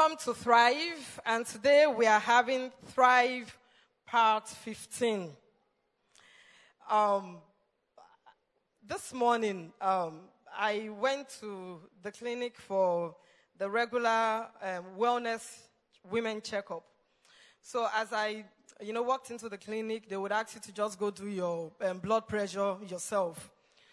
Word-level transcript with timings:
welcome 0.00 0.16
to 0.16 0.32
Thrive, 0.32 1.20
and 1.26 1.44
today 1.44 1.84
we 1.86 2.06
are 2.06 2.20
having 2.20 2.72
Thrive 2.86 3.54
Part 4.06 4.48
15. 4.48 5.28
Um, 6.90 7.36
this 8.88 9.12
morning, 9.12 9.74
um, 9.78 10.20
I 10.56 10.88
went 10.98 11.28
to 11.40 11.80
the 12.02 12.10
clinic 12.12 12.56
for 12.56 13.14
the 13.58 13.68
regular 13.68 14.46
um, 14.62 14.84
wellness 14.98 15.58
women 16.10 16.40
checkup. 16.40 16.82
So 17.60 17.86
as 17.94 18.10
I, 18.10 18.46
you 18.80 18.94
know, 18.94 19.02
walked 19.02 19.30
into 19.30 19.50
the 19.50 19.58
clinic, 19.58 20.08
they 20.08 20.16
would 20.16 20.32
ask 20.32 20.54
you 20.54 20.62
to 20.62 20.72
just 20.72 20.98
go 20.98 21.10
do 21.10 21.28
your 21.28 21.72
um, 21.82 21.98
blood 21.98 22.26
pressure 22.26 22.76
yourself. 22.88 23.50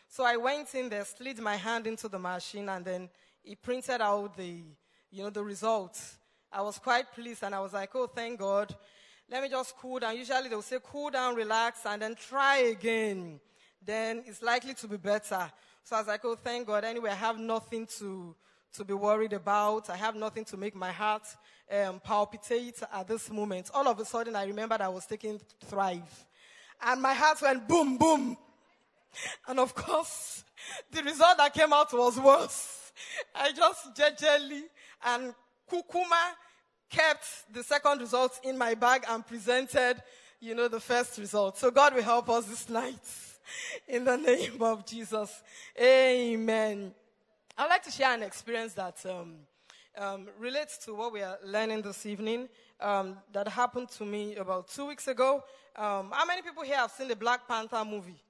So 0.07 0.23
I 0.23 0.37
went 0.37 0.73
in 0.73 0.87
there, 0.87 1.03
slid 1.03 1.39
my 1.39 1.57
hand 1.57 1.85
into 1.85 2.07
the 2.07 2.19
machine, 2.19 2.69
and 2.69 2.85
then 2.85 3.09
it 3.43 3.61
printed 3.61 3.99
out 3.99 4.37
the, 4.37 4.61
you 5.17 5.23
know, 5.23 5.31
the 5.31 5.43
results. 5.43 6.17
I 6.51 6.61
was 6.61 6.77
quite 6.77 7.11
pleased, 7.11 7.43
and 7.43 7.55
I 7.55 7.59
was 7.59 7.73
like, 7.73 7.89
oh, 7.95 8.05
thank 8.05 8.39
God. 8.39 8.75
Let 9.29 9.41
me 9.41 9.49
just 9.49 9.75
cool 9.77 9.99
down. 9.99 10.15
Usually 10.15 10.47
they'll 10.47 10.61
say, 10.61 10.77
cool 10.83 11.09
down, 11.09 11.35
relax, 11.35 11.85
and 11.85 12.01
then 12.01 12.15
try 12.15 12.57
again. 12.57 13.39
Then 13.83 14.23
it's 14.27 14.43
likely 14.43 14.75
to 14.75 14.87
be 14.87 14.97
better. 14.97 15.51
So 15.83 15.95
I 15.95 15.99
was 15.99 16.07
like, 16.07 16.23
oh, 16.23 16.35
thank 16.35 16.67
God. 16.67 16.83
Anyway, 16.83 17.09
I 17.09 17.15
have 17.15 17.39
nothing 17.39 17.87
to, 17.97 18.35
to 18.73 18.85
be 18.85 18.93
worried 18.93 19.33
about. 19.33 19.89
I 19.89 19.95
have 19.95 20.15
nothing 20.15 20.45
to 20.45 20.57
make 20.57 20.75
my 20.75 20.91
heart 20.91 21.23
um, 21.71 21.99
palpitate 21.99 22.79
at 22.93 23.07
this 23.07 23.31
moment. 23.31 23.71
All 23.73 23.87
of 23.87 23.99
a 23.99 24.05
sudden, 24.05 24.35
I 24.35 24.45
remembered 24.45 24.81
I 24.81 24.89
was 24.89 25.07
taking 25.07 25.41
Thrive. 25.65 26.25
And 26.83 27.01
my 27.01 27.13
heart 27.15 27.41
went 27.41 27.67
boom, 27.67 27.97
boom. 27.97 28.37
And 29.47 29.59
of 29.59 29.73
course, 29.73 30.43
the 30.91 31.01
result 31.01 31.37
that 31.37 31.53
came 31.53 31.73
out 31.73 31.91
was 31.91 32.19
worse. 32.19 32.91
I 33.35 33.51
just 33.51 33.95
jejely 33.95 34.63
and 35.03 35.33
kukuma 35.71 36.33
kept 36.89 37.53
the 37.53 37.63
second 37.63 37.99
result 37.99 38.39
in 38.43 38.57
my 38.57 38.73
bag 38.73 39.03
and 39.09 39.25
presented, 39.25 40.01
you 40.39 40.55
know, 40.55 40.67
the 40.67 40.79
first 40.79 41.17
result. 41.17 41.57
So 41.57 41.71
God 41.71 41.93
will 41.95 42.03
help 42.03 42.29
us 42.29 42.45
this 42.45 42.69
night. 42.69 42.99
In 43.87 44.03
the 44.03 44.17
name 44.17 44.61
of 44.61 44.85
Jesus. 44.85 45.41
Amen. 45.79 46.93
I'd 47.57 47.69
like 47.69 47.83
to 47.83 47.91
share 47.91 48.13
an 48.13 48.23
experience 48.23 48.73
that 48.73 48.97
um, 49.05 49.35
um, 49.97 50.27
relates 50.37 50.77
to 50.79 50.93
what 50.93 51.13
we 51.13 51.21
are 51.21 51.37
learning 51.45 51.81
this 51.81 52.05
evening 52.05 52.49
um, 52.81 53.17
that 53.33 53.47
happened 53.47 53.89
to 53.91 54.05
me 54.05 54.35
about 54.35 54.67
two 54.67 54.85
weeks 54.85 55.07
ago. 55.07 55.43
Um, 55.75 56.11
how 56.11 56.25
many 56.25 56.41
people 56.41 56.63
here 56.63 56.75
have 56.75 56.91
seen 56.91 57.07
the 57.07 57.15
Black 57.15 57.47
Panther 57.47 57.83
movie? 57.85 58.21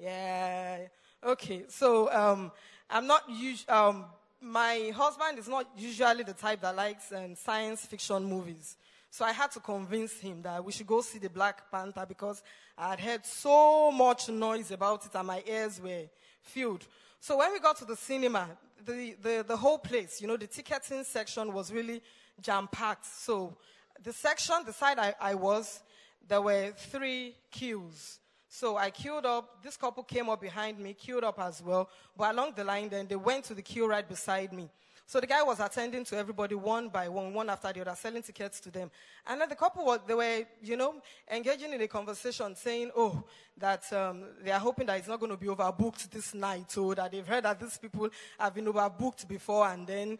Yeah. 0.00 0.86
Okay. 1.24 1.64
So 1.68 2.10
um, 2.12 2.52
I'm 2.88 3.06
not 3.06 3.28
us- 3.28 3.66
um, 3.68 4.06
my 4.40 4.92
husband 4.94 5.38
is 5.38 5.48
not 5.48 5.66
usually 5.76 6.24
the 6.24 6.32
type 6.32 6.62
that 6.62 6.74
likes 6.74 7.12
um, 7.12 7.34
science 7.34 7.84
fiction 7.84 8.24
movies. 8.24 8.76
So 9.10 9.24
I 9.24 9.32
had 9.32 9.50
to 9.52 9.60
convince 9.60 10.18
him 10.18 10.42
that 10.42 10.64
we 10.64 10.72
should 10.72 10.86
go 10.86 11.00
see 11.00 11.18
the 11.18 11.28
Black 11.28 11.70
Panther 11.70 12.06
because 12.08 12.42
I 12.78 12.90
had 12.90 13.00
heard 13.00 13.26
so 13.26 13.90
much 13.90 14.28
noise 14.28 14.70
about 14.70 15.04
it 15.04 15.10
and 15.14 15.26
my 15.26 15.42
ears 15.46 15.80
were 15.80 16.04
filled. 16.42 16.86
So 17.18 17.38
when 17.38 17.52
we 17.52 17.60
got 17.60 17.76
to 17.78 17.84
the 17.84 17.96
cinema, 17.96 18.48
the, 18.84 19.16
the, 19.20 19.44
the 19.46 19.56
whole 19.56 19.78
place, 19.78 20.20
you 20.20 20.28
know, 20.28 20.36
the 20.36 20.46
ticketing 20.46 21.04
section 21.04 21.52
was 21.52 21.72
really 21.72 22.00
jam 22.40 22.68
packed. 22.70 23.04
So 23.04 23.56
the 24.02 24.12
section, 24.12 24.56
the 24.64 24.72
side 24.72 24.98
I, 24.98 25.14
I 25.20 25.34
was, 25.34 25.82
there 26.26 26.40
were 26.40 26.72
three 26.76 27.34
queues. 27.50 28.20
So 28.52 28.76
I 28.76 28.90
queued 28.90 29.24
up. 29.24 29.62
This 29.62 29.76
couple 29.76 30.02
came 30.02 30.28
up 30.28 30.40
behind 30.40 30.76
me, 30.80 30.92
queued 30.92 31.22
up 31.22 31.38
as 31.38 31.62
well. 31.62 31.88
But 32.16 32.34
along 32.34 32.54
the 32.56 32.64
line, 32.64 32.88
then 32.88 33.06
they 33.06 33.14
went 33.14 33.44
to 33.44 33.54
the 33.54 33.62
queue 33.62 33.88
right 33.88 34.06
beside 34.06 34.52
me. 34.52 34.68
So 35.06 35.20
the 35.20 35.26
guy 35.28 35.40
was 35.44 35.60
attending 35.60 36.04
to 36.04 36.16
everybody 36.16 36.56
one 36.56 36.88
by 36.88 37.08
one, 37.08 37.32
one 37.32 37.48
after 37.48 37.72
the 37.72 37.80
other, 37.82 37.94
selling 37.94 38.22
tickets 38.22 38.58
to 38.60 38.70
them. 38.72 38.90
And 39.26 39.40
then 39.40 39.48
the 39.48 39.54
couple 39.54 39.84
was, 39.84 40.00
they 40.04 40.14
were, 40.14 40.42
you 40.62 40.76
know, 40.76 40.96
engaging 41.30 41.72
in 41.72 41.80
a 41.80 41.86
conversation 41.86 42.56
saying, 42.56 42.90
oh, 42.96 43.22
that 43.56 43.92
um, 43.92 44.24
they 44.42 44.50
are 44.50 44.58
hoping 44.58 44.86
that 44.86 44.98
it's 44.98 45.08
not 45.08 45.20
going 45.20 45.30
to 45.30 45.38
be 45.38 45.46
overbooked 45.46 46.10
this 46.10 46.34
night, 46.34 46.72
so 46.72 46.92
that 46.94 47.12
they've 47.12 47.26
heard 47.26 47.44
that 47.44 47.60
these 47.60 47.78
people 47.78 48.08
have 48.38 48.54
been 48.54 48.66
overbooked 48.66 49.28
before, 49.28 49.68
and 49.68 49.86
then 49.86 50.18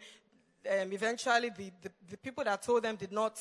um, 0.69 0.91
eventually 0.91 1.49
the, 1.49 1.71
the, 1.81 1.91
the 2.09 2.17
people 2.17 2.43
that 2.43 2.61
told 2.61 2.83
them 2.83 2.95
did 2.95 3.11
not, 3.11 3.39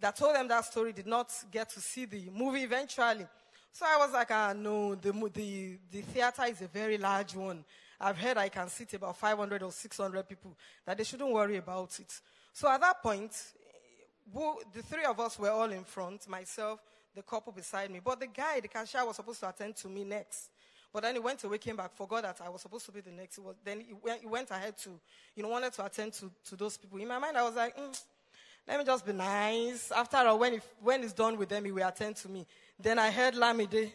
that 0.00 0.16
told 0.16 0.34
them 0.36 0.48
that 0.48 0.64
story 0.64 0.92
did 0.92 1.06
not 1.06 1.30
get 1.50 1.68
to 1.70 1.80
see 1.80 2.04
the 2.04 2.30
movie 2.34 2.62
eventually. 2.62 3.26
So 3.72 3.86
I 3.88 3.96
was 3.98 4.12
like, 4.12 4.30
ah, 4.30 4.54
no, 4.56 4.94
the, 4.94 5.12
the, 5.12 5.78
the 5.90 6.00
theater 6.02 6.44
is 6.48 6.60
a 6.62 6.68
very 6.68 6.98
large 6.98 7.34
one. 7.34 7.64
I've 8.00 8.16
heard 8.16 8.36
I 8.36 8.48
can 8.48 8.68
seat 8.68 8.94
about 8.94 9.16
500 9.16 9.62
or 9.62 9.72
600 9.72 10.28
people, 10.28 10.56
that 10.86 10.96
they 10.96 11.04
shouldn't 11.04 11.32
worry 11.32 11.56
about 11.56 11.98
it. 11.98 12.20
So 12.52 12.70
at 12.70 12.80
that 12.80 13.02
point, 13.02 13.32
the 14.32 14.82
three 14.82 15.04
of 15.04 15.18
us 15.20 15.38
were 15.38 15.50
all 15.50 15.70
in 15.70 15.84
front, 15.84 16.28
myself, 16.28 16.80
the 17.14 17.22
couple 17.22 17.52
beside 17.52 17.90
me. 17.90 18.00
But 18.04 18.20
the 18.20 18.26
guy, 18.26 18.60
the 18.60 18.68
cashier, 18.68 19.04
was 19.04 19.16
supposed 19.16 19.40
to 19.40 19.48
attend 19.48 19.76
to 19.76 19.88
me 19.88 20.04
next. 20.04 20.50
But 20.92 21.02
then 21.02 21.14
he 21.14 21.20
went 21.20 21.44
away, 21.44 21.58
came 21.58 21.76
back, 21.76 21.94
forgot 21.94 22.22
that 22.22 22.40
I 22.44 22.48
was 22.48 22.62
supposed 22.62 22.86
to 22.86 22.92
be 22.92 23.00
the 23.00 23.10
next. 23.10 23.38
Was, 23.38 23.56
then 23.64 23.80
he 23.80 23.92
went, 23.92 24.20
he 24.20 24.26
went 24.26 24.50
ahead 24.50 24.76
to, 24.78 24.90
you 25.34 25.42
know, 25.42 25.48
wanted 25.48 25.72
to 25.74 25.84
attend 25.84 26.14
to, 26.14 26.30
to 26.46 26.56
those 26.56 26.76
people. 26.76 26.98
In 26.98 27.08
my 27.08 27.18
mind, 27.18 27.36
I 27.36 27.42
was 27.42 27.56
like, 27.56 27.76
mm, 27.76 28.02
let 28.66 28.78
me 28.78 28.84
just 28.84 29.04
be 29.04 29.12
nice. 29.12 29.92
After 29.92 30.16
all, 30.18 30.38
when, 30.38 30.54
he, 30.54 30.60
when 30.82 31.02
he's 31.02 31.12
done 31.12 31.36
with 31.36 31.48
them, 31.48 31.64
he 31.64 31.72
will 31.72 31.86
attend 31.86 32.16
to 32.16 32.28
me. 32.28 32.46
Then 32.80 32.98
I 32.98 33.10
heard 33.10 33.34
Lamide, 33.34 33.92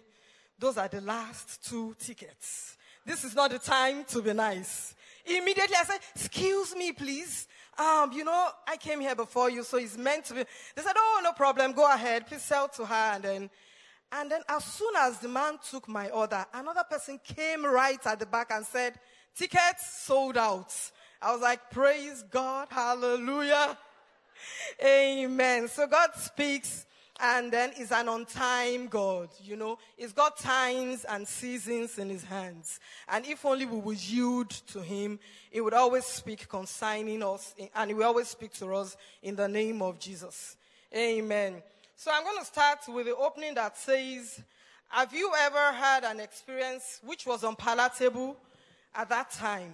those 0.59 0.77
are 0.77 0.87
the 0.87 1.01
last 1.01 1.65
two 1.67 1.95
tickets. 1.99 2.77
This 3.05 3.23
is 3.23 3.35
not 3.35 3.51
the 3.51 3.59
time 3.59 4.03
to 4.05 4.21
be 4.21 4.33
nice. 4.33 4.95
Immediately 5.25 5.75
I 5.75 5.83
said, 5.83 5.99
excuse 6.15 6.75
me, 6.75 6.91
please. 6.91 7.47
Um, 7.77 8.11
you 8.11 8.23
know, 8.23 8.49
I 8.67 8.77
came 8.77 8.99
here 8.99 9.15
before 9.15 9.49
you, 9.49 9.63
so 9.63 9.77
it's 9.77 9.97
meant 9.97 10.25
to 10.25 10.33
be. 10.35 10.43
They 10.75 10.81
said, 10.81 10.93
oh, 10.95 11.21
no 11.23 11.31
problem. 11.31 11.71
Go 11.71 11.91
ahead. 11.91 12.27
Please 12.27 12.41
sell 12.41 12.67
to 12.69 12.85
her. 12.85 13.11
And 13.13 13.23
then, 13.23 13.49
and 14.11 14.29
then 14.29 14.41
as 14.47 14.63
soon 14.65 14.93
as 14.97 15.19
the 15.19 15.29
man 15.29 15.57
took 15.69 15.87
my 15.87 16.09
order, 16.09 16.45
another 16.53 16.83
person 16.89 17.19
came 17.23 17.65
right 17.65 18.05
at 18.05 18.19
the 18.19 18.25
back 18.25 18.51
and 18.51 18.65
said, 18.65 18.99
tickets 19.35 20.01
sold 20.01 20.37
out. 20.37 20.73
I 21.21 21.31
was 21.31 21.41
like, 21.41 21.71
praise 21.71 22.23
God. 22.29 22.67
Hallelujah. 22.69 23.77
Amen. 24.85 25.67
So 25.69 25.87
God 25.87 26.09
speaks 26.15 26.85
and 27.25 27.53
then 27.53 27.71
is 27.79 27.93
an 27.93 28.09
on 28.09 28.25
time 28.25 28.87
God, 28.87 29.29
you 29.41 29.55
know. 29.55 29.77
He's 29.95 30.11
got 30.11 30.37
times 30.37 31.05
and 31.05 31.25
seasons 31.25 31.97
in 31.97 32.09
his 32.09 32.25
hands. 32.25 32.81
And 33.07 33.25
if 33.25 33.45
only 33.45 33.65
we 33.65 33.77
would 33.77 33.97
yield 33.97 34.49
to 34.49 34.81
him, 34.81 35.19
he 35.49 35.61
would 35.61 35.73
always 35.73 36.03
speak 36.03 36.49
consigning 36.49 37.23
us 37.23 37.55
and 37.73 37.89
he 37.89 37.93
will 37.93 38.03
always 38.03 38.27
speak 38.27 38.51
to 38.55 38.75
us 38.75 38.97
in 39.21 39.37
the 39.37 39.47
name 39.47 39.81
of 39.81 39.99
Jesus. 39.99 40.57
Amen. 40.93 41.63
So 41.95 42.11
I'm 42.13 42.25
going 42.25 42.39
to 42.39 42.45
start 42.45 42.79
with 42.89 43.05
the 43.05 43.15
opening 43.15 43.53
that 43.53 43.77
says, 43.77 44.41
have 44.89 45.13
you 45.13 45.31
ever 45.39 45.71
had 45.71 46.03
an 46.03 46.19
experience 46.19 46.99
which 47.05 47.25
was 47.25 47.45
unpalatable 47.45 48.35
at 48.93 49.07
that 49.07 49.31
time? 49.31 49.71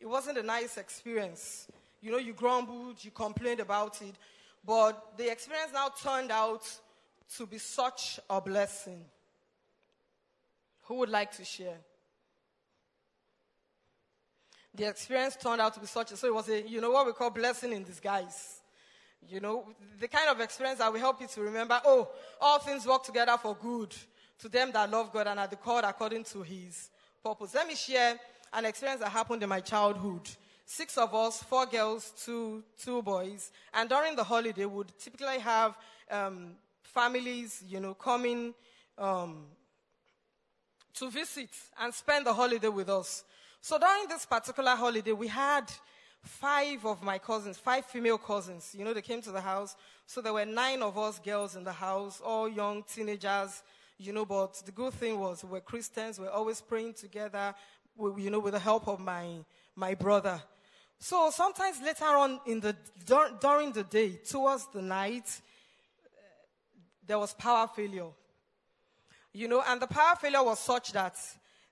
It 0.00 0.06
wasn't 0.06 0.38
a 0.38 0.42
nice 0.42 0.76
experience. 0.76 1.68
You 2.02 2.10
know, 2.10 2.18
you 2.18 2.32
grumbled, 2.32 3.04
you 3.04 3.12
complained 3.12 3.60
about 3.60 4.02
it, 4.02 4.16
but 4.66 5.16
the 5.16 5.30
experience 5.30 5.70
now 5.72 5.90
turned 5.90 6.32
out 6.32 6.68
to 7.36 7.46
be 7.46 7.58
such 7.58 8.20
a 8.28 8.40
blessing. 8.40 9.04
Who 10.84 10.94
would 10.96 11.10
like 11.10 11.32
to 11.36 11.44
share? 11.44 11.76
The 14.74 14.88
experience 14.88 15.36
turned 15.36 15.60
out 15.60 15.74
to 15.74 15.80
be 15.80 15.86
such 15.86 16.12
a, 16.12 16.16
so 16.16 16.28
it 16.28 16.34
was 16.34 16.48
a, 16.48 16.66
you 16.66 16.80
know, 16.80 16.90
what 16.90 17.06
we 17.06 17.12
call 17.12 17.30
blessing 17.30 17.72
in 17.72 17.84
disguise. 17.84 18.60
You 19.28 19.40
know, 19.40 19.66
the 19.98 20.08
kind 20.08 20.28
of 20.30 20.40
experience 20.40 20.78
that 20.78 20.92
will 20.92 21.00
help 21.00 21.20
you 21.20 21.26
to 21.26 21.40
remember, 21.40 21.80
oh, 21.84 22.08
all 22.40 22.58
things 22.60 22.86
work 22.86 23.02
together 23.02 23.36
for 23.36 23.56
good 23.56 23.94
to 24.38 24.48
them 24.48 24.70
that 24.72 24.90
love 24.90 25.12
God 25.12 25.26
and 25.26 25.40
are 25.40 25.48
called 25.48 25.84
according 25.84 26.24
to 26.24 26.42
his 26.42 26.90
purpose. 27.22 27.54
Let 27.54 27.66
me 27.66 27.74
share 27.74 28.18
an 28.52 28.64
experience 28.64 29.00
that 29.00 29.10
happened 29.10 29.42
in 29.42 29.48
my 29.48 29.60
childhood. 29.60 30.28
Six 30.64 30.96
of 30.96 31.14
us, 31.14 31.42
four 31.42 31.66
girls, 31.66 32.12
two, 32.24 32.62
two 32.80 33.02
boys, 33.02 33.50
and 33.74 33.88
during 33.88 34.14
the 34.14 34.24
holiday 34.24 34.64
would 34.64 34.92
typically 34.98 35.38
have 35.38 35.76
um, 36.10 36.52
families, 36.98 37.62
you 37.68 37.78
know, 37.78 37.94
coming 37.94 38.52
um, 38.98 39.46
to 40.94 41.08
visit 41.08 41.50
and 41.80 41.94
spend 41.94 42.26
the 42.26 42.34
holiday 42.34 42.66
with 42.66 42.88
us. 42.88 43.22
So 43.60 43.78
during 43.78 44.08
this 44.08 44.26
particular 44.26 44.74
holiday, 44.74 45.12
we 45.12 45.28
had 45.28 45.70
five 46.24 46.84
of 46.84 47.00
my 47.00 47.18
cousins, 47.18 47.56
five 47.56 47.84
female 47.84 48.18
cousins. 48.18 48.74
You 48.76 48.84
know, 48.84 48.92
they 48.92 49.02
came 49.02 49.22
to 49.22 49.30
the 49.30 49.40
house. 49.40 49.76
So 50.06 50.20
there 50.20 50.32
were 50.32 50.44
nine 50.44 50.82
of 50.82 50.98
us 50.98 51.20
girls 51.20 51.54
in 51.54 51.62
the 51.62 51.72
house, 51.72 52.20
all 52.20 52.48
young 52.48 52.82
teenagers, 52.82 53.62
you 53.96 54.12
know, 54.12 54.24
but 54.24 54.60
the 54.66 54.72
good 54.72 54.94
thing 54.94 55.20
was 55.20 55.44
we 55.44 55.50
were 55.50 55.60
Christians. 55.60 56.18
We 56.18 56.24
we're 56.24 56.32
always 56.32 56.60
praying 56.60 56.94
together, 56.94 57.54
we, 57.96 58.24
you 58.24 58.30
know, 58.30 58.40
with 58.40 58.54
the 58.54 58.58
help 58.70 58.88
of 58.88 58.98
my, 58.98 59.24
my 59.76 59.94
brother. 59.94 60.42
So 60.98 61.30
sometimes 61.30 61.80
later 61.80 62.06
on 62.06 62.40
in 62.44 62.58
the, 62.58 62.74
dur- 63.06 63.36
during 63.40 63.70
the 63.70 63.84
day, 63.84 64.18
towards 64.28 64.66
the 64.74 64.82
night, 64.82 65.42
there 67.08 67.18
was 67.18 67.34
power 67.34 67.66
failure. 67.66 68.10
You 69.32 69.48
know, 69.48 69.64
and 69.66 69.82
the 69.82 69.88
power 69.88 70.14
failure 70.14 70.42
was 70.44 70.60
such 70.60 70.92
that 70.92 71.16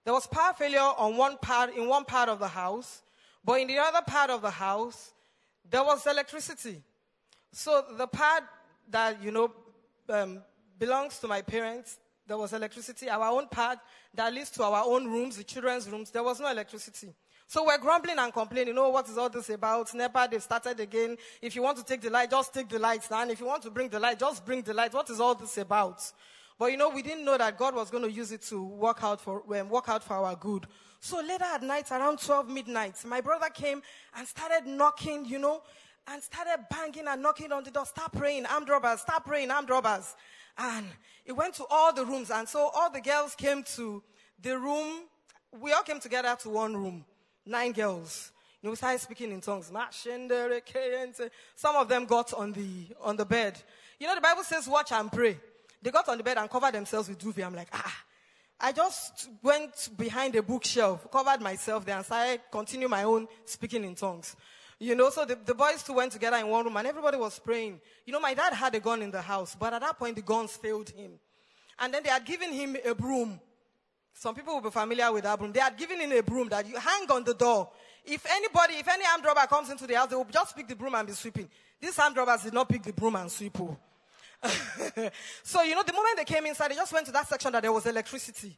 there 0.04 0.12
was 0.12 0.26
power 0.26 0.52
failure 0.54 0.80
on 0.80 1.16
one 1.16 1.36
part, 1.38 1.76
in 1.76 1.86
one 1.86 2.04
part 2.04 2.28
of 2.28 2.40
the 2.40 2.48
house, 2.48 3.02
but 3.44 3.60
in 3.60 3.68
the 3.68 3.78
other 3.78 4.02
part 4.04 4.30
of 4.30 4.42
the 4.42 4.50
house, 4.50 5.12
there 5.70 5.84
was 5.84 6.06
electricity. 6.06 6.82
So 7.52 7.84
the 7.96 8.06
part 8.06 8.44
that, 8.90 9.22
you 9.22 9.30
know, 9.30 9.52
um, 10.08 10.42
belongs 10.78 11.18
to 11.20 11.28
my 11.28 11.42
parents, 11.42 11.98
there 12.26 12.38
was 12.38 12.52
electricity. 12.52 13.08
Our 13.08 13.28
own 13.28 13.48
part 13.48 13.78
that 14.14 14.32
leads 14.32 14.50
to 14.50 14.64
our 14.64 14.84
own 14.84 15.06
rooms, 15.06 15.36
the 15.36 15.44
children's 15.44 15.88
rooms, 15.88 16.10
there 16.10 16.22
was 16.22 16.40
no 16.40 16.50
electricity. 16.50 17.14
So 17.48 17.64
we're 17.64 17.78
grumbling 17.78 18.18
and 18.18 18.32
complaining. 18.32 18.68
You 18.68 18.74
know, 18.74 18.90
what 18.90 19.08
is 19.08 19.16
all 19.16 19.28
this 19.28 19.48
about? 19.50 19.94
NEPA, 19.94 20.28
they've 20.30 20.42
started 20.42 20.80
again. 20.80 21.16
If 21.40 21.54
you 21.54 21.62
want 21.62 21.78
to 21.78 21.84
take 21.84 22.00
the 22.00 22.10
light, 22.10 22.30
just 22.30 22.52
take 22.52 22.68
the 22.68 22.78
lights. 22.78 23.08
And 23.10 23.30
if 23.30 23.38
you 23.38 23.46
want 23.46 23.62
to 23.62 23.70
bring 23.70 23.88
the 23.88 24.00
light, 24.00 24.18
just 24.18 24.44
bring 24.44 24.62
the 24.62 24.74
light. 24.74 24.92
What 24.92 25.08
is 25.10 25.20
all 25.20 25.34
this 25.34 25.56
about? 25.58 26.02
But 26.58 26.72
you 26.72 26.76
know, 26.76 26.88
we 26.88 27.02
didn't 27.02 27.24
know 27.24 27.38
that 27.38 27.56
God 27.56 27.74
was 27.74 27.90
going 27.90 28.02
to 28.02 28.10
use 28.10 28.32
it 28.32 28.42
to 28.44 28.64
work 28.64 28.98
out 29.02 29.20
for, 29.20 29.42
um, 29.56 29.68
work 29.68 29.88
out 29.88 30.02
for 30.02 30.14
our 30.14 30.34
good. 30.34 30.66
So 30.98 31.20
later 31.20 31.44
at 31.44 31.62
night, 31.62 31.90
around 31.92 32.18
12 32.18 32.48
midnight, 32.48 32.96
my 33.04 33.20
brother 33.20 33.48
came 33.50 33.82
and 34.16 34.26
started 34.26 34.66
knocking, 34.66 35.24
you 35.26 35.38
know, 35.38 35.62
and 36.08 36.22
started 36.22 36.64
banging 36.70 37.06
and 37.06 37.22
knocking 37.22 37.52
on 37.52 37.62
the 37.62 37.70
door. 37.70 37.86
Start 37.86 38.12
praying, 38.12 38.46
armed 38.46 38.68
robbers. 38.68 39.02
Start 39.02 39.24
praying, 39.24 39.50
armed 39.50 39.70
robbers. 39.70 40.16
And 40.58 40.86
it 41.24 41.32
went 41.32 41.54
to 41.54 41.64
all 41.70 41.92
the 41.92 42.04
rooms. 42.04 42.30
And 42.30 42.48
so 42.48 42.70
all 42.74 42.90
the 42.90 43.00
girls 43.00 43.34
came 43.34 43.62
to 43.76 44.02
the 44.40 44.58
room. 44.58 45.02
We 45.60 45.72
all 45.72 45.82
came 45.82 46.00
together 46.00 46.36
to 46.40 46.48
one 46.48 46.76
room. 46.76 47.04
Nine 47.46 47.72
girls. 47.72 48.32
You 48.60 48.66
know, 48.66 48.70
we 48.72 48.76
started 48.76 49.00
speaking 49.00 49.32
in 49.32 49.40
tongues. 49.40 49.70
Some 51.54 51.76
of 51.76 51.88
them 51.88 52.04
got 52.04 52.34
on 52.34 52.52
the, 52.52 52.86
on 53.00 53.16
the 53.16 53.24
bed. 53.24 53.58
You 53.98 54.06
know, 54.06 54.14
the 54.14 54.20
Bible 54.20 54.42
says, 54.42 54.66
watch 54.68 54.92
and 54.92 55.10
pray. 55.10 55.38
They 55.80 55.90
got 55.90 56.08
on 56.08 56.18
the 56.18 56.24
bed 56.24 56.36
and 56.36 56.50
covered 56.50 56.74
themselves 56.74 57.08
with 57.08 57.18
duvet. 57.18 57.44
I'm 57.44 57.54
like, 57.54 57.68
ah. 57.72 58.02
I 58.58 58.72
just 58.72 59.28
went 59.42 59.90
behind 59.96 60.34
a 60.34 60.42
bookshelf, 60.42 61.10
covered 61.10 61.42
myself 61.42 61.84
there, 61.84 61.96
and 61.96 62.04
started 62.04 62.40
continue 62.50 62.88
my 62.88 63.02
own 63.02 63.28
speaking 63.44 63.84
in 63.84 63.94
tongues. 63.94 64.34
You 64.78 64.94
know, 64.94 65.10
so 65.10 65.24
the, 65.24 65.36
the 65.36 65.54
boys 65.54 65.82
two 65.82 65.92
went 65.94 66.12
together 66.12 66.36
in 66.38 66.48
one 66.48 66.64
room 66.64 66.76
and 66.76 66.86
everybody 66.86 67.16
was 67.16 67.38
praying. 67.38 67.80
You 68.04 68.12
know, 68.12 68.20
my 68.20 68.34
dad 68.34 68.52
had 68.52 68.74
a 68.74 68.80
gun 68.80 69.02
in 69.02 69.10
the 69.10 69.22
house, 69.22 69.56
but 69.58 69.72
at 69.72 69.80
that 69.80 69.98
point 69.98 70.16
the 70.16 70.22
guns 70.22 70.52
failed 70.52 70.90
him. 70.90 71.12
And 71.78 71.92
then 71.92 72.02
they 72.02 72.10
had 72.10 72.24
given 72.24 72.52
him 72.52 72.76
a 72.84 72.94
broom. 72.94 73.40
Some 74.18 74.34
people 74.34 74.54
will 74.54 74.62
be 74.62 74.70
familiar 74.70 75.12
with 75.12 75.24
that 75.24 75.38
broom. 75.38 75.52
They 75.52 75.60
had 75.60 75.76
given 75.76 76.00
in 76.00 76.10
a 76.10 76.22
broom 76.22 76.48
that 76.48 76.66
you 76.66 76.74
hang 76.78 77.10
on 77.10 77.22
the 77.22 77.34
door. 77.34 77.68
If 78.02 78.24
anybody, 78.30 78.74
if 78.74 78.88
any 78.88 79.04
armed 79.04 79.26
robber 79.26 79.46
comes 79.46 79.68
into 79.68 79.86
the 79.86 79.94
house, 79.94 80.08
they 80.08 80.16
will 80.16 80.24
just 80.24 80.56
pick 80.56 80.66
the 80.66 80.74
broom 80.74 80.94
and 80.94 81.06
be 81.06 81.12
sweeping. 81.12 81.50
These 81.78 81.98
armed 81.98 82.16
robbers 82.16 82.42
did 82.44 82.54
not 82.54 82.66
pick 82.66 82.82
the 82.82 82.94
broom 82.94 83.14
and 83.16 83.30
sweep. 83.30 83.60
Oh. 83.60 83.76
so, 85.42 85.62
you 85.62 85.74
know, 85.74 85.82
the 85.82 85.92
moment 85.92 86.16
they 86.16 86.24
came 86.24 86.46
inside, 86.46 86.70
they 86.70 86.76
just 86.76 86.94
went 86.94 87.04
to 87.06 87.12
that 87.12 87.28
section 87.28 87.52
that 87.52 87.60
there 87.60 87.72
was 87.72 87.84
electricity. 87.84 88.56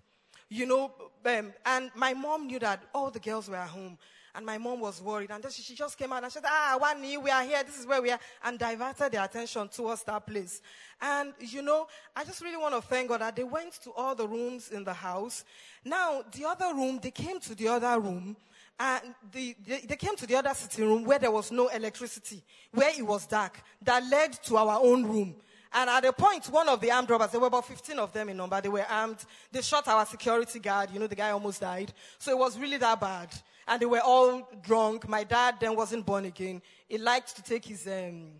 You 0.48 0.64
know, 0.64 0.92
um, 1.26 1.52
and 1.66 1.90
my 1.96 2.14
mom 2.14 2.46
knew 2.46 2.60
that 2.60 2.84
all 2.94 3.10
the 3.10 3.18
girls 3.18 3.48
were 3.48 3.56
at 3.56 3.68
home. 3.68 3.98
And 4.38 4.46
my 4.46 4.56
mom 4.56 4.78
was 4.78 5.02
worried. 5.02 5.32
And 5.32 5.42
then 5.42 5.50
she, 5.50 5.74
just 5.74 5.98
came 5.98 6.12
out 6.12 6.22
and 6.22 6.32
said, 6.32 6.44
Ah, 6.46 6.76
one 6.78 7.02
knee, 7.02 7.16
we 7.16 7.28
are 7.28 7.42
here. 7.42 7.60
This 7.64 7.80
is 7.80 7.88
where 7.88 8.00
we 8.00 8.12
are. 8.12 8.20
And 8.44 8.56
diverted 8.56 9.10
their 9.10 9.24
attention 9.24 9.66
towards 9.66 10.04
that 10.04 10.24
place. 10.28 10.62
And, 11.00 11.34
you 11.40 11.60
know, 11.60 11.88
I 12.14 12.22
just 12.22 12.40
really 12.40 12.56
want 12.56 12.72
to 12.76 12.80
thank 12.80 13.08
God 13.08 13.20
that 13.20 13.34
they 13.34 13.42
went 13.42 13.72
to 13.82 13.90
all 13.94 14.14
the 14.14 14.28
rooms 14.28 14.70
in 14.70 14.84
the 14.84 14.92
house. 14.92 15.44
Now, 15.84 16.22
the 16.30 16.44
other 16.44 16.72
room, 16.72 17.00
they 17.02 17.10
came 17.10 17.40
to 17.40 17.56
the 17.56 17.66
other 17.66 17.98
room. 17.98 18.36
And 18.78 19.12
the, 19.32 19.56
they, 19.66 19.80
they 19.80 19.96
came 19.96 20.14
to 20.14 20.24
the 20.24 20.36
other 20.36 20.54
sitting 20.54 20.86
room 20.86 21.02
where 21.02 21.18
there 21.18 21.32
was 21.32 21.50
no 21.50 21.66
electricity, 21.66 22.44
where 22.70 22.92
it 22.96 23.04
was 23.04 23.26
dark, 23.26 23.60
that 23.82 24.04
led 24.08 24.34
to 24.44 24.56
our 24.56 24.78
own 24.80 25.04
room. 25.04 25.34
And 25.72 25.90
at 25.90 26.04
a 26.04 26.12
point, 26.12 26.46
one 26.46 26.68
of 26.68 26.80
the 26.80 26.92
armed 26.92 27.10
robbers, 27.10 27.32
there 27.32 27.40
were 27.40 27.48
about 27.48 27.66
15 27.66 27.98
of 27.98 28.12
them 28.12 28.28
in 28.28 28.36
number, 28.36 28.60
they 28.60 28.68
were 28.68 28.86
armed. 28.88 29.18
They 29.50 29.62
shot 29.62 29.88
our 29.88 30.06
security 30.06 30.60
guard. 30.60 30.90
You 30.92 31.00
know, 31.00 31.08
the 31.08 31.16
guy 31.16 31.30
almost 31.30 31.60
died. 31.60 31.92
So 32.18 32.30
it 32.30 32.38
was 32.38 32.56
really 32.56 32.78
that 32.78 33.00
bad. 33.00 33.30
And 33.68 33.80
they 33.80 33.86
were 33.86 34.00
all 34.00 34.48
drunk. 34.62 35.08
My 35.08 35.24
dad 35.24 35.56
then 35.60 35.76
wasn't 35.76 36.06
born 36.06 36.24
again. 36.24 36.62
He 36.88 36.98
liked 36.98 37.36
to 37.36 37.42
take 37.42 37.66
his, 37.66 37.86
um, 37.86 38.30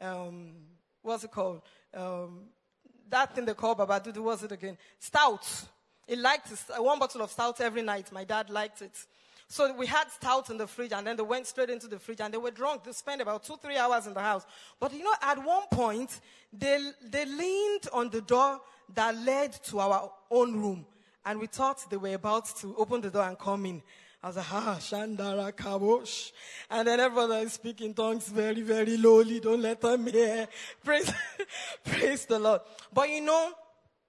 um, 0.00 0.52
what's 1.02 1.24
it 1.24 1.32
called? 1.32 1.62
Um, 1.92 2.44
that 3.10 3.34
thing 3.34 3.44
they 3.44 3.54
call 3.54 3.74
Babadudu, 3.74 4.18
what's 4.18 4.44
it 4.44 4.52
again? 4.52 4.78
Stout. 4.98 5.46
He 6.06 6.16
liked 6.16 6.48
one 6.76 6.98
bottle 6.98 7.22
of 7.22 7.30
stout 7.30 7.60
every 7.60 7.82
night. 7.82 8.12
My 8.12 8.24
dad 8.24 8.50
liked 8.50 8.82
it. 8.82 8.96
So 9.50 9.74
we 9.74 9.86
had 9.86 10.10
stout 10.10 10.50
in 10.50 10.58
the 10.58 10.66
fridge 10.66 10.92
and 10.92 11.06
then 11.06 11.16
they 11.16 11.22
went 11.22 11.46
straight 11.46 11.70
into 11.70 11.88
the 11.88 11.98
fridge 11.98 12.20
and 12.20 12.32
they 12.32 12.38
were 12.38 12.50
drunk. 12.50 12.84
They 12.84 12.92
spent 12.92 13.22
about 13.22 13.44
two, 13.44 13.56
three 13.56 13.78
hours 13.78 14.06
in 14.06 14.12
the 14.12 14.20
house. 14.20 14.44
But 14.78 14.92
you 14.92 15.02
know, 15.02 15.14
at 15.22 15.42
one 15.42 15.62
point, 15.70 16.20
they, 16.52 16.90
they 17.02 17.24
leaned 17.24 17.88
on 17.92 18.10
the 18.10 18.20
door 18.20 18.60
that 18.94 19.16
led 19.16 19.52
to 19.64 19.80
our 19.80 20.12
own 20.30 20.54
room. 20.54 20.86
And 21.24 21.40
we 21.40 21.46
thought 21.46 21.90
they 21.90 21.96
were 21.96 22.14
about 22.14 22.54
to 22.58 22.76
open 22.76 23.00
the 23.00 23.10
door 23.10 23.22
and 23.22 23.38
come 23.38 23.64
in. 23.66 23.82
I 24.22 24.26
was 24.26 24.36
like, 24.36 24.52
ah, 24.52 24.76
Shandara 24.80 25.52
Kabosh. 25.52 26.32
And 26.68 26.88
then 26.88 26.98
everyone 26.98 27.32
is 27.32 27.52
speaking 27.52 27.94
tongues 27.94 28.28
very, 28.28 28.62
very 28.62 28.96
lowly. 28.96 29.38
Don't 29.38 29.62
let 29.62 29.80
them 29.80 30.06
hear. 30.06 30.48
Praise, 30.84 31.12
praise 31.84 32.24
the 32.26 32.38
Lord. 32.38 32.60
But 32.92 33.08
you 33.10 33.20
know, 33.20 33.52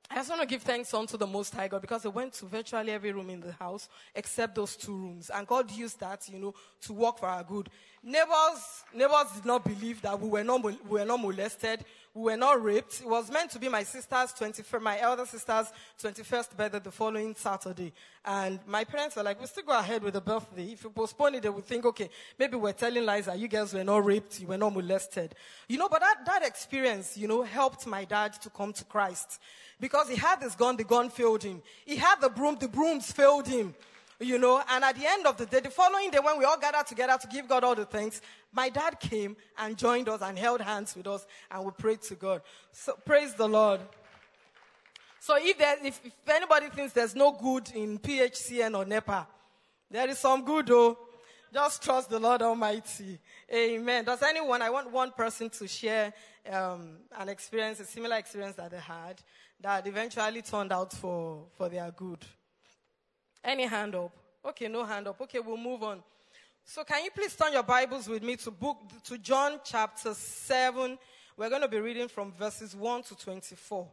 I 0.10 0.16
just 0.16 0.30
want 0.30 0.42
to 0.42 0.48
give 0.48 0.64
thanks 0.64 0.92
unto 0.96 1.18
the 1.18 1.28
Most 1.28 1.54
High 1.54 1.68
God 1.68 1.82
because 1.82 2.04
I 2.04 2.10
went 2.10 2.34
to 2.34 2.46
virtually 2.46 2.92
every 2.92 3.12
room 3.12 3.30
in 3.30 3.42
the 3.42 3.52
house 3.52 3.88
except 4.16 4.56
those 4.56 4.76
two 4.76 4.98
rooms. 4.98 5.30
And 5.30 5.46
God 5.46 5.70
used 5.70 6.00
that, 6.00 6.28
you 6.28 6.40
know, 6.40 6.56
to 6.82 6.94
work 6.94 7.20
for 7.20 7.28
our 7.28 7.44
good. 7.44 7.70
Neighbors, 8.02 8.84
neighbors 8.94 9.32
did 9.36 9.46
not 9.46 9.64
believe 9.64 10.02
that 10.02 10.20
we 10.20 10.30
were 10.30 10.44
not, 10.44 10.64
we 10.64 10.78
were 11.00 11.06
not 11.06 11.20
molested. 11.20 11.84
We 12.14 12.24
were 12.24 12.38
not 12.38 12.64
raped. 12.64 13.02
It 13.02 13.08
was 13.08 13.30
meant 13.30 13.52
to 13.52 13.60
be 13.60 13.70
my 13.70 13.84
sister's 13.84 14.34
21st, 14.34 14.82
my 14.82 15.00
elder 15.00 15.26
sister's 15.26 15.72
21st 16.02 16.58
birthday 16.58 16.80
the 16.80 16.92
following 16.92 17.36
Saturday. 17.36 17.94
And 18.26 18.60
my 18.66 18.84
parents 18.84 19.16
were 19.16 19.24
like, 19.24 19.38
we'll 19.38 19.48
still 19.48 19.64
go 19.64 19.78
ahead 19.78 20.02
with 20.02 20.16
the 20.16 20.22
birthday. 20.22 20.72
If 20.72 20.84
you 20.84 20.90
postpone 20.90 21.36
it, 21.36 21.44
they 21.44 21.50
would 21.50 21.66
think, 21.66 21.86
okay, 21.86 22.10
maybe 22.38 22.56
we're 22.58 22.72
telling 22.72 23.06
lies 23.06 23.26
that 23.26 23.38
you 23.38 23.48
girls 23.48 23.74
were 23.74 23.84
not 23.84 24.04
raped, 24.04 24.40
you 24.40 24.48
were 24.48 24.58
not 24.58 24.74
molested. 24.74 25.36
You 25.68 25.78
know, 25.78 25.88
but 25.88 26.00
that, 26.00 26.26
that 26.26 26.44
experience, 26.44 27.16
you 27.16 27.28
know, 27.28 27.44
helped 27.44 27.86
my 27.86 28.06
dad 28.06 28.34
to 28.42 28.50
come 28.50 28.74
to 28.74 28.86
Christ. 28.86 29.40
Because 29.80 30.10
he 30.10 30.16
had 30.16 30.42
this 30.42 30.56
gun, 30.56 30.78
the 30.78 30.84
gun 30.84 31.10
failed 31.10 31.44
him. 31.44 31.62
He 31.86 31.96
had 31.96 32.22
the 32.22 32.30
broom, 32.30 32.58
the 32.60 32.68
brooms 32.68 33.12
failed 33.12 33.48
him. 33.48 33.76
You 34.22 34.38
know, 34.38 34.62
and 34.70 34.84
at 34.84 34.98
the 34.98 35.06
end 35.08 35.26
of 35.26 35.38
the 35.38 35.46
day, 35.46 35.62
the 35.62 35.70
following 35.70 36.12
day, 36.12 36.20
when 36.22 36.38
we 36.38 36.44
all 36.44 36.60
gathered 36.60 36.88
together 36.88 37.18
to 37.22 37.28
give 37.28 37.48
God 37.48 37.64
all 37.64 37.76
the 37.76 37.86
thanks, 37.86 38.22
my 38.52 38.68
dad 38.68 39.00
came 39.00 39.38
and 39.58 39.78
joined 39.78 40.10
us 40.10 40.22
and 40.22 40.38
held 40.38 40.60
hands 40.60 40.94
with 40.96 41.08
us 41.08 41.26
and 41.50 41.64
we 41.64 41.72
prayed 41.72 42.02
to 42.04 42.16
God. 42.16 42.42
So 42.74 42.98
praise 43.06 43.34
the 43.34 43.48
Lord. 43.48 43.80
So 45.22 45.38
if, 45.38 45.58
there, 45.58 45.78
if, 45.84 46.02
if 46.04 46.14
anybody 46.30 46.68
thinks 46.70 46.92
there's 46.92 47.16
no 47.16 47.32
good 47.32 47.72
in 47.74 47.98
PHCN 47.98 48.78
or 48.78 48.84
NEPA, 48.84 49.28
there 49.90 50.10
is 50.10 50.20
some 50.20 50.44
good 50.44 50.68
though. 50.68 50.98
Just 51.54 51.82
trust 51.82 52.10
the 52.10 52.20
Lord 52.20 52.42
Almighty. 52.42 53.20
Amen. 53.52 54.06
Does 54.06 54.22
anyone, 54.22 54.62
I 54.62 54.70
want 54.70 54.92
one 54.92 55.12
person 55.12 55.50
to 55.50 55.68
share 55.68 56.14
um, 56.52 56.98
an 57.18 57.30
experience, 57.30 57.80
a 57.80 57.86
similar 57.86 58.18
experience 58.18 58.56
that 58.58 58.72
they 58.72 58.78
had 58.78 59.22
that 59.62 59.88
eventually 59.88 60.42
turned 60.42 60.72
out 60.72 60.94
for, 60.94 61.46
for 61.56 61.70
their 61.70 61.92
good. 61.92 62.26
Any 63.44 63.66
hand 63.66 63.96
up? 63.96 64.12
Okay, 64.46 64.68
no 64.68 64.84
hand 64.84 65.08
up. 65.08 65.20
Okay, 65.22 65.40
we'll 65.40 65.58
move 65.58 65.84
on. 65.84 66.04
So 66.66 66.84
can 66.84 67.04
you 67.04 67.10
please 67.12 67.36
turn 67.36 67.54
your 67.54 67.64
Bibles 67.64 68.08
with 68.08 68.22
me 68.22 68.36
to 68.38 68.52
book 68.52 68.78
to 69.06 69.18
John 69.18 69.60
chapter 69.64 70.14
7. 70.14 70.98
We're 71.38 71.50
going 71.50 71.62
to 71.62 71.68
be 71.68 71.80
reading 71.80 72.08
from 72.08 72.32
verses 72.34 72.76
1 72.76 73.04
to 73.04 73.16
24. 73.16 73.88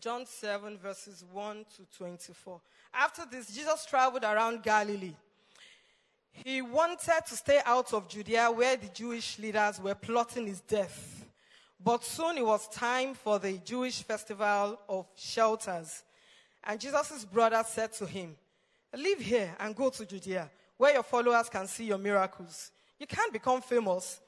John 0.00 0.26
7 0.26 0.78
verses 0.78 1.24
1 1.32 1.64
to 1.76 1.96
24. 1.96 2.60
After 2.94 3.22
this, 3.30 3.54
Jesus 3.54 3.86
traveled 3.86 4.24
around 4.24 4.62
Galilee. 4.62 5.14
He 6.32 6.62
wanted 6.62 7.22
to 7.28 7.36
stay 7.36 7.60
out 7.64 7.92
of 7.92 8.08
Judea 8.08 8.50
where 8.50 8.76
the 8.76 8.88
Jewish 8.88 9.38
leaders 9.38 9.80
were 9.80 9.94
plotting 9.94 10.46
his 10.46 10.60
death. 10.60 11.24
But 11.82 12.04
soon 12.04 12.38
it 12.38 12.46
was 12.46 12.68
time 12.68 13.14
for 13.14 13.38
the 13.38 13.58
Jewish 13.58 14.02
festival 14.02 14.78
of 14.88 15.06
shelters. 15.16 16.02
And 16.64 16.78
Jesus' 16.78 17.24
brother 17.24 17.62
said 17.66 17.92
to 17.94 18.06
him, 18.06 18.36
Leave 18.94 19.20
here 19.20 19.54
and 19.58 19.74
go 19.74 19.90
to 19.90 20.04
Judea, 20.04 20.50
where 20.76 20.94
your 20.94 21.02
followers 21.02 21.48
can 21.48 21.66
see 21.66 21.84
your 21.84 21.98
miracles. 21.98 22.70
You 22.98 23.06
can't 23.06 23.32
become 23.32 23.62
famous 23.62 24.20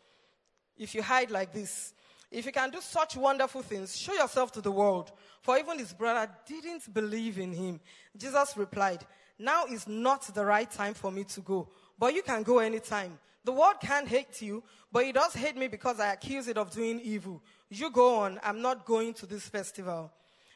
if 0.76 0.94
you 0.94 1.02
hide 1.02 1.30
like 1.30 1.52
this. 1.52 1.92
If 2.30 2.46
you 2.46 2.52
can 2.52 2.70
do 2.70 2.80
such 2.80 3.16
wonderful 3.16 3.62
things, 3.62 3.96
show 3.96 4.12
yourself 4.14 4.50
to 4.52 4.60
the 4.60 4.72
world. 4.72 5.12
For 5.42 5.56
even 5.58 5.78
his 5.78 5.92
brother 5.92 6.30
didn't 6.46 6.92
believe 6.92 7.38
in 7.38 7.52
him. 7.52 7.80
Jesus 8.16 8.56
replied, 8.56 9.04
Now 9.38 9.66
is 9.66 9.86
not 9.86 10.22
the 10.34 10.44
right 10.44 10.68
time 10.68 10.94
for 10.94 11.12
me 11.12 11.24
to 11.24 11.40
go, 11.40 11.68
but 11.98 12.14
you 12.14 12.22
can 12.22 12.42
go 12.42 12.58
anytime. 12.58 13.18
The 13.44 13.52
world 13.52 13.76
can't 13.80 14.08
hate 14.08 14.40
you, 14.40 14.64
but 14.90 15.04
it 15.04 15.14
does 15.14 15.34
hate 15.34 15.56
me 15.56 15.68
because 15.68 16.00
I 16.00 16.12
accuse 16.14 16.48
it 16.48 16.56
of 16.56 16.70
doing 16.70 16.98
evil. 17.00 17.42
You 17.68 17.90
go 17.90 18.20
on. 18.20 18.40
I'm 18.42 18.62
not 18.62 18.86
going 18.86 19.12
to 19.14 19.26
this 19.26 19.46
festival. 19.48 20.10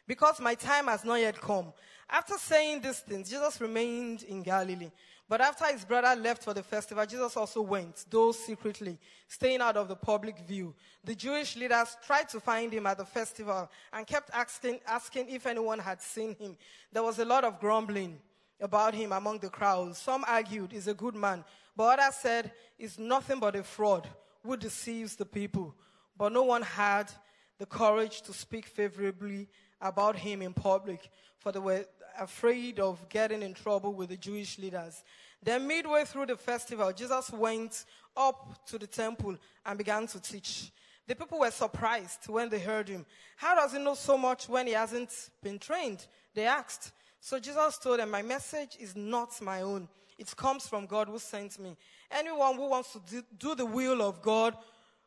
Because 0.09 0.41
my 0.41 0.55
time 0.55 0.87
has 0.87 1.05
not 1.05 1.21
yet 1.21 1.39
come. 1.41 1.73
After 2.11 2.39
saying 2.39 2.81
these 2.81 3.01
things, 3.01 3.29
Jesus 3.29 3.61
remained 3.61 4.23
in 4.23 4.43
Galilee. 4.43 4.91
But 5.29 5.43
after 5.43 5.67
his 5.67 5.85
brother 5.85 6.19
left 6.19 6.43
for 6.43 6.55
the 6.55 6.63
festival, 6.63 7.05
Jesus 7.05 7.37
also 7.37 7.61
went, 7.61 8.07
though 8.09 8.33
secretly, 8.33 8.99
staying 9.29 9.61
out 9.61 9.77
of 9.77 9.87
the 9.87 9.95
public 9.95 10.39
view. 10.39 10.75
The 11.05 11.15
Jewish 11.15 11.55
leaders 11.55 11.99
tried 12.07 12.31
to 12.31 12.41
find 12.41 12.73
him 12.73 12.87
at 12.87 12.97
the 12.97 13.05
festival 13.05 13.71
and 13.93 14.07
kept 14.07 14.31
asking, 14.33 14.81
asking 14.87 15.29
if 15.29 15.47
anyone 15.47 15.79
had 15.79 16.01
seen 16.01 16.35
him. 16.37 16.57
There 16.91 17.03
was 17.03 17.19
a 17.19 17.27
lot 17.27 17.45
of 17.45 17.61
grumbling 17.61 18.19
about 18.59 18.95
him 18.95 19.13
among 19.13 19.41
the 19.41 19.51
crowds. 19.51 19.99
Some 19.99 20.25
argued 20.27 20.73
he's 20.73 20.89
a 20.89 20.95
good 20.95 21.15
man, 21.15 21.45
but 21.77 21.99
others 21.99 22.15
said 22.15 22.51
he's 22.79 22.99
nothing 22.99 23.39
but 23.39 23.55
a 23.55 23.63
fraud 23.63 24.09
who 24.43 24.57
deceives 24.57 25.15
the 25.15 25.27
people. 25.27 25.75
But 26.17 26.33
no 26.33 26.45
one 26.45 26.63
had 26.63 27.13
the 27.59 27.67
courage 27.67 28.23
to 28.23 28.33
speak 28.33 28.67
favorably 28.67 29.49
about 29.81 30.17
him 30.17 30.43
in 30.43 30.53
public, 30.53 31.11
for 31.39 31.53
they 31.53 31.59
were 31.59 31.85
afraid 32.19 32.81
of 32.81 33.09
getting 33.09 33.43
in 33.43 33.55
trouble 33.55 33.93
with 33.93 34.09
the 34.09 34.17
Jewish 34.17 34.59
leaders. 34.59 35.05
Then, 35.43 35.67
midway 35.67 36.05
through 36.05 36.27
the 36.27 36.37
festival, 36.37 36.93
Jesus 36.93 37.31
went 37.31 37.85
up 38.17 38.67
to 38.67 38.79
the 38.79 38.87
temple 38.87 39.37
and 39.65 39.79
began 39.79 40.07
to 40.09 40.21
teach. 40.21 40.73
The 41.07 41.15
people 41.15 41.39
were 41.39 41.51
surprised 41.51 42.29
when 42.29 42.49
they 42.49 42.59
heard 42.59 42.89
him. 42.89 43.07
How 43.37 43.55
does 43.55 43.73
he 43.73 43.79
know 43.79 43.95
so 43.95 44.19
much 44.19 44.49
when 44.49 44.67
he 44.67 44.73
hasn't 44.73 45.31
been 45.43 45.59
trained? 45.59 46.07
They 46.35 46.47
asked. 46.47 46.93
So 47.21 47.39
Jesus 47.39 47.79
told 47.79 48.01
them, 48.01 48.11
My 48.11 48.23
message 48.23 48.77
is 48.79 48.95
not 48.95 49.41
my 49.41 49.63
own. 49.63 49.89
It 50.19 50.35
comes 50.37 50.67
from 50.67 50.87
God 50.87 51.09
who 51.09 51.19
sent 51.19 51.59
me. 51.59 51.77
Anyone 52.11 52.57
who 52.57 52.69
wants 52.69 52.93
to 52.93 53.25
do 53.39 53.55
the 53.55 53.65
will 53.65 54.03
of 54.03 54.21
God 54.21 54.57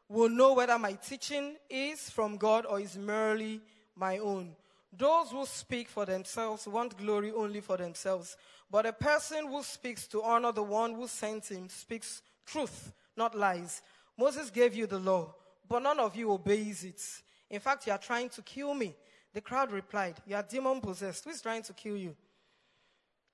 will 0.08 0.30
know 0.30 0.54
whether 0.54 0.78
my 0.80 0.94
teaching 0.94 1.56
is 1.70 2.10
from 2.10 2.38
God 2.38 2.66
or 2.66 2.80
is 2.80 2.98
merely 2.98 3.62
my 3.96 4.18
own. 4.18 4.56
Those 4.91 5.31
who 5.31 5.45
speak 5.45 5.88
for 5.88 6.05
themselves 6.05 6.67
want 6.67 6.98
glory 6.98 7.31
only 7.31 7.62
for 7.62 7.77
themselves. 7.77 8.36
But 8.69 8.86
a 8.86 8.93
person 8.93 9.48
who 9.48 9.63
speaks 9.63 10.07
to 10.07 10.21
honor 10.21 10.51
the 10.51 10.63
one 10.63 10.93
who 10.93 11.07
sent 11.07 11.50
him 11.50 11.69
speaks 11.69 12.21
truth, 12.45 12.91
not 13.15 13.36
lies. 13.36 13.81
Moses 14.17 14.50
gave 14.50 14.75
you 14.75 14.88
the 14.88 15.00
law, 15.00 15.33
but 15.67 15.81
none 15.81 16.00
of 16.00 16.15
you 16.15 16.31
obeys 16.31 16.83
it. 16.83 17.01
In 17.50 17.60
fact, 17.60 17.88
you 17.88 17.93
are 17.93 17.98
trying 17.98 18.29
to 18.29 18.41
kill 18.41 18.74
me. 18.74 18.95
The 19.33 19.41
crowd 19.41 19.71
replied, 19.71 20.15
You 20.25 20.36
are 20.36 20.43
demon 20.43 20.81
possessed. 20.81 21.24
Who 21.24 21.29
is 21.29 21.41
trying 21.41 21.63
to 21.63 21.74
kill 21.74 21.95
you? 21.95 22.15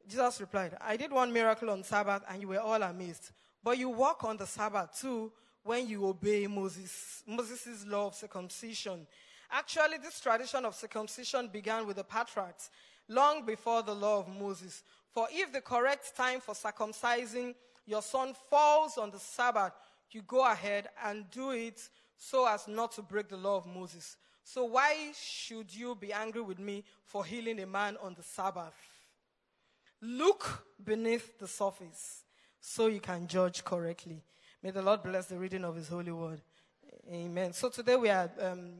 Jesus 0.08 0.40
replied, 0.40 0.78
I 0.80 0.96
did 0.96 1.12
one 1.12 1.34
miracle 1.34 1.70
on 1.70 1.84
Sabbath 1.84 2.24
and 2.30 2.42
you 2.42 2.48
were 2.48 2.60
all 2.60 2.82
amazed. 2.82 3.32
But 3.64 3.78
you 3.78 3.90
walk 3.90 4.24
on 4.24 4.38
the 4.38 4.48
Sabbath 4.48 5.00
too 5.02 5.32
when 5.64 5.88
you 5.88 6.06
obey 6.06 6.48
Moses, 6.48 7.24
Moses' 7.28 7.86
law 7.86 8.08
of 8.08 8.16
circumcision 8.16 9.06
Actually, 9.52 9.98
this 9.98 10.20
tradition 10.20 10.66
of 10.66 10.76
circumcision 10.76 11.48
began 11.48 11.88
with 11.88 11.98
the 11.98 12.04
patriarchs 12.04 12.70
long 13.08 13.46
before 13.46 13.82
the 13.82 13.94
law 13.94 14.20
of 14.20 14.28
Moses. 14.28 14.84
For 15.14 15.28
if 15.32 15.54
the 15.54 15.62
correct 15.62 16.16
time 16.16 16.40
for 16.40 16.54
circumcising 16.54 17.56
your 17.86 18.02
son 18.02 18.34
falls 18.50 18.98
on 18.98 19.12
the 19.12 19.20
Sabbath, 19.20 19.74
you 20.12 20.22
go 20.22 20.50
ahead 20.50 20.90
and 21.06 21.30
do 21.32 21.52
it 21.52 21.82
so 22.18 22.48
as 22.48 22.68
not 22.68 22.92
to 22.94 23.02
break 23.02 23.30
the 23.30 23.38
law 23.38 23.58
of 23.58 23.66
Moses. 23.66 24.18
So 24.44 24.66
why 24.66 25.12
should 25.20 25.74
you 25.74 25.96
be 25.96 26.14
angry 26.14 26.42
with 26.42 26.60
me 26.60 26.84
for 27.06 27.26
healing 27.26 27.60
a 27.60 27.66
man 27.66 27.98
on 28.02 28.14
the 28.14 28.24
Sabbath? 28.24 28.76
Look 30.02 30.66
beneath 30.84 31.38
the 31.40 31.48
surface 31.48 32.24
so 32.60 32.88
you 32.88 33.00
can 33.00 33.28
judge 33.28 33.64
correctly. 33.64 34.22
May 34.62 34.72
the 34.72 34.82
Lord 34.82 35.04
bless 35.04 35.28
the 35.28 35.38
reading 35.38 35.64
of 35.64 35.76
his 35.76 35.88
holy 35.88 36.12
word. 36.12 36.42
Amen. 37.12 37.54
So 37.54 37.70
today 37.70 37.96
we 37.96 38.10
are 38.10 38.30
um, 38.42 38.74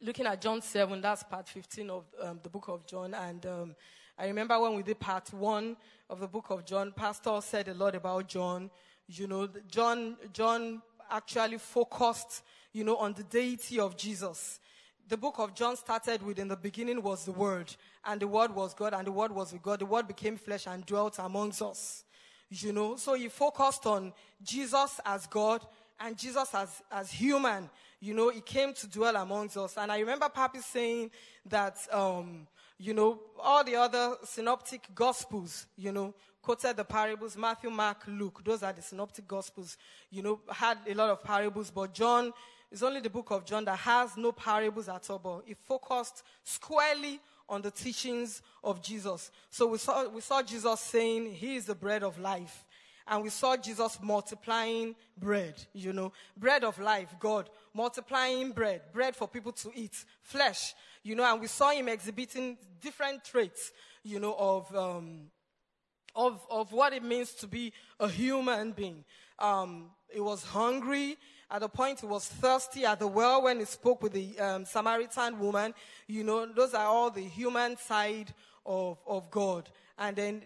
looking 0.00 0.26
at 0.26 0.40
John 0.40 0.62
7, 0.62 1.00
that's 1.00 1.22
part 1.22 1.48
15 1.48 1.90
of 1.90 2.04
um, 2.22 2.40
the 2.42 2.48
book 2.48 2.68
of 2.68 2.86
John. 2.86 3.14
And 3.14 3.44
um, 3.46 3.74
I 4.18 4.26
remember 4.26 4.58
when 4.60 4.74
we 4.74 4.82
did 4.82 4.98
part 4.98 5.32
one 5.32 5.76
of 6.08 6.20
the 6.20 6.26
book 6.26 6.46
of 6.50 6.64
John, 6.64 6.92
Pastor 6.92 7.38
said 7.42 7.68
a 7.68 7.74
lot 7.74 7.94
about 7.94 8.28
John. 8.28 8.70
You 9.08 9.26
know, 9.26 9.48
John, 9.68 10.16
John 10.32 10.82
actually 11.10 11.58
focused, 11.58 12.42
you 12.72 12.84
know, 12.84 12.96
on 12.96 13.14
the 13.14 13.22
deity 13.22 13.80
of 13.80 13.96
Jesus. 13.96 14.60
The 15.08 15.16
book 15.16 15.38
of 15.38 15.54
John 15.54 15.76
started 15.76 16.22
with, 16.22 16.38
in 16.38 16.48
the 16.48 16.56
beginning 16.56 17.02
was 17.02 17.24
the 17.24 17.32
Word, 17.32 17.74
and 18.04 18.20
the 18.20 18.28
Word 18.28 18.54
was 18.54 18.74
God, 18.74 18.94
and 18.94 19.06
the 19.06 19.12
Word 19.12 19.32
was 19.32 19.52
with 19.52 19.62
God. 19.62 19.80
The 19.80 19.86
Word 19.86 20.06
became 20.06 20.36
flesh 20.36 20.66
and 20.66 20.86
dwelt 20.86 21.18
amongst 21.18 21.62
us. 21.62 22.04
You 22.48 22.72
know, 22.72 22.96
so 22.96 23.14
he 23.14 23.28
focused 23.28 23.86
on 23.86 24.12
Jesus 24.42 25.00
as 25.04 25.26
God 25.26 25.64
and 26.00 26.16
Jesus 26.16 26.54
as, 26.54 26.82
as 26.90 27.10
human 27.10 27.68
you 28.00 28.14
know, 28.14 28.30
he 28.30 28.40
came 28.40 28.72
to 28.74 28.86
dwell 28.86 29.14
amongst 29.16 29.56
us. 29.56 29.76
And 29.76 29.92
I 29.92 29.98
remember 29.98 30.28
Papi 30.28 30.62
saying 30.62 31.10
that, 31.46 31.76
um, 31.92 32.46
you 32.78 32.94
know, 32.94 33.20
all 33.38 33.62
the 33.62 33.76
other 33.76 34.16
synoptic 34.24 34.88
gospels, 34.94 35.66
you 35.76 35.92
know, 35.92 36.14
quoted 36.40 36.76
the 36.76 36.84
parables, 36.84 37.36
Matthew, 37.36 37.68
Mark, 37.70 38.04
Luke, 38.08 38.40
those 38.44 38.62
are 38.62 38.72
the 38.72 38.80
synoptic 38.80 39.28
gospels, 39.28 39.76
you 40.10 40.22
know, 40.22 40.40
had 40.50 40.78
a 40.88 40.94
lot 40.94 41.10
of 41.10 41.22
parables, 41.22 41.70
but 41.70 41.92
John 41.92 42.32
is 42.70 42.82
only 42.82 43.00
the 43.00 43.10
book 43.10 43.30
of 43.30 43.44
John 43.44 43.64
that 43.66 43.78
has 43.78 44.16
no 44.16 44.32
parables 44.32 44.88
at 44.88 45.10
all, 45.10 45.18
but 45.18 45.42
it 45.46 45.58
focused 45.66 46.22
squarely 46.42 47.20
on 47.48 47.60
the 47.60 47.70
teachings 47.70 48.42
of 48.62 48.80
Jesus. 48.80 49.30
So 49.50 49.66
we 49.66 49.78
saw, 49.78 50.08
we 50.08 50.20
saw 50.20 50.40
Jesus 50.40 50.80
saying, 50.80 51.34
He 51.34 51.56
is 51.56 51.66
the 51.66 51.74
bread 51.74 52.02
of 52.02 52.18
life 52.18 52.64
and 53.10 53.24
we 53.24 53.28
saw 53.28 53.56
Jesus 53.56 53.98
multiplying 54.00 54.94
bread, 55.18 55.54
you 55.74 55.92
know, 55.92 56.12
bread 56.36 56.62
of 56.62 56.78
life, 56.78 57.12
God, 57.18 57.50
multiplying 57.74 58.52
bread, 58.52 58.82
bread 58.92 59.16
for 59.16 59.26
people 59.26 59.50
to 59.50 59.72
eat, 59.74 60.04
flesh, 60.22 60.74
you 61.02 61.16
know, 61.16 61.24
and 61.24 61.40
we 61.40 61.48
saw 61.48 61.72
him 61.72 61.88
exhibiting 61.88 62.56
different 62.80 63.24
traits, 63.24 63.72
you 64.04 64.20
know, 64.20 64.36
of, 64.38 64.74
um, 64.76 65.22
of, 66.14 66.46
of 66.48 66.72
what 66.72 66.92
it 66.92 67.02
means 67.02 67.32
to 67.32 67.48
be 67.48 67.72
a 67.98 68.08
human 68.08 68.70
being. 68.70 69.04
Um, 69.40 69.90
he 70.08 70.20
was 70.20 70.44
hungry. 70.44 71.16
At 71.50 71.62
the 71.62 71.68
point, 71.68 72.00
he 72.00 72.06
was 72.06 72.28
thirsty 72.28 72.84
at 72.84 73.00
the 73.00 73.08
well 73.08 73.42
when 73.42 73.58
he 73.58 73.64
spoke 73.64 74.04
with 74.04 74.12
the 74.12 74.38
um, 74.38 74.64
Samaritan 74.64 75.40
woman. 75.40 75.74
You 76.06 76.22
know, 76.22 76.46
those 76.46 76.74
are 76.74 76.86
all 76.86 77.10
the 77.10 77.22
human 77.22 77.76
side 77.76 78.32
of, 78.64 78.98
of 79.04 79.32
God. 79.32 79.68
And 79.98 80.14
then 80.14 80.42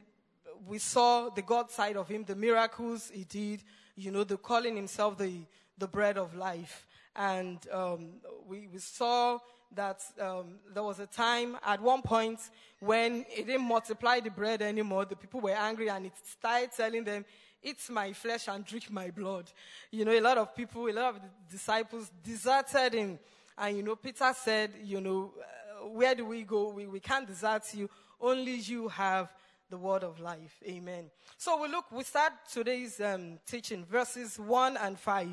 we 0.66 0.78
saw 0.78 1.30
the 1.30 1.42
God 1.42 1.70
side 1.70 1.96
of 1.96 2.08
him, 2.08 2.24
the 2.24 2.34
miracles 2.34 3.10
he 3.12 3.24
did, 3.24 3.62
you 3.96 4.10
know, 4.10 4.24
the 4.24 4.36
calling 4.36 4.76
himself 4.76 5.18
the, 5.18 5.32
the 5.78 5.86
bread 5.86 6.18
of 6.18 6.34
life. 6.34 6.86
And 7.16 7.58
um, 7.72 8.14
we, 8.46 8.68
we 8.72 8.78
saw 8.78 9.38
that 9.74 10.02
um, 10.20 10.56
there 10.72 10.82
was 10.82 11.00
a 11.00 11.06
time 11.06 11.56
at 11.64 11.80
one 11.80 12.02
point 12.02 12.38
when 12.80 13.24
he 13.28 13.42
didn't 13.42 13.66
multiply 13.66 14.20
the 14.20 14.30
bread 14.30 14.62
anymore. 14.62 15.04
The 15.04 15.16
people 15.16 15.40
were 15.40 15.50
angry 15.50 15.88
and 15.88 16.06
it 16.06 16.12
started 16.24 16.70
telling 16.76 17.04
them, 17.04 17.24
Eat 17.66 17.78
my 17.88 18.12
flesh 18.12 18.46
and 18.48 18.62
drink 18.62 18.90
my 18.90 19.10
blood. 19.10 19.50
You 19.90 20.04
know, 20.04 20.12
a 20.12 20.20
lot 20.20 20.36
of 20.36 20.54
people, 20.54 20.86
a 20.86 20.92
lot 20.92 21.14
of 21.14 21.20
disciples 21.50 22.10
deserted 22.22 22.92
him. 22.92 23.18
And, 23.56 23.76
you 23.78 23.82
know, 23.82 23.96
Peter 23.96 24.34
said, 24.36 24.72
You 24.82 25.00
know, 25.00 25.32
uh, 25.40 25.88
where 25.88 26.14
do 26.14 26.26
we 26.26 26.42
go? 26.42 26.68
We, 26.70 26.86
we 26.86 27.00
can't 27.00 27.26
desert 27.26 27.62
you. 27.72 27.88
Only 28.20 28.56
you 28.56 28.88
have 28.88 29.32
the 29.74 29.78
word 29.78 30.04
of 30.04 30.20
life. 30.20 30.62
Amen. 30.68 31.10
So 31.36 31.60
we 31.60 31.66
look, 31.66 31.86
we 31.90 32.04
start 32.04 32.32
today's 32.48 33.00
um, 33.00 33.40
teaching, 33.44 33.84
verses 33.84 34.38
1 34.38 34.76
and 34.76 34.96
5. 34.96 35.28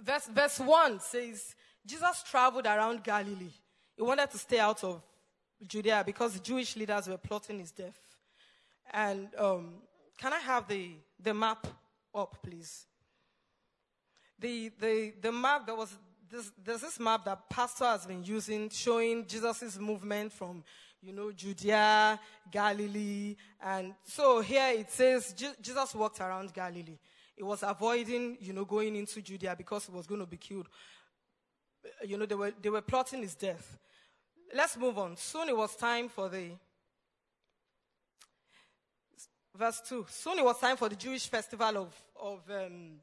Verse, 0.00 0.26
verse 0.26 0.58
1 0.58 0.98
says, 0.98 1.54
Jesus 1.86 2.24
traveled 2.28 2.66
around 2.66 3.04
Galilee. 3.04 3.52
He 3.96 4.02
wanted 4.02 4.32
to 4.32 4.38
stay 4.38 4.58
out 4.58 4.82
of 4.82 5.00
Judea 5.64 6.02
because 6.04 6.32
the 6.32 6.40
Jewish 6.40 6.74
leaders 6.74 7.06
were 7.06 7.18
plotting 7.18 7.60
his 7.60 7.70
death. 7.70 8.00
And 8.90 9.28
um, 9.38 9.74
can 10.18 10.32
I 10.32 10.40
have 10.40 10.66
the, 10.66 10.90
the 11.22 11.34
map 11.34 11.68
up, 12.12 12.36
please? 12.42 12.86
The, 14.40 14.72
the, 14.80 15.12
the 15.22 15.30
map, 15.30 15.66
there 15.66 15.76
was 15.76 15.96
this, 16.28 16.50
there's 16.64 16.80
this 16.80 16.98
map 16.98 17.26
that 17.26 17.48
Pastor 17.48 17.84
has 17.84 18.06
been 18.06 18.24
using 18.24 18.70
showing 18.70 19.24
Jesus' 19.24 19.78
movement 19.78 20.32
from 20.32 20.64
you 21.06 21.12
know, 21.12 21.30
Judea, 21.30 22.18
Galilee. 22.50 23.36
And 23.62 23.94
so 24.04 24.40
here 24.40 24.72
it 24.74 24.90
says 24.90 25.34
Jesus 25.62 25.94
walked 25.94 26.20
around 26.20 26.52
Galilee. 26.52 26.98
He 27.36 27.44
was 27.44 27.62
avoiding, 27.62 28.38
you 28.40 28.52
know, 28.52 28.64
going 28.64 28.96
into 28.96 29.22
Judea 29.22 29.54
because 29.56 29.86
he 29.86 29.92
was 29.92 30.06
going 30.06 30.20
to 30.20 30.26
be 30.26 30.36
killed. 30.36 30.68
You 32.04 32.18
know, 32.18 32.26
they 32.26 32.34
were, 32.34 32.52
they 32.60 32.70
were 32.70 32.80
plotting 32.80 33.22
his 33.22 33.36
death. 33.36 33.78
Let's 34.52 34.76
move 34.76 34.98
on. 34.98 35.16
Soon 35.16 35.48
it 35.48 35.56
was 35.56 35.76
time 35.76 36.08
for 36.08 36.28
the. 36.28 36.50
Verse 39.54 39.80
2. 39.88 40.06
Soon 40.08 40.38
it 40.40 40.44
was 40.44 40.58
time 40.58 40.76
for 40.76 40.88
the 40.88 40.96
Jewish 40.96 41.28
festival 41.28 41.76
of, 41.76 42.02
of, 42.20 42.40
um, 42.50 42.96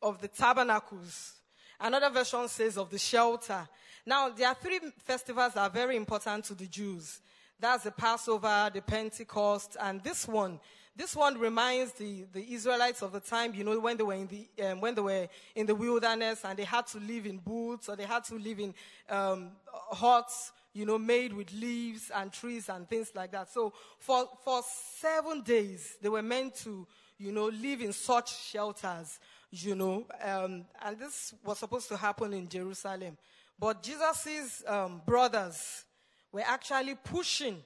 of 0.00 0.20
the 0.20 0.28
tabernacles. 0.28 1.32
Another 1.80 2.10
version 2.10 2.48
says 2.48 2.78
of 2.78 2.90
the 2.90 2.98
shelter. 2.98 3.68
Now, 4.06 4.28
there 4.28 4.46
are 4.46 4.54
three 4.54 4.78
festivals 5.04 5.54
that 5.54 5.60
are 5.60 5.70
very 5.70 5.96
important 5.96 6.44
to 6.44 6.54
the 6.54 6.66
Jews. 6.66 7.20
That's 7.58 7.82
the 7.82 7.90
Passover, 7.90 8.70
the 8.72 8.80
Pentecost, 8.80 9.76
and 9.80 10.00
this 10.04 10.28
one, 10.28 10.60
this 10.94 11.16
one 11.16 11.38
reminds 11.38 11.92
the, 11.92 12.24
the 12.32 12.54
Israelites 12.54 13.02
of 13.02 13.12
the 13.12 13.20
time, 13.20 13.52
you 13.54 13.64
know, 13.64 13.78
when 13.80 13.96
they 13.96 14.04
were 14.04 14.14
in 14.14 14.28
the 14.28 14.66
um, 14.66 14.80
when 14.80 14.94
they 14.94 15.02
were 15.02 15.28
in 15.54 15.66
the 15.66 15.74
wilderness 15.74 16.44
and 16.44 16.58
they 16.58 16.64
had 16.64 16.86
to 16.88 16.98
live 16.98 17.26
in 17.26 17.38
booths 17.38 17.88
or 17.88 17.96
they 17.96 18.04
had 18.04 18.24
to 18.24 18.36
live 18.36 18.60
in 18.60 18.74
um, 19.10 19.50
huts, 19.72 20.52
you 20.72 20.86
know, 20.86 20.98
made 20.98 21.32
with 21.32 21.52
leaves 21.52 22.10
and 22.14 22.32
trees 22.32 22.68
and 22.68 22.88
things 22.88 23.10
like 23.14 23.32
that. 23.32 23.52
So 23.52 23.72
for 23.98 24.28
for 24.44 24.62
seven 24.98 25.42
days 25.42 25.96
they 26.00 26.08
were 26.08 26.22
meant 26.22 26.54
to, 26.64 26.86
you 27.18 27.32
know, 27.32 27.46
live 27.46 27.80
in 27.82 27.92
such 27.92 28.34
shelters, 28.34 29.18
you 29.50 29.74
know, 29.74 30.06
um, 30.22 30.64
and 30.82 30.98
this 30.98 31.34
was 31.44 31.58
supposed 31.58 31.88
to 31.88 31.96
happen 31.96 32.32
in 32.32 32.48
Jerusalem, 32.48 33.18
but 33.58 33.82
Jesus's 33.82 34.62
um, 34.66 35.02
brothers 35.06 35.84
were 36.32 36.44
actually 36.44 36.94
pushing, 36.94 37.62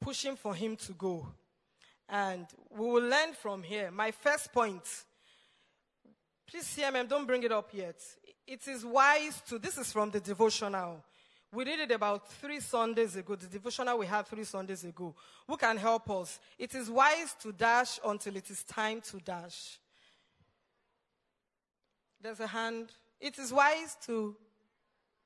pushing 0.00 0.36
for 0.36 0.54
him 0.54 0.76
to 0.76 0.92
go. 0.92 1.26
And 2.08 2.46
we 2.70 2.86
will 2.86 3.02
learn 3.02 3.32
from 3.32 3.62
here. 3.62 3.90
My 3.90 4.10
first 4.10 4.52
point, 4.52 4.82
please, 6.46 6.64
CMM, 6.64 7.08
don't 7.08 7.26
bring 7.26 7.42
it 7.42 7.52
up 7.52 7.70
yet. 7.72 7.96
It 8.46 8.66
is 8.66 8.84
wise 8.84 9.40
to, 9.48 9.58
this 9.58 9.78
is 9.78 9.92
from 9.92 10.10
the 10.10 10.20
devotional. 10.20 11.04
We 11.52 11.64
did 11.64 11.80
it 11.80 11.92
about 11.92 12.30
three 12.30 12.60
Sundays 12.60 13.16
ago, 13.16 13.34
the 13.34 13.46
devotional 13.46 13.98
we 13.98 14.06
had 14.06 14.26
three 14.26 14.44
Sundays 14.44 14.84
ago. 14.84 15.14
Who 15.48 15.56
can 15.56 15.76
help 15.76 16.10
us? 16.10 16.38
It 16.58 16.74
is 16.74 16.90
wise 16.90 17.34
to 17.42 17.52
dash 17.52 17.98
until 18.04 18.36
it 18.36 18.50
is 18.50 18.62
time 18.64 19.00
to 19.02 19.18
dash. 19.18 19.78
There's 22.20 22.40
a 22.40 22.46
hand. 22.46 22.90
It 23.20 23.38
is 23.38 23.52
wise 23.52 23.96
to 24.06 24.36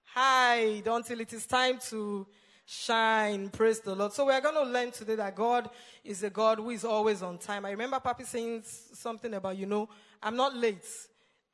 hide 0.04 0.86
until 0.86 1.20
it 1.20 1.32
is 1.32 1.46
time 1.46 1.78
to 1.90 2.26
shine. 2.66 3.48
Praise 3.50 3.80
the 3.80 3.94
Lord. 3.94 4.12
So 4.12 4.26
we're 4.26 4.40
going 4.40 4.54
to 4.54 4.62
learn 4.62 4.90
today 4.90 5.16
that 5.16 5.34
God 5.34 5.68
is 6.04 6.22
a 6.22 6.30
God 6.30 6.58
who 6.58 6.70
is 6.70 6.84
always 6.84 7.22
on 7.22 7.38
time. 7.38 7.64
I 7.64 7.70
remember 7.70 7.98
Papi 7.98 8.24
saying 8.24 8.62
something 8.64 9.34
about, 9.34 9.56
you 9.56 9.66
know, 9.66 9.88
I'm 10.22 10.36
not 10.36 10.56
late. 10.56 10.86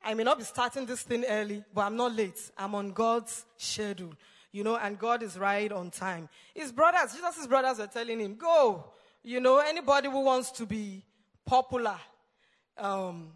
I 0.03 0.13
may 0.13 0.23
not 0.23 0.37
be 0.37 0.43
starting 0.43 0.85
this 0.85 1.03
thing 1.03 1.25
early, 1.25 1.63
but 1.73 1.81
I'm 1.81 1.95
not 1.95 2.15
late. 2.15 2.51
I'm 2.57 2.73
on 2.75 2.91
God's 2.91 3.45
schedule, 3.57 4.13
you 4.51 4.63
know, 4.63 4.75
and 4.77 4.97
God 4.97 5.21
is 5.21 5.37
right 5.37 5.71
on 5.71 5.91
time. 5.91 6.27
His 6.55 6.71
brothers, 6.71 7.13
Jesus' 7.13 7.45
brothers 7.47 7.79
are 7.79 7.87
telling 7.87 8.19
him, 8.19 8.35
go. 8.35 8.91
You 9.23 9.39
know, 9.39 9.59
anybody 9.59 10.09
who 10.09 10.23
wants 10.23 10.49
to 10.53 10.65
be 10.65 11.03
popular, 11.45 11.97
um, 12.77 13.33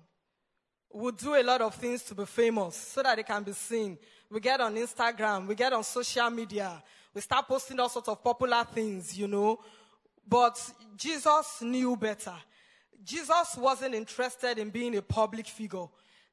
would 0.95 1.17
do 1.17 1.35
a 1.35 1.43
lot 1.43 1.61
of 1.61 1.75
things 1.75 2.03
to 2.03 2.15
be 2.15 2.25
famous 2.25 2.75
so 2.75 3.03
that 3.03 3.17
they 3.17 3.23
can 3.23 3.43
be 3.43 3.51
seen. 3.51 3.97
We 4.29 4.39
get 4.39 4.61
on 4.61 4.75
Instagram, 4.75 5.45
we 5.45 5.53
get 5.53 5.73
on 5.73 5.83
social 5.83 6.29
media, 6.29 6.81
we 7.13 7.19
start 7.19 7.47
posting 7.47 7.79
all 7.79 7.89
sorts 7.89 8.07
of 8.07 8.23
popular 8.23 8.63
things, 8.63 9.17
you 9.17 9.27
know. 9.27 9.59
But 10.27 10.57
Jesus 10.95 11.61
knew 11.61 11.97
better. 11.97 12.33
Jesus 13.03 13.57
wasn't 13.57 13.93
interested 13.93 14.57
in 14.57 14.69
being 14.69 14.95
a 14.95 15.01
public 15.01 15.47
figure. 15.47 15.85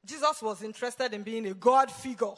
Jesus 0.05 0.41
was 0.41 0.63
interested 0.63 1.13
in 1.13 1.23
being 1.23 1.45
a 1.47 1.53
God 1.53 1.91
figure, 1.91 2.33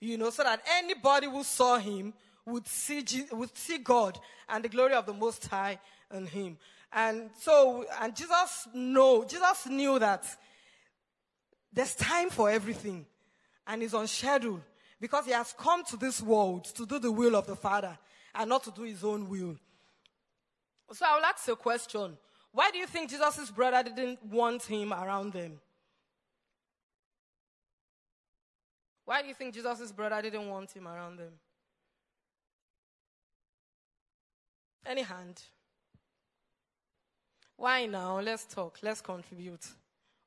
you 0.00 0.18
know, 0.18 0.30
so 0.30 0.42
that 0.42 0.60
anybody 0.76 1.28
who 1.28 1.44
saw 1.44 1.78
him 1.78 2.12
would 2.46 2.66
see, 2.66 3.04
would 3.30 3.56
see 3.56 3.78
God 3.78 4.18
and 4.48 4.64
the 4.64 4.68
glory 4.68 4.94
of 4.94 5.06
the 5.06 5.14
Most 5.14 5.46
High 5.46 5.78
in 6.12 6.26
him. 6.26 6.58
And 6.92 7.30
so, 7.38 7.86
and 8.00 8.14
Jesus 8.14 8.66
know, 8.74 9.24
Jesus 9.24 9.66
knew 9.66 9.98
that 10.00 10.26
there's 11.72 11.94
time 11.94 12.30
for 12.30 12.50
everything 12.50 13.06
and 13.66 13.82
he's 13.82 13.94
on 13.94 14.06
schedule 14.06 14.60
because 15.00 15.24
he 15.26 15.32
has 15.32 15.54
come 15.56 15.84
to 15.84 15.96
this 15.96 16.20
world 16.20 16.64
to 16.64 16.84
do 16.84 16.98
the 16.98 17.12
will 17.12 17.36
of 17.36 17.46
the 17.46 17.56
Father 17.56 17.96
and 18.34 18.48
not 18.48 18.64
to 18.64 18.70
do 18.70 18.82
his 18.82 19.02
own 19.04 19.28
will. 19.28 19.56
So 20.92 21.06
I 21.06 21.16
will 21.16 21.24
ask 21.24 21.48
a 21.48 21.56
question. 21.56 22.16
Why 22.52 22.70
do 22.70 22.78
you 22.78 22.86
think 22.86 23.10
Jesus' 23.10 23.50
brother 23.50 23.82
didn't 23.82 24.24
want 24.26 24.62
him 24.64 24.92
around 24.92 25.32
them? 25.32 25.60
Why 29.04 29.22
do 29.22 29.28
you 29.28 29.34
think 29.34 29.54
Jesus' 29.54 29.92
brother 29.92 30.20
didn't 30.22 30.48
want 30.48 30.70
him 30.72 30.86
around 30.86 31.18
them? 31.18 31.32
Any 34.84 35.02
hand? 35.02 35.40
Why 37.56 37.86
now? 37.86 38.20
Let's 38.20 38.44
talk. 38.46 38.78
Let's 38.82 39.00
contribute. 39.00 39.66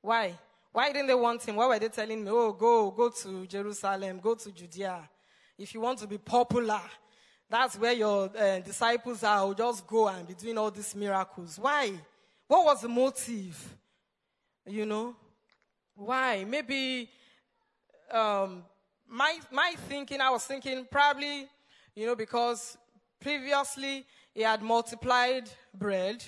Why? 0.02 0.36
Why 0.74 0.92
didn't 0.92 1.06
they 1.06 1.14
want 1.14 1.44
him? 1.44 1.56
Why 1.56 1.68
were 1.68 1.78
they 1.78 1.88
telling 1.88 2.24
me, 2.24 2.32
oh, 2.32 2.52
go, 2.52 2.90
go 2.90 3.10
to 3.10 3.46
Jerusalem, 3.46 4.20
go 4.20 4.34
to 4.34 4.52
Judea? 4.52 5.08
If 5.56 5.76
you 5.76 5.82
want 5.82 6.00
to 6.00 6.08
be 6.08 6.18
popular, 6.18 6.82
that's 7.48 7.78
where 7.78 7.94
your 7.94 8.32
uh, 8.36 8.60
disciples 8.60 9.24
are. 9.24 9.54
just 9.54 9.86
go 9.86 10.08
and 10.08 10.28
be 10.28 10.34
doing 10.34 10.58
all 10.58 10.72
these 10.72 10.96
miracles. 10.96 11.60
Why? 11.62 11.94
What 12.48 12.66
was 12.66 12.82
the 12.82 12.90
motive? 12.90 13.78
You 14.66 14.88
know? 14.88 15.16
Why? 15.96 16.44
Maybe 16.44 17.08
um, 18.12 18.64
my, 19.08 19.38
my 19.52 19.76
thinking, 19.88 20.22
I 20.22 20.32
was 20.32 20.44
thinking 20.44 20.88
probably, 20.90 21.48
you 21.94 22.08
know, 22.08 22.16
because 22.16 22.80
previously 23.22 24.08
he 24.34 24.42
had 24.42 24.64
multiplied 24.64 25.48
bread 25.72 26.24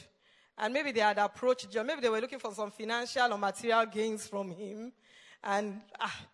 and 0.58 0.74
maybe 0.74 0.91
they 0.91 1.02
had 1.02 1.18
approached 1.18 1.70
John. 1.72 1.88
Maybe 1.88 2.02
they 2.02 2.10
were 2.10 2.22
looking 2.22 2.39
for 2.39 2.54
some 2.54 2.72
financial 2.72 3.34
or 3.34 3.38
material 3.38 3.86
gains 3.86 4.28
from 4.28 4.52
him. 4.52 4.91
And 5.44 5.82
ah, 6.00 6.26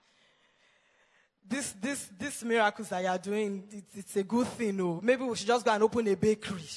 this, 1.48 1.74
this, 1.82 2.10
this 2.18 2.44
miracles 2.44 2.90
that 2.90 3.02
you 3.02 3.08
are 3.10 3.18
doing, 3.18 3.64
it, 3.72 3.84
it's 3.94 4.16
a 4.16 4.24
good 4.24 4.48
thing. 4.48 4.78
No? 4.78 5.00
Maybe 5.02 5.24
we 5.24 5.36
should 5.36 5.48
just 5.48 5.66
go 5.66 5.72
and 5.72 5.84
open 5.84 6.08
a 6.08 6.16
bakery. 6.16 6.70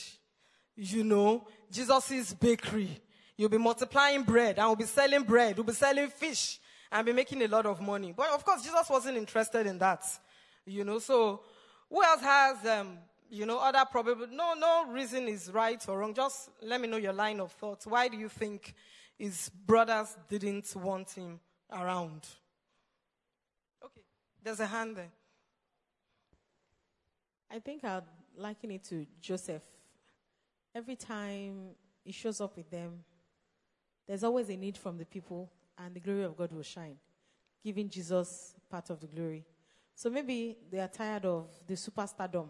You 0.76 1.04
know, 1.04 1.46
Jesus' 1.70 2.32
bakery. 2.32 3.00
You'll 3.36 3.50
be 3.50 3.58
multiplying 3.58 4.22
bread 4.22 4.58
and 4.58 4.66
we'll 4.68 4.76
be 4.76 4.84
selling 4.84 5.22
bread. 5.22 5.56
We'll 5.56 5.66
be 5.66 5.72
selling 5.72 6.08
fish 6.08 6.58
and 6.90 7.04
be 7.04 7.12
making 7.12 7.42
a 7.42 7.48
lot 7.48 7.66
of 7.66 7.80
money. 7.80 8.14
But 8.16 8.30
of 8.30 8.44
course, 8.44 8.62
Jesus 8.62 8.88
wasn't 8.88 9.18
interested 9.18 9.66
in 9.66 9.78
that. 9.78 10.04
You 10.64 10.84
know, 10.84 10.98
so 10.98 11.42
who 11.90 12.02
else 12.02 12.22
has 12.22 12.66
um, 12.66 12.98
you 13.34 13.46
know, 13.46 13.58
other 13.58 13.84
probable, 13.90 14.28
no, 14.30 14.54
no 14.54 14.86
reason 14.88 15.26
is 15.26 15.50
right 15.50 15.82
or 15.88 15.98
wrong. 15.98 16.14
Just 16.14 16.50
let 16.62 16.80
me 16.80 16.86
know 16.86 16.96
your 16.96 17.12
line 17.12 17.40
of 17.40 17.50
thought. 17.52 17.84
Why 17.84 18.08
do 18.08 18.16
you 18.16 18.28
think 18.28 18.74
his 19.18 19.48
brothers 19.48 20.16
didn't 20.28 20.74
want 20.76 21.10
him 21.10 21.40
around? 21.72 22.26
Okay, 23.84 24.02
there's 24.42 24.60
a 24.60 24.66
hand 24.66 24.96
there. 24.96 25.10
I 27.50 27.58
think 27.58 27.84
I'd 27.84 28.04
liken 28.36 28.70
it 28.70 28.84
to 28.84 29.06
Joseph. 29.20 29.62
Every 30.74 30.96
time 30.96 31.70
he 32.04 32.12
shows 32.12 32.40
up 32.40 32.56
with 32.56 32.70
them, 32.70 33.04
there's 34.06 34.22
always 34.22 34.48
a 34.48 34.56
need 34.56 34.76
from 34.76 34.96
the 34.96 35.06
people, 35.06 35.50
and 35.78 35.94
the 35.94 36.00
glory 36.00 36.24
of 36.24 36.36
God 36.36 36.52
will 36.52 36.62
shine, 36.62 36.96
giving 37.64 37.88
Jesus 37.88 38.54
part 38.70 38.90
of 38.90 39.00
the 39.00 39.06
glory. 39.06 39.44
So 39.96 40.10
maybe 40.10 40.56
they 40.70 40.78
are 40.78 40.88
tired 40.88 41.24
of 41.24 41.48
the 41.66 41.74
superstardom 41.74 42.48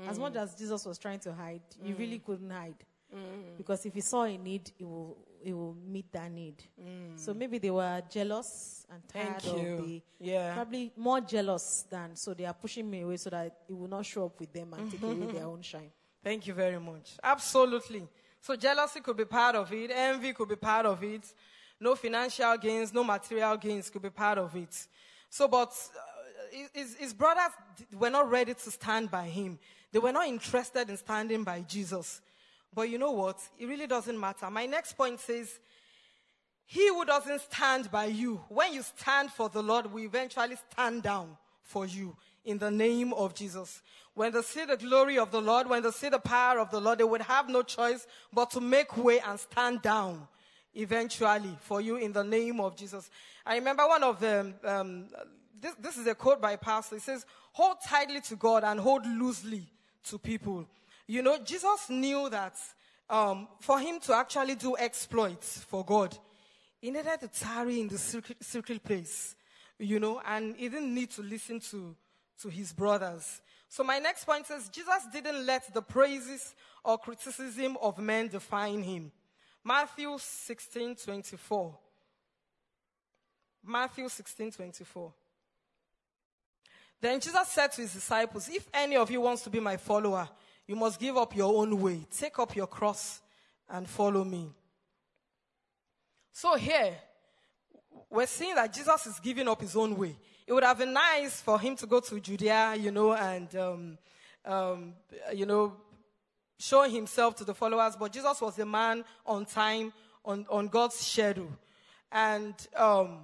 Mm. 0.00 0.08
As 0.08 0.18
much 0.18 0.36
as 0.36 0.54
Jesus 0.54 0.84
was 0.84 0.98
trying 0.98 1.20
to 1.20 1.32
hide, 1.32 1.62
mm. 1.82 1.86
he 1.86 1.92
really 1.92 2.18
couldn't 2.18 2.50
hide. 2.50 2.74
Mm. 3.14 3.56
Because 3.56 3.86
if 3.86 3.94
he 3.94 4.00
saw 4.00 4.24
a 4.24 4.36
need, 4.36 4.72
he 4.76 4.84
will, 4.84 5.16
he 5.42 5.52
will 5.52 5.76
meet 5.86 6.10
that 6.12 6.30
need. 6.30 6.56
Mm. 6.80 7.18
So 7.18 7.32
maybe 7.32 7.58
they 7.58 7.70
were 7.70 8.02
jealous 8.10 8.86
and 8.90 9.02
tired 9.08 9.44
of 9.46 9.86
the, 9.86 10.02
yeah. 10.20 10.54
probably 10.54 10.92
more 10.96 11.20
jealous 11.20 11.84
than, 11.88 12.16
so 12.16 12.34
they 12.34 12.44
are 12.44 12.54
pushing 12.54 12.90
me 12.90 13.02
away 13.02 13.16
so 13.16 13.30
that 13.30 13.56
he 13.68 13.72
will 13.72 13.88
not 13.88 14.04
show 14.04 14.26
up 14.26 14.40
with 14.40 14.52
them 14.52 14.74
and 14.74 14.90
take 14.90 15.02
away 15.02 15.32
their 15.32 15.44
own 15.52 15.62
shine. 15.62 15.90
Thank 16.22 16.46
you 16.46 16.54
very 16.54 16.80
much. 16.80 17.12
Absolutely. 17.22 18.08
So 18.40 18.56
jealousy 18.56 19.00
could 19.00 19.16
be 19.16 19.26
part 19.26 19.54
of 19.54 19.72
it, 19.72 19.90
envy 19.94 20.32
could 20.32 20.48
be 20.48 20.56
part 20.56 20.86
of 20.86 21.02
it, 21.04 21.22
no 21.80 21.94
financial 21.94 22.56
gains, 22.56 22.92
no 22.92 23.04
material 23.04 23.56
gains 23.56 23.90
could 23.90 24.02
be 24.02 24.10
part 24.10 24.38
of 24.38 24.54
it. 24.56 24.86
So, 25.30 25.48
but 25.48 25.68
uh, 25.68 26.66
his, 26.72 26.96
his 26.96 27.12
brothers 27.12 27.52
were 27.98 28.10
not 28.10 28.30
ready 28.30 28.54
to 28.54 28.70
stand 28.70 29.10
by 29.10 29.24
him. 29.24 29.58
They 29.94 30.00
were 30.00 30.10
not 30.10 30.26
interested 30.26 30.90
in 30.90 30.96
standing 30.96 31.44
by 31.44 31.60
Jesus. 31.60 32.20
But 32.74 32.90
you 32.90 32.98
know 32.98 33.12
what? 33.12 33.38
It 33.56 33.66
really 33.66 33.86
doesn't 33.86 34.18
matter. 34.18 34.50
My 34.50 34.66
next 34.66 34.94
point 34.94 35.20
says, 35.20 35.60
He 36.66 36.88
who 36.88 37.04
doesn't 37.04 37.42
stand 37.42 37.92
by 37.92 38.06
you, 38.06 38.40
when 38.48 38.74
you 38.74 38.82
stand 38.82 39.30
for 39.30 39.48
the 39.48 39.62
Lord, 39.62 39.86
will 39.86 40.02
eventually 40.02 40.56
stand 40.72 41.04
down 41.04 41.36
for 41.62 41.86
you 41.86 42.16
in 42.44 42.58
the 42.58 42.72
name 42.72 43.12
of 43.12 43.36
Jesus. 43.36 43.82
When 44.14 44.32
they 44.32 44.42
see 44.42 44.64
the 44.64 44.76
glory 44.76 45.16
of 45.16 45.30
the 45.30 45.40
Lord, 45.40 45.70
when 45.70 45.84
they 45.84 45.92
see 45.92 46.08
the 46.08 46.18
power 46.18 46.58
of 46.58 46.72
the 46.72 46.80
Lord, 46.80 46.98
they 46.98 47.04
would 47.04 47.22
have 47.22 47.48
no 47.48 47.62
choice 47.62 48.04
but 48.32 48.50
to 48.50 48.60
make 48.60 48.96
way 48.96 49.20
and 49.20 49.38
stand 49.38 49.80
down 49.82 50.26
eventually 50.74 51.56
for 51.60 51.80
you 51.80 51.98
in 51.98 52.12
the 52.12 52.24
name 52.24 52.58
of 52.58 52.74
Jesus. 52.76 53.08
I 53.46 53.54
remember 53.54 53.86
one 53.86 54.02
of 54.02 54.18
them, 54.18 54.56
um, 54.64 55.04
this, 55.60 55.76
this 55.76 55.96
is 55.96 56.08
a 56.08 56.16
quote 56.16 56.40
by 56.40 56.50
a 56.50 56.58
pastor. 56.58 56.96
It 56.96 57.02
says, 57.02 57.24
hold 57.52 57.76
tightly 57.86 58.20
to 58.22 58.34
God 58.34 58.64
and 58.64 58.80
hold 58.80 59.06
loosely 59.06 59.68
to 60.04 60.18
people. 60.18 60.66
You 61.06 61.22
know, 61.22 61.38
Jesus 61.38 61.90
knew 61.90 62.28
that 62.30 62.54
um, 63.08 63.48
for 63.60 63.78
him 63.78 64.00
to 64.00 64.14
actually 64.14 64.54
do 64.54 64.76
exploits 64.78 65.64
for 65.64 65.84
God, 65.84 66.16
he 66.80 66.90
needed 66.90 67.20
to 67.20 67.28
tarry 67.28 67.80
in 67.80 67.88
the 67.88 67.98
secret, 67.98 68.82
place, 68.84 69.34
you 69.78 69.98
know, 69.98 70.20
and 70.26 70.54
he 70.56 70.68
didn't 70.68 70.94
need 70.94 71.10
to 71.12 71.22
listen 71.22 71.60
to, 71.60 71.96
to 72.42 72.48
his 72.48 72.72
brothers. 72.72 73.40
So 73.68 73.82
my 73.82 73.98
next 73.98 74.24
point 74.24 74.50
is 74.50 74.68
Jesus 74.68 75.06
didn't 75.12 75.46
let 75.46 75.72
the 75.72 75.82
praises 75.82 76.54
or 76.84 76.98
criticism 76.98 77.76
of 77.80 77.98
men 77.98 78.28
define 78.28 78.82
him. 78.82 79.10
Matthew 79.64 80.16
16 80.18 80.96
24. 80.96 81.78
Matthew 83.66 84.08
16 84.08 84.52
24. 84.52 85.12
Then 87.04 87.20
Jesus 87.20 87.48
said 87.48 87.70
to 87.72 87.82
his 87.82 87.92
disciples, 87.92 88.48
If 88.48 88.66
any 88.72 88.96
of 88.96 89.10
you 89.10 89.20
wants 89.20 89.42
to 89.42 89.50
be 89.50 89.60
my 89.60 89.76
follower, 89.76 90.26
you 90.66 90.74
must 90.74 90.98
give 90.98 91.18
up 91.18 91.36
your 91.36 91.54
own 91.54 91.78
way, 91.78 92.00
take 92.10 92.38
up 92.38 92.56
your 92.56 92.66
cross, 92.66 93.20
and 93.68 93.86
follow 93.86 94.24
me. 94.24 94.48
So 96.32 96.54
here, 96.54 96.94
we're 98.08 98.26
seeing 98.26 98.54
that 98.54 98.72
Jesus 98.72 99.06
is 99.06 99.20
giving 99.20 99.46
up 99.48 99.60
his 99.60 99.76
own 99.76 99.98
way. 99.98 100.16
It 100.46 100.54
would 100.54 100.64
have 100.64 100.78
been 100.78 100.94
nice 100.94 101.42
for 101.42 101.60
him 101.60 101.76
to 101.76 101.86
go 101.86 102.00
to 102.00 102.18
Judea, 102.18 102.76
you 102.76 102.90
know, 102.90 103.12
and, 103.12 103.54
um, 103.54 103.98
um, 104.46 104.94
you 105.34 105.44
know, 105.44 105.76
show 106.58 106.88
himself 106.88 107.36
to 107.36 107.44
the 107.44 107.54
followers, 107.54 107.96
but 108.00 108.12
Jesus 108.14 108.40
was 108.40 108.58
a 108.58 108.64
man 108.64 109.04
on 109.26 109.44
time, 109.44 109.92
on, 110.24 110.46
on 110.48 110.68
God's 110.68 110.94
schedule. 110.94 111.50
And 112.10 112.54
um, 112.74 113.18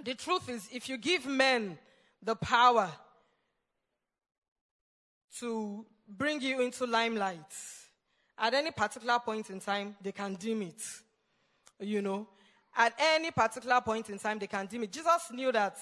the 0.00 0.14
truth 0.14 0.48
is, 0.48 0.68
if 0.72 0.88
you 0.88 0.96
give 0.96 1.26
men 1.26 1.76
the 2.22 2.34
power 2.36 2.90
to 5.38 5.86
bring 6.08 6.40
you 6.40 6.60
into 6.60 6.86
limelight, 6.86 7.52
at 8.38 8.54
any 8.54 8.70
particular 8.70 9.18
point 9.18 9.50
in 9.50 9.60
time, 9.60 9.96
they 10.02 10.12
can 10.12 10.34
dim 10.34 10.62
it. 10.62 10.82
You 11.80 12.02
know, 12.02 12.28
at 12.76 12.92
any 12.98 13.30
particular 13.30 13.80
point 13.80 14.10
in 14.10 14.18
time, 14.18 14.38
they 14.38 14.46
can 14.46 14.66
dim 14.66 14.84
it. 14.84 14.92
Jesus 14.92 15.30
knew 15.32 15.52
that 15.52 15.76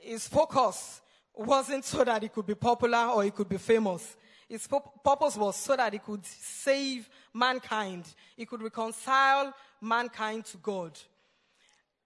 his 0.00 0.28
focus 0.28 1.00
wasn't 1.34 1.84
so 1.84 2.04
that 2.04 2.22
he 2.22 2.28
could 2.28 2.46
be 2.46 2.54
popular 2.54 3.06
or 3.06 3.24
he 3.24 3.30
could 3.30 3.48
be 3.48 3.58
famous. 3.58 4.16
His 4.48 4.66
purpose 4.66 5.36
was 5.36 5.56
so 5.56 5.76
that 5.76 5.92
he 5.92 6.00
could 6.00 6.26
save 6.26 7.08
mankind. 7.32 8.04
He 8.36 8.46
could 8.46 8.62
reconcile 8.62 9.54
mankind 9.80 10.44
to 10.46 10.56
God. 10.56 10.98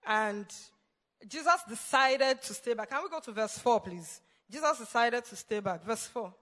And 0.05 0.45
Jesus 1.27 1.61
decided 1.67 2.41
to 2.41 2.53
stay 2.53 2.73
back. 2.73 2.89
Can 2.89 3.03
we 3.03 3.09
go 3.09 3.19
to 3.19 3.31
verse 3.31 3.57
4, 3.57 3.79
please? 3.79 4.21
Jesus 4.49 4.77
decided 4.77 5.25
to 5.25 5.35
stay 5.35 5.59
back. 5.59 5.83
Verse 5.83 6.05
4. 6.07 6.33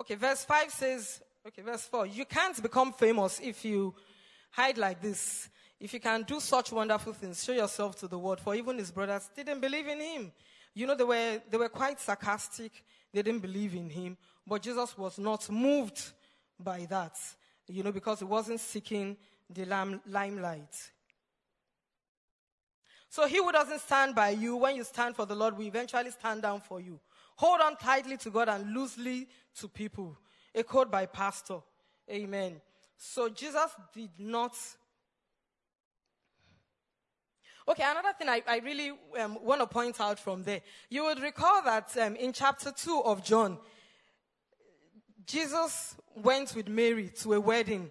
Okay, 0.00 0.14
verse 0.14 0.44
5 0.44 0.70
says, 0.70 1.22
okay, 1.46 1.62
verse 1.62 1.82
4. 1.82 2.06
You 2.06 2.24
can't 2.24 2.60
become 2.62 2.92
famous 2.92 3.40
if 3.40 3.64
you 3.64 3.94
hide 4.50 4.78
like 4.78 5.00
this. 5.00 5.48
If 5.78 5.92
you 5.92 6.00
can 6.00 6.22
do 6.22 6.40
such 6.40 6.72
wonderful 6.72 7.12
things, 7.12 7.44
show 7.44 7.52
yourself 7.52 7.98
to 8.00 8.08
the 8.08 8.18
world. 8.18 8.40
For 8.40 8.54
even 8.54 8.78
his 8.78 8.90
brothers 8.90 9.28
didn't 9.34 9.60
believe 9.60 9.86
in 9.86 10.00
him. 10.00 10.32
You 10.74 10.86
know, 10.86 10.94
they 10.94 11.04
were, 11.04 11.42
they 11.50 11.56
were 11.56 11.68
quite 11.68 12.00
sarcastic. 12.00 12.72
They 13.12 13.22
didn't 13.22 13.40
believe 13.40 13.74
in 13.74 13.90
him. 13.90 14.16
But 14.46 14.62
Jesus 14.62 14.96
was 14.96 15.18
not 15.18 15.48
moved 15.50 16.00
by 16.58 16.86
that, 16.88 17.16
you 17.68 17.82
know, 17.82 17.92
because 17.92 18.18
he 18.18 18.24
wasn't 18.24 18.60
seeking 18.60 19.16
the 19.48 19.64
limelight. 20.06 20.90
So 23.08 23.26
he 23.26 23.36
who 23.36 23.52
doesn't 23.52 23.80
stand 23.80 24.14
by 24.14 24.30
you, 24.30 24.56
when 24.56 24.76
you 24.76 24.84
stand 24.84 25.16
for 25.16 25.26
the 25.26 25.34
Lord, 25.34 25.56
will 25.56 25.66
eventually 25.66 26.10
stand 26.10 26.42
down 26.42 26.62
for 26.62 26.80
you. 26.80 26.98
Hold 27.36 27.60
on 27.60 27.76
tightly 27.76 28.16
to 28.16 28.30
God 28.30 28.48
and 28.48 28.72
loosely 28.72 29.28
to 29.60 29.68
people. 29.68 30.16
A 30.54 30.62
quote 30.62 30.90
by 30.90 31.06
Pastor. 31.06 31.58
Amen. 32.10 32.60
So 32.96 33.28
Jesus 33.28 33.70
did 33.92 34.10
not. 34.18 34.56
Okay, 37.68 37.84
another 37.84 38.12
thing 38.18 38.28
I, 38.28 38.42
I 38.46 38.58
really 38.58 38.92
um, 39.20 39.38
want 39.42 39.60
to 39.60 39.66
point 39.66 40.00
out 40.00 40.18
from 40.18 40.42
there. 40.42 40.60
You 40.88 41.04
would 41.04 41.20
recall 41.20 41.62
that 41.64 41.96
um, 41.98 42.16
in 42.16 42.32
chapter 42.32 42.72
2 42.72 43.02
of 43.04 43.22
John, 43.22 43.58
Jesus 45.26 45.96
went 46.14 46.54
with 46.54 46.68
Mary 46.68 47.10
to 47.20 47.34
a 47.34 47.40
wedding. 47.40 47.90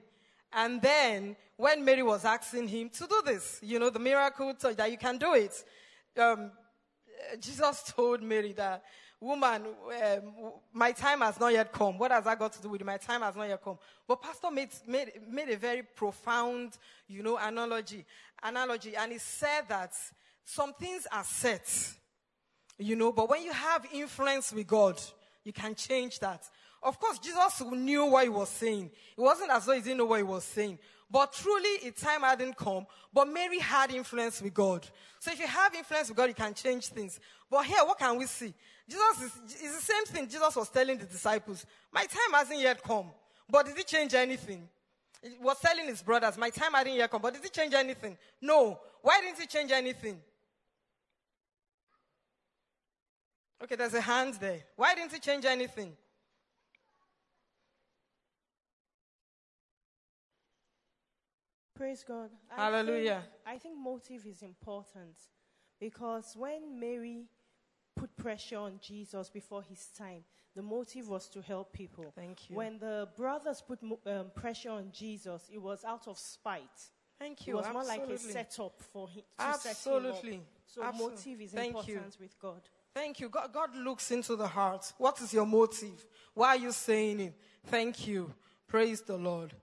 And 0.54 0.82
then, 0.82 1.36
when 1.56 1.86
Mary 1.86 2.04
was 2.04 2.26
asking 2.26 2.67
him 2.67 2.89
to 2.89 3.08
do 3.08 3.22
this, 3.26 3.60
you 3.63 3.80
know, 3.80 3.89
the 3.89 4.00
miracle 4.00 4.54
that 4.60 4.91
you 4.91 4.98
can 4.98 5.17
do 5.17 5.34
it, 5.34 5.63
um, 6.17 6.52
Jesus 7.39 7.94
told 7.96 8.22
Mary 8.22 8.54
that 8.54 8.84
woman, 9.20 9.67
um, 10.04 10.34
my 10.74 10.91
time 10.91 11.22
has 11.22 11.39
not 11.39 11.54
yet 11.54 11.72
come. 11.72 11.98
What 11.98 12.12
has 12.12 12.24
that 12.24 12.39
got 12.39 12.52
to 12.54 12.62
do 12.62 12.70
with 12.70 12.82
it? 12.82 12.86
My 12.86 12.98
time 12.98 13.22
has 13.22 13.36
not 13.36 13.48
yet 13.48 13.63
come. 13.63 13.78
But 14.08 14.22
Pastor 14.22 14.50
made, 14.52 14.70
made, 14.88 15.12
made 15.30 15.50
a 15.50 15.58
very 15.58 15.84
profound, 15.84 16.78
you 17.08 17.22
know, 17.22 17.38
analogy, 17.38 18.06
analogy. 18.44 18.96
And 18.96 19.12
he 19.12 19.20
said 19.20 19.62
that 19.70 19.94
some 20.44 20.74
things 20.74 21.08
are 21.12 21.24
set, 21.24 21.72
you 22.80 22.96
know, 22.96 23.12
but 23.12 23.30
when 23.30 23.44
you 23.44 23.54
have 23.54 23.86
influence 23.94 24.52
with 24.52 24.65
God, 24.65 25.00
you 25.44 25.54
can 25.54 25.76
change 25.76 26.20
that. 26.20 26.44
Of 26.84 27.00
course, 27.00 27.20
Jesus 27.20 27.62
knew 27.72 28.06
what 28.06 28.24
he 28.24 28.30
was 28.30 28.50
saying. 28.50 28.89
It 29.17 29.22
wasn't 29.22 29.52
as 29.52 29.65
though 29.65 29.74
he 29.74 29.82
didn't 29.82 30.00
know 30.00 30.06
what 30.06 30.17
he 30.17 30.24
was 30.24 30.44
saying. 30.44 30.80
But 31.12 31.34
truly, 31.34 31.88
a 31.88 31.91
time 31.91 32.22
hadn't 32.22 32.56
come. 32.56 32.88
But 33.13 33.28
Mary 33.28 33.60
had 33.60 33.91
influence 33.91 34.41
with 34.41 34.54
God. 34.54 34.88
So 35.20 35.32
if 35.32 35.39
you 35.39 35.48
have 35.48 35.76
influence 35.76 36.08
with 36.08 36.17
God, 36.17 36.30
you 36.30 36.34
can 36.34 36.54
change 36.54 36.88
things. 36.88 37.20
But 37.50 37.65
here, 37.65 37.80
what 37.86 38.00
can 38.00 38.17
we 38.17 38.26
see? 38.26 38.54
Jesus 38.89 39.22
is, 39.22 39.62
is 39.62 39.76
the 39.76 39.82
same 39.82 40.06
thing 40.06 40.28
Jesus 40.28 40.56
was 40.56 40.70
telling 40.70 40.98
the 40.98 41.06
disciples. 41.06 41.65
My 41.91 42.06
time 42.06 42.34
hasn't 42.34 42.60
yet 42.60 42.82
come. 42.82 43.12
But 43.50 43.65
did 43.65 43.78
he 43.78 43.84
change 43.84 44.13
anything? 44.13 44.67
He 45.22 45.36
was 45.41 45.60
telling 45.60 45.86
his 45.86 46.02
brothers, 46.02 46.38
my 46.38 46.50
time 46.50 46.74
hadn't 46.74 46.94
yet 46.94 47.12
come. 47.12 47.22
But 47.22 47.34
did 47.34 47.44
he 47.44 47.50
change 47.50 47.74
anything? 47.74 48.17
No. 48.41 48.80
Why 49.02 49.20
didn't 49.22 49.39
he 49.39 49.46
change 49.46 49.72
anything? 49.72 50.20
Okay, 53.63 53.76
there's 53.76 53.94
a 53.94 54.02
hand 54.02 54.36
there. 54.36 54.62
Why 54.76 54.96
didn't 54.96 55.12
he 55.12 55.20
change 55.20 55.46
anything? 55.46 55.96
Praise 61.82 62.04
God. 62.08 62.30
Hallelujah. 62.48 63.24
I 63.44 63.58
think, 63.58 63.58
I 63.58 63.58
think 63.58 63.78
motive 63.80 64.28
is 64.28 64.44
important 64.44 65.15
because 65.80 66.36
when 66.38 66.80
Mary 66.80 67.26
put 67.96 68.15
pressure 68.15 68.58
on 68.58 68.80
Jesus 68.82 69.30
before 69.30 69.63
his 69.63 69.88
time. 69.98 70.24
The 70.56 70.62
motive 70.62 71.08
was 71.08 71.30
to 71.30 71.41
help 71.41 71.72
people. 71.74 72.12
Thank 72.15 72.50
you. 72.50 72.56
When 72.56 72.80
the 72.80 73.08
brothers 73.15 73.63
put 73.65 73.80
um, 73.84 74.32
pressure 74.36 74.72
on 74.72 74.91
Jesus, 74.91 75.50
it 75.52 75.62
was 75.62 75.84
out 75.84 76.08
of 76.08 76.17
spite. 76.17 76.62
Thank 77.20 77.48
you. 77.48 77.54
It 77.54 77.58
was 77.58 77.65
Absolutely. 77.67 77.98
more 77.98 78.08
like 78.08 78.15
a 78.15 78.20
setup 78.20 78.82
for 78.91 79.08
him 79.08 79.24
to 79.38 79.44
Absolutely. 79.44 80.12
set 80.13 80.32
him. 80.34 80.41
So 80.65 80.84
Absolutely. 80.84 81.15
motive 81.15 81.41
is 81.41 81.52
Thank 81.52 81.76
important 81.76 82.15
you. 82.20 82.20
with 82.20 82.39
God. 82.39 82.62
Thank 82.94 83.20
you. 83.20 83.30
God, 83.30 83.54
God 83.54 83.76
looks 83.76 84.12
into 84.12 84.36
the 84.36 84.48
heart. 84.48 84.91
What 84.98 85.22
is 85.22 85.34
your 85.34 85.46
motive? 85.46 86.06
Why 86.34 86.50
are 86.50 86.58
you 86.58 86.72
saying 86.72 87.20
it? 87.20 87.34
Thank 87.67 88.08
you. 88.08 88.34
Praise 88.67 89.02
the 89.02 89.17
Lord. 89.17 89.54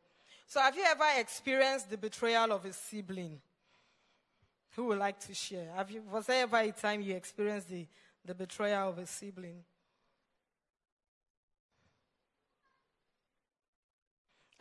So, 0.48 0.60
have 0.60 0.76
you 0.76 0.84
ever 0.84 1.04
experienced 1.18 1.90
the 1.90 1.96
betrayal 1.96 2.50
of 2.52 2.64
a 2.64 2.72
sibling? 2.72 3.40
Who 4.74 4.86
would 4.86 4.98
like 4.98 5.20
to 5.20 5.34
share? 5.34 5.70
Have 5.76 5.90
you, 5.90 6.02
was 6.10 6.26
there 6.26 6.42
ever 6.42 6.56
a 6.56 6.72
time 6.72 7.00
you 7.00 7.14
experienced 7.14 7.68
the 7.68 7.86
the 8.28 8.34
betrayal 8.34 8.90
of 8.90 8.98
a 8.98 9.06
sibling. 9.06 9.64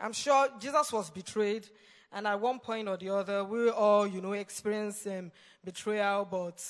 I'm 0.00 0.14
sure 0.14 0.48
Jesus 0.58 0.90
was 0.90 1.10
betrayed, 1.10 1.68
and 2.12 2.26
at 2.26 2.40
one 2.40 2.60
point 2.60 2.88
or 2.88 2.96
the 2.96 3.10
other, 3.10 3.44
we 3.44 3.68
all, 3.68 4.06
you 4.06 4.22
know, 4.22 4.32
experience 4.32 5.06
um, 5.06 5.30
betrayal. 5.62 6.24
But 6.24 6.64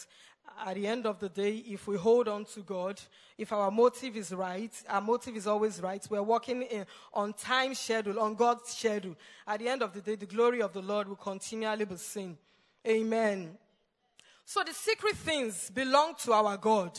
at 0.64 0.74
the 0.74 0.86
end 0.86 1.06
of 1.06 1.18
the 1.18 1.28
day, 1.28 1.56
if 1.56 1.86
we 1.86 1.96
hold 1.96 2.28
on 2.28 2.44
to 2.46 2.60
God, 2.60 3.00
if 3.36 3.52
our 3.52 3.70
motive 3.70 4.16
is 4.16 4.32
right, 4.32 4.72
our 4.88 5.00
motive 5.00 5.36
is 5.36 5.46
always 5.46 5.80
right. 5.80 6.04
We're 6.10 6.22
working 6.22 6.62
in, 6.62 6.86
on 7.12 7.32
time 7.32 7.74
schedule, 7.74 8.18
on 8.18 8.34
God's 8.34 8.70
schedule. 8.70 9.16
At 9.46 9.60
the 9.60 9.68
end 9.68 9.82
of 9.82 9.92
the 9.92 10.00
day, 10.00 10.16
the 10.16 10.26
glory 10.26 10.62
of 10.62 10.72
the 10.72 10.82
Lord 10.82 11.08
will 11.08 11.16
continually 11.16 11.84
be 11.84 11.96
seen. 11.96 12.36
Amen. 12.86 13.56
So 14.44 14.62
the 14.64 14.72
secret 14.72 15.16
things 15.16 15.70
belong 15.70 16.14
to 16.20 16.32
our 16.32 16.56
God. 16.56 16.98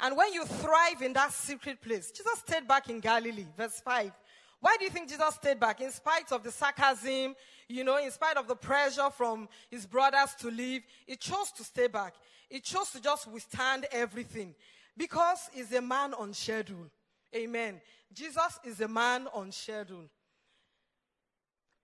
And 0.00 0.16
when 0.16 0.32
you 0.32 0.44
thrive 0.44 1.02
in 1.02 1.12
that 1.14 1.32
secret 1.32 1.80
place, 1.82 2.10
Jesus 2.10 2.38
stayed 2.46 2.68
back 2.68 2.88
in 2.88 3.00
Galilee, 3.00 3.46
verse 3.56 3.80
5. 3.84 4.12
Why 4.60 4.76
do 4.78 4.84
you 4.84 4.90
think 4.90 5.08
Jesus 5.08 5.34
stayed 5.34 5.60
back? 5.60 5.80
In 5.80 5.90
spite 5.90 6.30
of 6.32 6.42
the 6.42 6.50
sarcasm, 6.50 7.34
you 7.68 7.84
know, 7.84 7.98
in 7.98 8.10
spite 8.10 8.36
of 8.36 8.48
the 8.48 8.56
pressure 8.56 9.10
from 9.10 9.48
his 9.70 9.86
brothers 9.86 10.34
to 10.40 10.50
leave, 10.50 10.82
he 11.06 11.16
chose 11.16 11.52
to 11.52 11.64
stay 11.64 11.86
back. 11.86 12.14
He 12.48 12.60
chose 12.60 12.90
to 12.90 13.00
just 13.00 13.26
withstand 13.30 13.86
everything 13.92 14.54
because 14.96 15.50
he's 15.52 15.72
a 15.72 15.82
man 15.82 16.14
on 16.14 16.32
schedule. 16.32 16.90
Amen. 17.34 17.80
Jesus 18.12 18.58
is 18.64 18.80
a 18.80 18.88
man 18.88 19.28
on 19.34 19.52
schedule. 19.52 20.04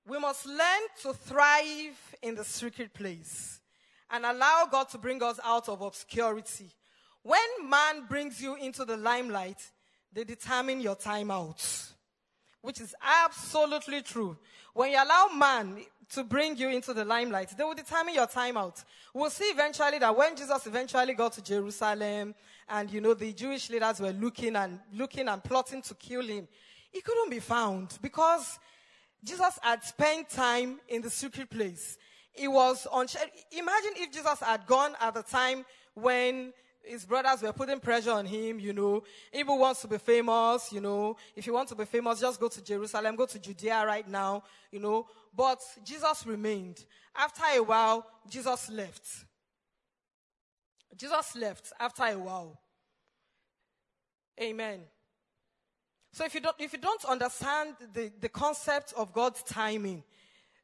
We 0.07 0.19
must 0.19 0.47
learn 0.47 0.83
to 1.03 1.13
thrive 1.13 2.17
in 2.23 2.35
the 2.35 2.45
secret 2.45 2.93
place 2.95 3.61
and 4.11 4.25
allow 4.25 4.67
God 4.71 4.89
to 4.91 4.99
bring 4.99 5.23
us 5.23 5.41
out 5.45 5.69
of 5.69 5.81
obscurity. 5.81 6.71
When 7.23 7.41
man 7.69 8.07
brings 8.09 8.41
you 8.41 8.55
into 8.57 8.85
the 8.85 8.97
limelight, 8.97 9.61
they 10.13 10.25
determine 10.25 10.81
your 10.81 10.95
time 10.95 11.31
out, 11.31 11.67
which 12.65 12.81
is 12.81 12.95
absolutely 13.03 14.01
true. 14.01 14.37
When 14.73 14.91
you 14.91 14.97
allow 14.97 15.29
man, 15.37 15.77
to 16.13 16.25
bring 16.25 16.57
you 16.57 16.69
into 16.69 16.93
the 16.93 17.05
limelight. 17.05 17.57
They 17.57 17.65
will 17.65 17.75
determine 17.75 18.15
your 18.15 18.27
time 18.27 18.57
out. 18.57 18.83
We'll 19.13 19.31
see 19.31 19.47
eventually 19.47 19.99
that 19.99 20.17
when 20.17 20.37
Jesus 20.37 20.67
eventually 20.67 21.15
got 21.15 21.33
to 21.33 21.43
Jerusalem 21.43 22.35
and, 22.69 22.91
you 22.91 23.01
know, 23.01 23.15
the 23.15 23.33
Jewish 23.33 23.71
leaders 23.71 24.01
were 24.01 24.13
looking 24.13 24.57
and 24.57 24.81
looking 24.93 25.29
and 25.29 25.43
plotting 25.43 25.83
to 25.83 25.95
kill 25.95 26.23
him, 26.23 26.47
he 26.91 27.01
couldn't 27.01 27.31
be 27.31 27.41
found 27.41 27.99
because 28.03 28.59
Jesus 29.25 29.59
had 29.63 29.83
spent 29.83 30.29
time 30.31 30.79
in 30.89 31.03
the 31.03 31.11
secret 31.11 31.51
place. 31.51 31.99
He 32.33 32.49
was 32.49 32.87
on, 32.87 33.07
imagine 33.53 33.93
if 33.97 34.13
Jesus 34.13 34.41
had 34.41 34.67
gone 34.67 34.93
at 35.01 35.15
the 35.15 35.23
time 35.23 35.65
when 35.95 36.53
his 36.85 37.05
brothers 37.05 37.43
were 37.43 37.53
putting 37.53 37.81
pressure 37.81 38.13
on 38.13 38.27
him, 38.27 38.59
you 38.59 38.73
know. 38.73 39.03
If 39.33 39.47
wants 39.47 39.83
to 39.83 39.89
be 39.89 39.99
famous, 39.99 40.73
you 40.73 40.81
know, 40.81 41.17
if 41.35 41.47
you 41.47 41.53
want 41.53 41.69
to 41.71 41.75
be 41.75 41.85
famous, 41.85 42.21
just 42.21 42.41
go 42.41 42.49
to 42.49 42.63
Jerusalem, 42.63 43.17
go 43.17 43.27
to 43.27 43.39
Judea 43.39 43.85
right 43.87 44.09
now, 44.09 44.43
you 44.71 44.81
know. 44.81 45.07
But 45.35 45.61
Jesus 45.85 46.27
remained. 46.27 46.85
After 47.17 47.43
a 47.55 47.63
while, 47.63 48.07
Jesus 48.29 48.71
left. 48.71 49.07
Jesus 50.97 51.37
left 51.37 51.73
after 51.79 52.05
a 52.05 52.19
while. 52.19 52.61
Amen. 54.41 54.81
So 56.13 56.25
if 56.25 56.35
you 56.35 56.41
don't, 56.41 56.57
if 56.59 56.73
you 56.73 56.79
don't 56.79 57.05
understand 57.05 57.75
the, 57.93 58.13
the 58.21 58.29
concept 58.29 58.93
of 58.97 59.13
God's 59.13 59.43
timing, 59.43 60.05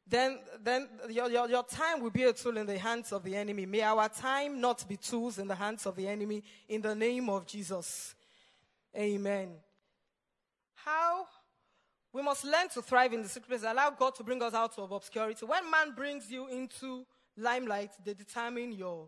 then, 0.07 0.39
then 0.61 0.89
your, 1.09 1.29
your, 1.29 1.49
your 1.49 1.63
time 1.63 2.01
will 2.01 2.09
be 2.09 2.23
a 2.23 2.33
tool 2.33 2.57
in 2.57 2.65
the 2.65 2.77
hands 2.77 3.13
of 3.13 3.23
the 3.23 3.35
enemy. 3.35 3.65
May 3.65 3.81
our 3.81 4.09
time 4.09 4.59
not 4.59 4.87
be 4.87 4.97
tools 4.97 5.39
in 5.39 5.47
the 5.47 5.55
hands 5.55 5.85
of 5.85 5.95
the 5.95 6.07
enemy 6.07 6.43
in 6.67 6.81
the 6.81 6.93
name 6.93 7.29
of 7.29 7.45
Jesus. 7.45 8.15
Amen. 8.95 9.53
How? 10.75 11.25
We 12.13 12.21
must 12.21 12.43
learn 12.43 12.67
to 12.73 12.81
thrive 12.81 13.13
in 13.13 13.21
the 13.21 13.29
secret 13.29 13.47
place. 13.47 13.63
Allow 13.63 13.91
God 13.91 14.15
to 14.15 14.23
bring 14.23 14.41
us 14.43 14.53
out 14.53 14.77
of 14.77 14.91
obscurity. 14.91 15.45
When 15.45 15.69
man 15.71 15.93
brings 15.95 16.29
you 16.29 16.47
into 16.47 17.05
limelight, 17.37 17.91
they 18.03 18.13
determine 18.13 18.73
your, 18.73 19.07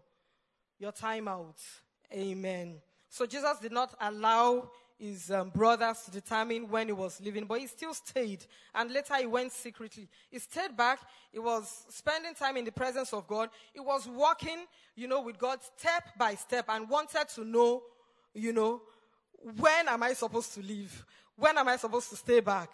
your 0.80 0.94
time 0.94 1.28
out. 1.28 1.58
Amen. 2.14 2.76
So 3.10 3.26
Jesus 3.26 3.58
did 3.62 3.74
not 3.74 3.94
allow 4.00 4.72
his 4.98 5.32
um, 5.32 5.50
brothers 5.50 6.02
to 6.06 6.12
determine 6.12 6.70
when 6.70 6.88
he 6.88 6.94
was 6.94 7.20
leaving, 7.22 7.46
but 7.46 7.60
he 7.60 7.68
still 7.68 7.94
stayed. 7.94 8.46
And 8.74 8.92
later 8.92 9.16
he 9.16 9.26
went 9.26 9.52
secretly. 9.52 10.08
He 10.30 10.40
stayed 10.40 10.76
back. 10.78 11.00
He 11.32 11.40
was 11.40 11.86
spending 11.90 12.34
time 12.34 12.58
in 12.58 12.66
the 12.66 12.72
presence 12.72 13.14
of 13.14 13.28
God. 13.28 13.50
He 13.74 13.80
was 13.80 14.08
walking, 14.08 14.66
you 14.96 15.08
know, 15.08 15.22
with 15.22 15.38
God 15.38 15.60
step 15.78 16.04
by 16.18 16.36
step 16.36 16.66
and 16.70 16.90
wanted 16.90 17.28
to 17.36 17.44
know, 17.44 17.84
you 18.34 18.54
know, 18.54 18.82
when 19.60 19.88
am 19.88 20.04
I 20.04 20.14
supposed 20.14 20.54
to 20.54 20.62
leave? 20.62 21.06
When 21.36 21.58
am 21.58 21.68
I 21.68 21.78
supposed 21.78 22.10
to 22.12 22.16
stay 22.16 22.40
back? 22.40 22.72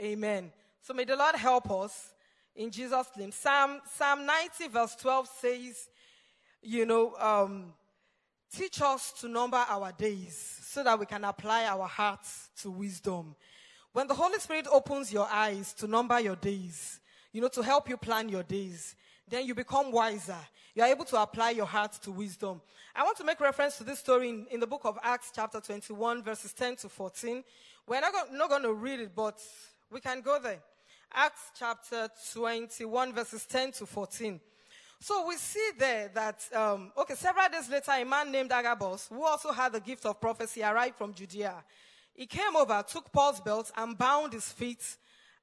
Amen. 0.00 0.52
So 0.80 0.94
may 0.94 1.04
the 1.04 1.16
Lord 1.16 1.34
help 1.34 1.70
us 1.70 2.12
in 2.54 2.70
Jesus' 2.70 3.08
name. 3.16 3.32
Psalm, 3.32 3.80
Psalm 3.96 4.26
90 4.26 4.68
verse 4.68 4.94
12 4.96 5.28
says, 5.40 5.88
you 6.62 6.86
know, 6.86 7.14
um, 7.16 7.72
teach 8.56 8.80
us 8.80 9.12
to 9.20 9.28
number 9.28 9.56
our 9.56 9.92
days 9.92 10.60
so 10.62 10.84
that 10.84 10.98
we 10.98 11.06
can 11.06 11.24
apply 11.24 11.64
our 11.64 11.86
hearts 11.86 12.50
to 12.62 12.70
wisdom. 12.70 13.34
When 13.92 14.06
the 14.06 14.14
Holy 14.14 14.38
Spirit 14.38 14.66
opens 14.70 15.12
your 15.12 15.28
eyes 15.30 15.72
to 15.74 15.86
number 15.86 16.18
your 16.20 16.36
days, 16.36 17.00
you 17.32 17.40
know, 17.40 17.48
to 17.48 17.62
help 17.62 17.88
you 17.88 17.96
plan 17.96 18.28
your 18.28 18.42
days, 18.42 18.94
then 19.28 19.46
you 19.46 19.54
become 19.54 19.90
wiser. 19.90 20.36
You 20.74 20.82
are 20.82 20.88
able 20.88 21.04
to 21.06 21.20
apply 21.20 21.50
your 21.50 21.66
heart 21.66 21.92
to 22.02 22.10
wisdom. 22.10 22.60
I 22.94 23.02
want 23.02 23.16
to 23.18 23.24
make 23.24 23.40
reference 23.40 23.78
to 23.78 23.84
this 23.84 23.98
story 23.98 24.28
in, 24.28 24.46
in 24.50 24.60
the 24.60 24.66
book 24.66 24.82
of 24.84 24.98
Acts, 25.02 25.32
chapter 25.34 25.60
21, 25.60 26.22
verses 26.22 26.52
10 26.52 26.76
to 26.76 26.88
14. 26.88 27.42
We're 27.86 28.00
not, 28.00 28.12
go, 28.12 28.22
not 28.32 28.50
going 28.50 28.62
to 28.62 28.72
read 28.72 29.00
it, 29.00 29.14
but 29.14 29.40
we 29.90 30.00
can 30.00 30.20
go 30.20 30.38
there. 30.40 30.58
Acts 31.12 31.50
chapter 31.58 32.08
21, 32.32 33.12
verses 33.12 33.46
10 33.46 33.72
to 33.72 33.86
14. 33.86 34.40
So 35.04 35.26
we 35.28 35.36
see 35.36 35.70
there 35.78 36.10
that, 36.14 36.42
um, 36.54 36.90
okay, 36.96 37.14
several 37.14 37.46
days 37.50 37.68
later, 37.68 37.92
a 37.92 38.04
man 38.04 38.32
named 38.32 38.50
Agabus, 38.50 39.08
who 39.12 39.22
also 39.22 39.52
had 39.52 39.74
the 39.74 39.80
gift 39.80 40.06
of 40.06 40.18
prophecy, 40.18 40.62
arrived 40.62 40.96
from 40.96 41.12
Judea. 41.12 41.62
He 42.14 42.24
came 42.24 42.56
over, 42.56 42.82
took 42.88 43.12
Paul's 43.12 43.38
belt, 43.38 43.70
and 43.76 43.98
bound 43.98 44.32
his 44.32 44.50
feet 44.50 44.82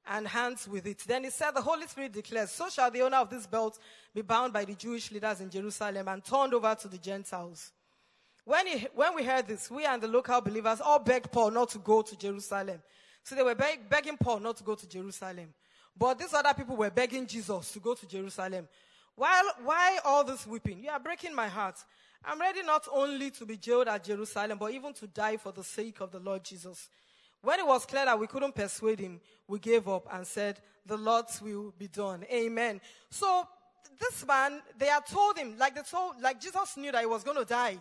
and 0.08 0.26
hands 0.26 0.66
with 0.66 0.84
it. 0.88 1.04
Then 1.06 1.22
he 1.22 1.30
said, 1.30 1.52
The 1.52 1.62
Holy 1.62 1.86
Spirit 1.86 2.12
declares, 2.12 2.50
So 2.50 2.70
shall 2.70 2.90
the 2.90 3.02
owner 3.02 3.18
of 3.18 3.30
this 3.30 3.46
belt 3.46 3.78
be 4.12 4.22
bound 4.22 4.52
by 4.52 4.64
the 4.64 4.74
Jewish 4.74 5.12
leaders 5.12 5.40
in 5.40 5.48
Jerusalem 5.48 6.08
and 6.08 6.24
turned 6.24 6.54
over 6.54 6.74
to 6.74 6.88
the 6.88 6.98
Gentiles. 6.98 7.70
When, 8.44 8.66
he, 8.66 8.88
when 8.96 9.14
we 9.14 9.22
heard 9.22 9.46
this, 9.46 9.70
we 9.70 9.86
and 9.86 10.02
the 10.02 10.08
local 10.08 10.40
believers 10.40 10.80
all 10.80 10.98
begged 10.98 11.30
Paul 11.30 11.52
not 11.52 11.70
to 11.70 11.78
go 11.78 12.02
to 12.02 12.18
Jerusalem. 12.18 12.82
So 13.22 13.36
they 13.36 13.44
were 13.44 13.54
beg, 13.54 13.88
begging 13.88 14.16
Paul 14.16 14.40
not 14.40 14.56
to 14.56 14.64
go 14.64 14.74
to 14.74 14.88
Jerusalem. 14.88 15.54
But 15.96 16.18
these 16.18 16.34
other 16.34 16.52
people 16.52 16.74
were 16.74 16.90
begging 16.90 17.28
Jesus 17.28 17.70
to 17.70 17.78
go 17.78 17.94
to 17.94 18.08
Jerusalem. 18.08 18.66
Why 19.16 19.98
all 20.04 20.24
this 20.24 20.46
weeping? 20.46 20.82
You 20.82 20.90
are 20.90 21.00
breaking 21.00 21.34
my 21.34 21.48
heart. 21.48 21.76
I'm 22.24 22.40
ready 22.40 22.62
not 22.62 22.86
only 22.92 23.30
to 23.32 23.46
be 23.46 23.56
jailed 23.56 23.88
at 23.88 24.04
Jerusalem, 24.04 24.58
but 24.58 24.72
even 24.72 24.92
to 24.94 25.06
die 25.06 25.36
for 25.36 25.52
the 25.52 25.64
sake 25.64 26.00
of 26.00 26.12
the 26.12 26.20
Lord 26.20 26.44
Jesus. 26.44 26.88
When 27.42 27.58
it 27.58 27.66
was 27.66 27.84
clear 27.84 28.04
that 28.04 28.18
we 28.18 28.28
couldn't 28.28 28.54
persuade 28.54 29.00
him, 29.00 29.20
we 29.48 29.58
gave 29.58 29.88
up 29.88 30.06
and 30.12 30.26
said, 30.26 30.60
The 30.86 30.96
Lord's 30.96 31.42
will 31.42 31.74
be 31.76 31.88
done. 31.88 32.24
Amen. 32.32 32.80
So 33.10 33.46
this 34.00 34.24
man, 34.26 34.62
they 34.78 34.86
had 34.86 35.06
told 35.06 35.36
him, 35.36 35.56
like 35.58 35.74
they 35.74 35.82
told, 35.82 36.20
like 36.20 36.40
Jesus 36.40 36.76
knew 36.76 36.92
that 36.92 37.00
he 37.00 37.06
was 37.06 37.24
going 37.24 37.38
to 37.38 37.44
die. 37.44 37.78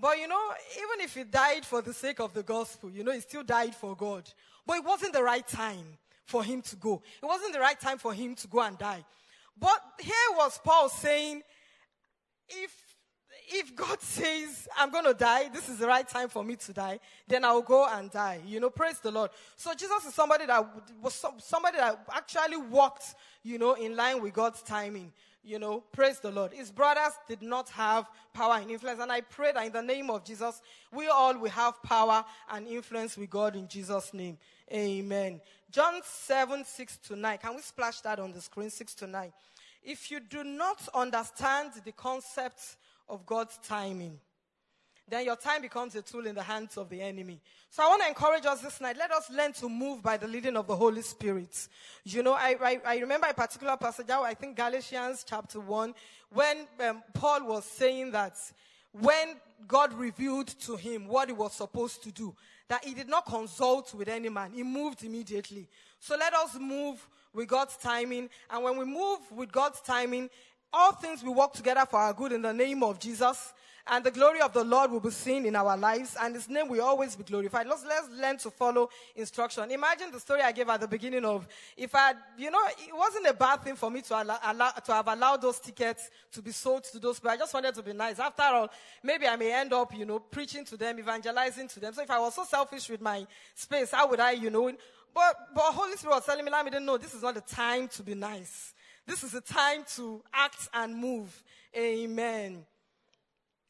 But 0.00 0.18
you 0.18 0.26
know, 0.26 0.40
even 0.76 1.04
if 1.04 1.14
he 1.14 1.24
died 1.24 1.64
for 1.64 1.82
the 1.82 1.92
sake 1.92 2.20
of 2.20 2.32
the 2.32 2.42
gospel, 2.42 2.90
you 2.90 3.04
know, 3.04 3.12
he 3.12 3.20
still 3.20 3.44
died 3.44 3.74
for 3.74 3.94
God. 3.94 4.28
But 4.66 4.78
it 4.78 4.84
wasn't 4.84 5.12
the 5.12 5.22
right 5.22 5.46
time 5.46 5.86
for 6.24 6.42
him 6.42 6.62
to 6.62 6.76
go. 6.76 7.02
It 7.22 7.26
wasn't 7.26 7.52
the 7.52 7.60
right 7.60 7.78
time 7.78 7.98
for 7.98 8.14
him 8.14 8.34
to 8.36 8.48
go 8.48 8.60
and 8.60 8.78
die. 8.78 9.04
But 9.58 9.80
here 10.00 10.12
was 10.36 10.58
Paul 10.62 10.88
saying, 10.88 11.42
if 12.48 12.84
if 13.48 13.74
God 13.74 14.00
says 14.02 14.68
I'm 14.76 14.90
going 14.90 15.04
to 15.04 15.14
die, 15.14 15.48
this 15.52 15.68
is 15.68 15.78
the 15.78 15.86
right 15.86 16.08
time 16.08 16.28
for 16.28 16.44
me 16.44 16.56
to 16.56 16.72
die, 16.72 16.98
then 17.28 17.44
I'll 17.44 17.62
go 17.62 17.86
and 17.86 18.10
die. 18.10 18.40
You 18.46 18.60
know, 18.60 18.70
praise 18.70 18.98
the 19.00 19.10
Lord. 19.10 19.30
So 19.56 19.72
Jesus 19.74 20.04
is 20.06 20.14
somebody 20.14 20.46
that 20.46 20.66
was 21.02 21.24
somebody 21.38 21.78
that 21.78 22.04
actually 22.12 22.56
walked, 22.56 23.14
you 23.42 23.58
know, 23.58 23.74
in 23.74 23.96
line 23.96 24.22
with 24.22 24.32
God's 24.32 24.62
timing. 24.62 25.12
You 25.46 25.58
know, 25.58 25.80
praise 25.92 26.20
the 26.20 26.30
Lord. 26.30 26.54
His 26.54 26.70
brothers 26.70 27.12
did 27.28 27.42
not 27.42 27.68
have 27.70 28.08
power 28.32 28.54
and 28.54 28.70
influence. 28.70 28.98
And 28.98 29.12
I 29.12 29.20
pray 29.20 29.52
that 29.52 29.66
in 29.66 29.72
the 29.72 29.82
name 29.82 30.08
of 30.08 30.24
Jesus, 30.24 30.62
we 30.90 31.06
all 31.08 31.38
will 31.38 31.50
have 31.50 31.82
power 31.82 32.24
and 32.50 32.66
influence 32.66 33.18
with 33.18 33.28
God 33.28 33.54
in 33.54 33.68
Jesus' 33.68 34.14
name. 34.14 34.38
Amen. 34.72 35.42
John 35.74 36.02
7, 36.04 36.64
6 36.64 36.96
to 37.08 37.16
9. 37.16 37.38
Can 37.38 37.56
we 37.56 37.62
splash 37.62 38.00
that 38.02 38.20
on 38.20 38.30
the 38.30 38.40
screen? 38.40 38.70
6 38.70 38.94
to 38.94 39.08
9. 39.08 39.32
If 39.82 40.08
you 40.08 40.20
do 40.20 40.44
not 40.44 40.78
understand 40.94 41.72
the 41.84 41.90
concept 41.90 42.76
of 43.08 43.26
God's 43.26 43.58
timing, 43.66 44.20
then 45.08 45.24
your 45.24 45.34
time 45.34 45.62
becomes 45.62 45.96
a 45.96 46.02
tool 46.02 46.28
in 46.28 46.36
the 46.36 46.44
hands 46.44 46.76
of 46.76 46.88
the 46.88 47.02
enemy. 47.02 47.40
So 47.70 47.82
I 47.82 47.88
want 47.88 48.02
to 48.02 48.08
encourage 48.08 48.46
us 48.46 48.60
this 48.60 48.80
night. 48.80 48.96
Let 48.96 49.10
us 49.10 49.28
learn 49.30 49.52
to 49.54 49.68
move 49.68 50.00
by 50.00 50.16
the 50.16 50.28
leading 50.28 50.56
of 50.56 50.68
the 50.68 50.76
Holy 50.76 51.02
Spirit. 51.02 51.66
You 52.04 52.22
know, 52.22 52.34
I, 52.34 52.56
I, 52.62 52.80
I 52.86 52.98
remember 52.98 53.26
a 53.28 53.34
particular 53.34 53.76
passage, 53.76 54.08
I 54.08 54.34
think 54.34 54.56
Galatians 54.56 55.26
chapter 55.28 55.58
1, 55.58 55.92
when 56.30 56.68
um, 56.88 57.02
Paul 57.14 57.48
was 57.48 57.64
saying 57.64 58.12
that 58.12 58.36
when 58.92 59.34
God 59.66 59.92
revealed 59.92 60.48
to 60.60 60.76
him 60.76 61.08
what 61.08 61.28
he 61.28 61.34
was 61.34 61.52
supposed 61.52 62.04
to 62.04 62.12
do, 62.12 62.32
that 62.68 62.84
he 62.84 62.94
did 62.94 63.08
not 63.08 63.26
consult 63.26 63.94
with 63.94 64.08
any 64.08 64.28
man. 64.28 64.52
He 64.52 64.62
moved 64.62 65.04
immediately. 65.04 65.68
So 66.00 66.16
let 66.16 66.32
us 66.34 66.56
move 66.58 67.06
with 67.32 67.48
God's 67.48 67.76
timing. 67.76 68.30
And 68.50 68.64
when 68.64 68.78
we 68.78 68.84
move 68.84 69.20
with 69.30 69.52
God's 69.52 69.80
timing, 69.80 70.30
all 70.72 70.92
things 70.92 71.22
will 71.22 71.34
work 71.34 71.52
together 71.52 71.84
for 71.88 71.98
our 71.98 72.12
good 72.12 72.32
in 72.32 72.42
the 72.42 72.52
name 72.52 72.82
of 72.82 72.98
Jesus. 72.98 73.52
And 73.86 74.02
the 74.02 74.10
glory 74.10 74.40
of 74.40 74.54
the 74.54 74.64
Lord 74.64 74.90
will 74.90 75.00
be 75.00 75.10
seen 75.10 75.44
in 75.44 75.54
our 75.54 75.76
lives, 75.76 76.16
and 76.18 76.34
His 76.34 76.48
name 76.48 76.68
will 76.68 76.80
always 76.80 77.16
be 77.16 77.22
glorified. 77.22 77.66
Let's, 77.66 77.84
let's 77.84 78.08
learn 78.18 78.38
to 78.38 78.50
follow 78.50 78.88
instruction. 79.14 79.70
Imagine 79.70 80.10
the 80.10 80.20
story 80.20 80.40
I 80.40 80.52
gave 80.52 80.70
at 80.70 80.80
the 80.80 80.88
beginning 80.88 81.26
of 81.26 81.46
if 81.76 81.94
I, 81.94 82.14
you 82.38 82.50
know, 82.50 82.62
it 82.78 82.96
wasn't 82.96 83.26
a 83.26 83.34
bad 83.34 83.62
thing 83.62 83.76
for 83.76 83.90
me 83.90 84.00
to, 84.00 84.22
allow, 84.22 84.38
allow, 84.42 84.70
to 84.70 84.92
have 84.92 85.06
allowed 85.08 85.42
those 85.42 85.60
tickets 85.60 86.10
to 86.32 86.40
be 86.40 86.50
sold 86.50 86.84
to 86.84 86.98
those 86.98 87.18
people. 87.18 87.32
I 87.32 87.36
just 87.36 87.52
wanted 87.52 87.74
to 87.74 87.82
be 87.82 87.92
nice. 87.92 88.18
After 88.18 88.42
all, 88.42 88.70
maybe 89.02 89.26
I 89.26 89.36
may 89.36 89.52
end 89.52 89.74
up, 89.74 89.94
you 89.94 90.06
know, 90.06 90.18
preaching 90.18 90.64
to 90.64 90.78
them, 90.78 90.98
evangelizing 90.98 91.68
to 91.68 91.80
them. 91.80 91.92
So 91.92 92.02
if 92.02 92.10
I 92.10 92.18
was 92.18 92.34
so 92.34 92.44
selfish 92.44 92.88
with 92.88 93.02
my 93.02 93.26
space, 93.54 93.90
how 93.90 94.08
would 94.08 94.20
I, 94.20 94.30
you 94.30 94.48
know? 94.48 94.72
But, 95.14 95.36
but 95.54 95.62
Holy 95.62 95.96
Spirit 95.98 96.14
was 96.14 96.24
telling 96.24 96.44
me, 96.44 96.50
let 96.50 96.64
me 96.64 96.70
know 96.80 96.96
this 96.96 97.14
is 97.14 97.22
not 97.22 97.34
the 97.34 97.42
time 97.42 97.88
to 97.88 98.02
be 98.02 98.14
nice. 98.14 98.72
This 99.06 99.22
is 99.22 99.32
the 99.32 99.42
time 99.42 99.84
to 99.96 100.22
act 100.32 100.68
and 100.72 100.96
move. 100.96 101.42
Amen. 101.76 102.64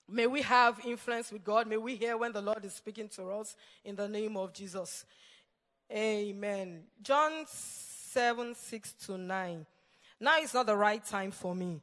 May 0.09 0.27
we 0.27 0.43
have 0.43 0.81
influence 0.85 1.33
with 1.33 1.45
God. 1.45 1.67
May 1.67 1.79
we 1.79 1.97
hear 1.97 2.17
when 2.17 2.33
the 2.33 2.43
Lord 2.43 2.65
is 2.65 2.75
speaking 2.75 3.09
to 3.11 3.31
us 3.31 3.57
in 3.85 3.97
the 3.97 4.09
name 4.09 4.37
of 4.37 4.53
Jesus. 4.53 5.05
Amen. 5.91 6.85
John 7.03 7.45
7 7.47 8.55
6 8.55 8.93
to 9.07 9.19
9. 9.19 9.67
Now 10.21 10.39
is 10.39 10.55
not 10.55 10.67
the 10.67 10.77
right 10.77 11.05
time 11.05 11.31
for 11.31 11.55
me. 11.55 11.81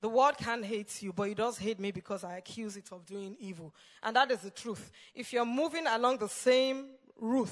The 0.00 0.08
world 0.08 0.36
can 0.38 0.62
hate 0.62 1.02
you, 1.02 1.12
but 1.12 1.28
it 1.28 1.36
does 1.36 1.58
hate 1.58 1.80
me 1.80 1.90
because 1.90 2.22
I 2.22 2.36
accuse 2.36 2.76
it 2.76 2.88
of 2.92 3.04
doing 3.04 3.36
evil. 3.40 3.74
And 4.02 4.14
that 4.14 4.30
is 4.30 4.40
the 4.40 4.50
truth. 4.50 4.90
If 5.14 5.32
you're 5.32 5.44
moving 5.44 5.86
along 5.86 6.18
the 6.18 6.28
same 6.28 6.86
route, 7.20 7.50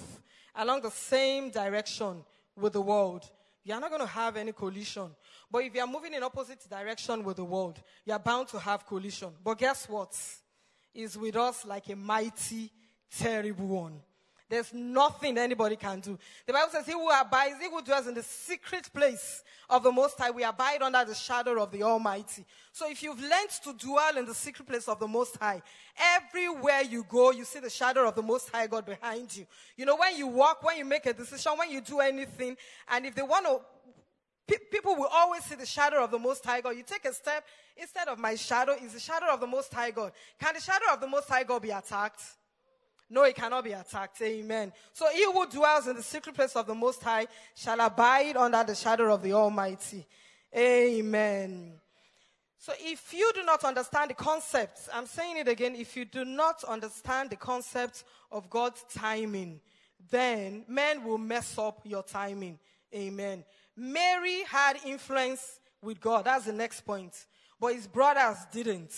along 0.54 0.82
the 0.82 0.90
same 0.90 1.50
direction 1.50 2.24
with 2.56 2.72
the 2.72 2.80
world, 2.80 3.28
you're 3.66 3.80
not 3.80 3.90
going 3.90 4.00
to 4.00 4.06
have 4.06 4.36
any 4.36 4.52
collision. 4.52 5.10
But 5.50 5.64
if 5.64 5.74
you're 5.74 5.88
moving 5.88 6.14
in 6.14 6.22
opposite 6.22 6.64
direction 6.70 7.24
with 7.24 7.38
the 7.38 7.44
world, 7.44 7.82
you're 8.04 8.18
bound 8.20 8.46
to 8.48 8.60
have 8.60 8.86
collision. 8.86 9.30
But 9.42 9.58
guess 9.58 9.88
what? 9.88 10.16
Is 10.94 11.18
with 11.18 11.34
us 11.34 11.66
like 11.66 11.88
a 11.88 11.96
mighty, 11.96 12.70
terrible 13.10 13.66
one. 13.66 14.00
There's 14.48 14.72
nothing 14.72 15.38
anybody 15.38 15.74
can 15.74 16.00
do. 16.00 16.18
The 16.46 16.52
Bible 16.52 16.70
says, 16.70 16.86
He 16.86 16.92
who 16.92 17.10
abides, 17.10 17.56
he 17.60 17.68
who 17.68 17.82
dwells 17.82 18.06
in 18.06 18.14
the 18.14 18.22
secret 18.22 18.88
place 18.94 19.42
of 19.68 19.82
the 19.82 19.90
Most 19.90 20.18
High, 20.18 20.30
we 20.30 20.44
abide 20.44 20.82
under 20.82 21.04
the 21.04 21.14
shadow 21.14 21.60
of 21.60 21.72
the 21.72 21.82
Almighty. 21.82 22.44
So 22.70 22.88
if 22.88 23.02
you've 23.02 23.18
learned 23.18 23.50
to 23.64 23.72
dwell 23.72 24.16
in 24.16 24.24
the 24.24 24.34
secret 24.34 24.68
place 24.68 24.86
of 24.86 25.00
the 25.00 25.08
Most 25.08 25.36
High, 25.36 25.62
everywhere 25.98 26.82
you 26.82 27.04
go, 27.08 27.32
you 27.32 27.44
see 27.44 27.58
the 27.58 27.70
shadow 27.70 28.06
of 28.06 28.14
the 28.14 28.22
Most 28.22 28.50
High 28.50 28.68
God 28.68 28.86
behind 28.86 29.36
you. 29.36 29.46
You 29.76 29.84
know, 29.84 29.96
when 29.96 30.16
you 30.16 30.28
walk, 30.28 30.62
when 30.62 30.78
you 30.78 30.84
make 30.84 31.06
a 31.06 31.12
decision, 31.12 31.52
when 31.56 31.70
you 31.70 31.80
do 31.80 31.98
anything, 31.98 32.56
and 32.88 33.04
if 33.04 33.14
they 33.14 33.22
want 33.22 33.46
to 33.46 33.60
people 34.70 34.94
will 34.94 35.08
always 35.12 35.42
see 35.42 35.56
the 35.56 35.66
shadow 35.66 36.04
of 36.04 36.10
the 36.12 36.18
Most 36.18 36.44
High 36.44 36.60
God. 36.60 36.76
You 36.76 36.84
take 36.84 37.04
a 37.04 37.12
step, 37.12 37.44
instead 37.76 38.06
of 38.06 38.18
my 38.18 38.36
shadow, 38.36 38.74
is 38.74 38.92
the 38.92 39.00
shadow 39.00 39.26
of 39.26 39.40
the 39.40 39.46
Most 39.46 39.74
High 39.74 39.90
God. 39.90 40.12
Can 40.40 40.54
the 40.54 40.60
shadow 40.60 40.84
of 40.92 41.00
the 41.00 41.08
Most 41.08 41.28
High 41.28 41.42
God 41.42 41.62
be 41.62 41.70
attacked? 41.70 42.22
No, 43.08 43.22
it 43.22 43.36
cannot 43.36 43.64
be 43.64 43.72
attacked. 43.72 44.20
Amen. 44.22 44.72
So 44.92 45.06
he 45.12 45.24
who 45.24 45.46
dwells 45.46 45.86
in 45.86 45.96
the 45.96 46.02
secret 46.02 46.34
place 46.34 46.56
of 46.56 46.66
the 46.66 46.74
Most 46.74 47.02
High 47.02 47.26
shall 47.54 47.80
abide 47.80 48.36
under 48.36 48.64
the 48.64 48.74
shadow 48.74 49.14
of 49.14 49.22
the 49.22 49.32
Almighty. 49.32 50.04
Amen. 50.56 51.74
So 52.58 52.72
if 52.80 53.14
you 53.14 53.30
do 53.32 53.44
not 53.44 53.62
understand 53.62 54.10
the 54.10 54.14
concept, 54.14 54.88
I'm 54.92 55.06
saying 55.06 55.36
it 55.36 55.46
again, 55.46 55.76
if 55.76 55.96
you 55.96 56.04
do 56.04 56.24
not 56.24 56.64
understand 56.64 57.30
the 57.30 57.36
concept 57.36 58.02
of 58.32 58.50
God's 58.50 58.84
timing, 58.92 59.60
then 60.10 60.64
men 60.66 61.04
will 61.04 61.18
mess 61.18 61.56
up 61.58 61.82
your 61.84 62.02
timing. 62.02 62.58
Amen. 62.92 63.44
Mary 63.76 64.42
had 64.48 64.78
influence 64.84 65.60
with 65.82 66.00
God. 66.00 66.24
That's 66.24 66.46
the 66.46 66.52
next 66.52 66.80
point. 66.80 67.12
But 67.60 67.74
his 67.74 67.86
brothers 67.86 68.38
didn't. 68.50 68.92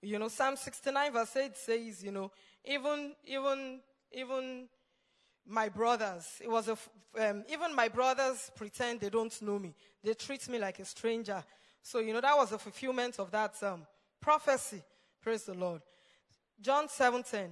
You 0.00 0.18
know, 0.18 0.28
Psalm 0.28 0.56
69 0.56 1.12
verse 1.12 1.36
8 1.36 1.56
says, 1.56 2.04
you 2.04 2.12
know, 2.12 2.30
even, 2.64 3.14
even, 3.26 3.80
even 4.12 4.68
my 5.46 5.68
brothers, 5.68 6.26
it 6.40 6.50
was 6.50 6.68
a, 6.68 6.76
um, 7.18 7.44
even 7.50 7.74
my 7.74 7.88
brothers 7.88 8.50
pretend 8.54 9.00
they 9.00 9.10
don't 9.10 9.40
know 9.42 9.58
me. 9.58 9.74
They 10.02 10.14
treat 10.14 10.48
me 10.48 10.58
like 10.58 10.78
a 10.78 10.84
stranger. 10.84 11.42
So, 11.82 12.00
you 12.00 12.12
know, 12.12 12.20
that 12.20 12.36
was 12.36 12.52
a 12.52 12.58
fulfillment 12.58 13.18
of 13.18 13.30
that 13.30 13.54
um, 13.62 13.86
prophecy. 14.20 14.82
Praise 15.22 15.44
the 15.44 15.54
Lord. 15.54 15.82
John 16.60 16.88
7:10. 16.88 17.48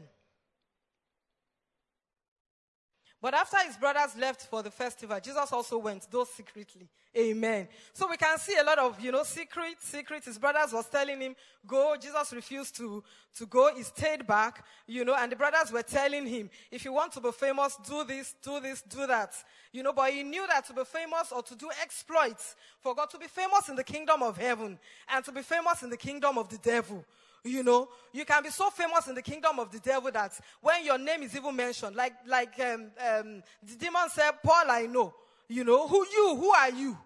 But 3.26 3.34
after 3.34 3.56
his 3.66 3.76
brothers 3.76 4.16
left 4.16 4.42
for 4.42 4.62
the 4.62 4.70
festival, 4.70 5.18
Jesus 5.18 5.50
also 5.50 5.78
went, 5.78 6.06
though 6.12 6.22
secretly. 6.22 6.88
Amen. 7.18 7.66
So 7.92 8.08
we 8.08 8.16
can 8.16 8.38
see 8.38 8.56
a 8.56 8.62
lot 8.62 8.78
of, 8.78 9.00
you 9.00 9.10
know, 9.10 9.24
secret, 9.24 9.78
secret. 9.80 10.24
His 10.24 10.38
brothers 10.38 10.72
was 10.72 10.88
telling 10.88 11.20
him, 11.20 11.34
go. 11.66 11.96
Jesus 12.00 12.32
refused 12.32 12.76
to, 12.76 13.02
to 13.38 13.46
go. 13.46 13.74
He 13.74 13.82
stayed 13.82 14.28
back, 14.28 14.64
you 14.86 15.04
know, 15.04 15.16
and 15.18 15.32
the 15.32 15.34
brothers 15.34 15.72
were 15.72 15.82
telling 15.82 16.24
him, 16.24 16.48
if 16.70 16.84
you 16.84 16.92
want 16.92 17.10
to 17.14 17.20
be 17.20 17.32
famous, 17.32 17.76
do 17.84 18.04
this, 18.04 18.36
do 18.44 18.60
this, 18.60 18.82
do 18.82 19.08
that. 19.08 19.34
You 19.72 19.82
know, 19.82 19.92
but 19.92 20.12
he 20.12 20.22
knew 20.22 20.46
that 20.46 20.64
to 20.68 20.72
be 20.72 20.84
famous 20.84 21.32
or 21.32 21.42
to 21.42 21.56
do 21.56 21.68
exploits, 21.82 22.54
for 22.78 22.94
God 22.94 23.10
to 23.10 23.18
be 23.18 23.26
famous 23.26 23.68
in 23.68 23.74
the 23.74 23.82
kingdom 23.82 24.22
of 24.22 24.36
heaven 24.36 24.78
and 25.12 25.24
to 25.24 25.32
be 25.32 25.42
famous 25.42 25.82
in 25.82 25.90
the 25.90 25.96
kingdom 25.96 26.38
of 26.38 26.48
the 26.48 26.58
devil 26.58 27.04
you 27.46 27.62
know, 27.62 27.88
you 28.12 28.24
can 28.24 28.42
be 28.42 28.50
so 28.50 28.70
famous 28.70 29.06
in 29.08 29.14
the 29.14 29.22
kingdom 29.22 29.58
of 29.58 29.70
the 29.70 29.78
devil 29.78 30.10
that 30.12 30.32
when 30.60 30.84
your 30.84 30.98
name 30.98 31.22
is 31.22 31.36
even 31.36 31.54
mentioned, 31.54 31.96
like 31.96 32.14
like 32.26 32.58
um, 32.60 32.90
um, 32.98 33.42
the 33.62 33.76
demon 33.78 34.08
said, 34.10 34.32
Paul, 34.42 34.64
I 34.68 34.86
know. 34.86 35.14
You 35.48 35.64
know, 35.64 35.86
who 35.86 35.98
you? 35.98 36.36
Who 36.36 36.50
are 36.50 36.70
you? 36.70 36.96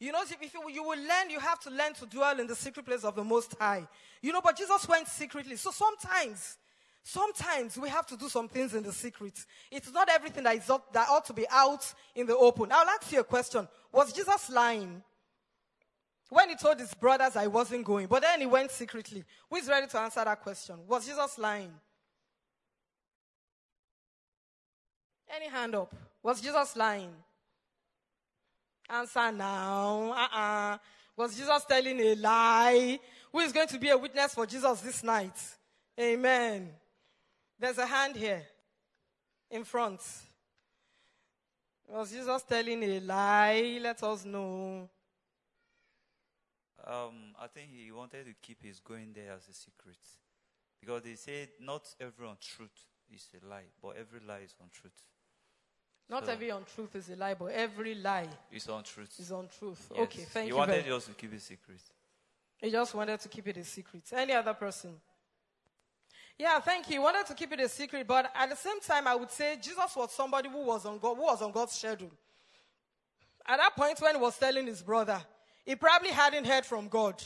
You 0.00 0.12
know, 0.12 0.22
if 0.22 0.52
you, 0.52 0.70
you 0.70 0.82
will 0.82 0.98
learn, 0.98 1.30
you 1.30 1.38
have 1.40 1.60
to 1.60 1.70
learn 1.70 1.94
to 1.94 2.06
dwell 2.06 2.38
in 2.38 2.46
the 2.46 2.54
secret 2.54 2.84
place 2.84 3.04
of 3.04 3.14
the 3.14 3.24
Most 3.24 3.54
High. 3.58 3.86
You 4.20 4.32
know, 4.32 4.40
but 4.42 4.56
Jesus 4.56 4.88
went 4.88 5.06
secretly. 5.08 5.56
So 5.56 5.70
sometimes, 5.70 6.58
sometimes 7.02 7.78
we 7.78 7.88
have 7.88 8.06
to 8.06 8.16
do 8.16 8.28
some 8.28 8.48
things 8.48 8.74
in 8.74 8.82
the 8.82 8.92
secret. 8.92 9.32
It's 9.70 9.92
not 9.92 10.08
everything 10.10 10.44
that, 10.44 10.56
is 10.56 10.66
that 10.66 11.08
ought 11.08 11.24
to 11.26 11.32
be 11.32 11.46
out 11.50 11.92
in 12.14 12.26
the 12.26 12.36
open. 12.36 12.70
I'll 12.72 12.88
ask 12.88 13.12
you 13.12 13.20
a 13.20 13.24
question. 13.24 13.68
Was 13.92 14.12
Jesus 14.12 14.50
lying? 14.50 15.02
When 16.30 16.48
he 16.48 16.56
told 16.56 16.80
his 16.80 16.94
brothers 16.94 17.36
I 17.36 17.46
wasn't 17.46 17.84
going, 17.84 18.06
but 18.06 18.22
then 18.22 18.40
he 18.40 18.46
went 18.46 18.70
secretly. 18.70 19.24
Who 19.50 19.56
is 19.56 19.68
ready 19.68 19.86
to 19.86 19.98
answer 19.98 20.24
that 20.24 20.40
question? 20.42 20.76
Was 20.88 21.06
Jesus 21.06 21.38
lying? 21.38 21.72
Any 25.34 25.48
hand 25.48 25.74
up? 25.74 25.94
Was 26.22 26.40
Jesus 26.40 26.76
lying? 26.76 27.12
Answer 28.88 29.32
now. 29.32 30.12
Uh-uh. 30.12 30.78
Was 31.16 31.36
Jesus 31.36 31.64
telling 31.64 32.00
a 32.00 32.14
lie? 32.16 32.98
Who 33.32 33.40
is 33.40 33.52
going 33.52 33.68
to 33.68 33.78
be 33.78 33.90
a 33.90 33.98
witness 33.98 34.34
for 34.34 34.46
Jesus 34.46 34.80
this 34.80 35.02
night? 35.02 35.36
Amen. 35.98 36.70
There's 37.58 37.78
a 37.78 37.86
hand 37.86 38.16
here 38.16 38.42
in 39.50 39.64
front. 39.64 40.00
Was 41.88 42.10
Jesus 42.10 42.42
telling 42.42 42.82
a 42.82 43.00
lie? 43.00 43.78
Let 43.80 44.02
us 44.02 44.24
know. 44.24 44.88
Um, 46.86 47.34
I 47.40 47.46
think 47.46 47.70
he 47.74 47.90
wanted 47.90 48.26
to 48.26 48.34
keep 48.42 48.62
his 48.62 48.80
going 48.80 49.12
there 49.14 49.32
as 49.32 49.48
a 49.48 49.54
secret. 49.54 49.96
Because 50.80 51.02
they 51.02 51.14
said 51.14 51.48
not 51.60 51.82
every 51.98 52.28
untruth 52.28 52.86
is 53.12 53.28
a 53.42 53.46
lie, 53.48 53.64
but 53.80 53.96
every 53.96 54.20
lie 54.26 54.40
is 54.44 54.54
untruth. 54.62 54.92
Not 56.10 56.26
so 56.26 56.32
every 56.32 56.50
untruth 56.50 56.94
is 56.96 57.08
a 57.08 57.16
lie, 57.16 57.34
but 57.34 57.46
every 57.46 57.94
lie 57.94 58.28
is 58.52 58.68
untruth. 58.68 59.18
Is 59.18 59.30
untruth. 59.30 59.90
Yes. 59.94 60.02
Okay, 60.02 60.22
thank 60.22 60.44
he 60.44 60.48
you. 60.48 60.54
He 60.54 60.58
wanted 60.58 60.84
just 60.84 61.06
to 61.06 61.14
keep 61.14 61.32
it 61.32 61.40
secret. 61.40 61.80
He 62.58 62.70
just 62.70 62.94
wanted 62.94 63.20
to 63.20 63.28
keep 63.28 63.48
it 63.48 63.56
a 63.56 63.64
secret. 63.64 64.02
Any 64.12 64.32
other 64.34 64.54
person? 64.54 64.90
Yeah, 66.38 66.60
thank 66.60 66.88
you. 66.88 66.94
He 66.94 66.98
wanted 66.98 67.26
to 67.26 67.34
keep 67.34 67.52
it 67.52 67.60
a 67.60 67.68
secret, 67.68 68.06
but 68.06 68.30
at 68.34 68.50
the 68.50 68.56
same 68.56 68.80
time, 68.80 69.06
I 69.06 69.14
would 69.14 69.30
say 69.30 69.56
Jesus 69.60 69.96
was 69.96 70.12
somebody 70.12 70.48
who 70.48 70.64
was 70.66 70.84
on 70.84 70.98
God, 70.98 71.16
who 71.16 71.22
was 71.22 71.40
on 71.40 71.52
God's 71.52 71.72
schedule. 71.72 72.10
At 73.46 73.58
that 73.58 73.76
point, 73.76 74.00
when 74.00 74.16
he 74.16 74.20
was 74.20 74.36
telling 74.36 74.66
his 74.66 74.82
brother, 74.82 75.20
he 75.64 75.76
probably 75.76 76.10
hadn't 76.10 76.46
heard 76.46 76.64
from 76.64 76.88
God. 76.88 77.22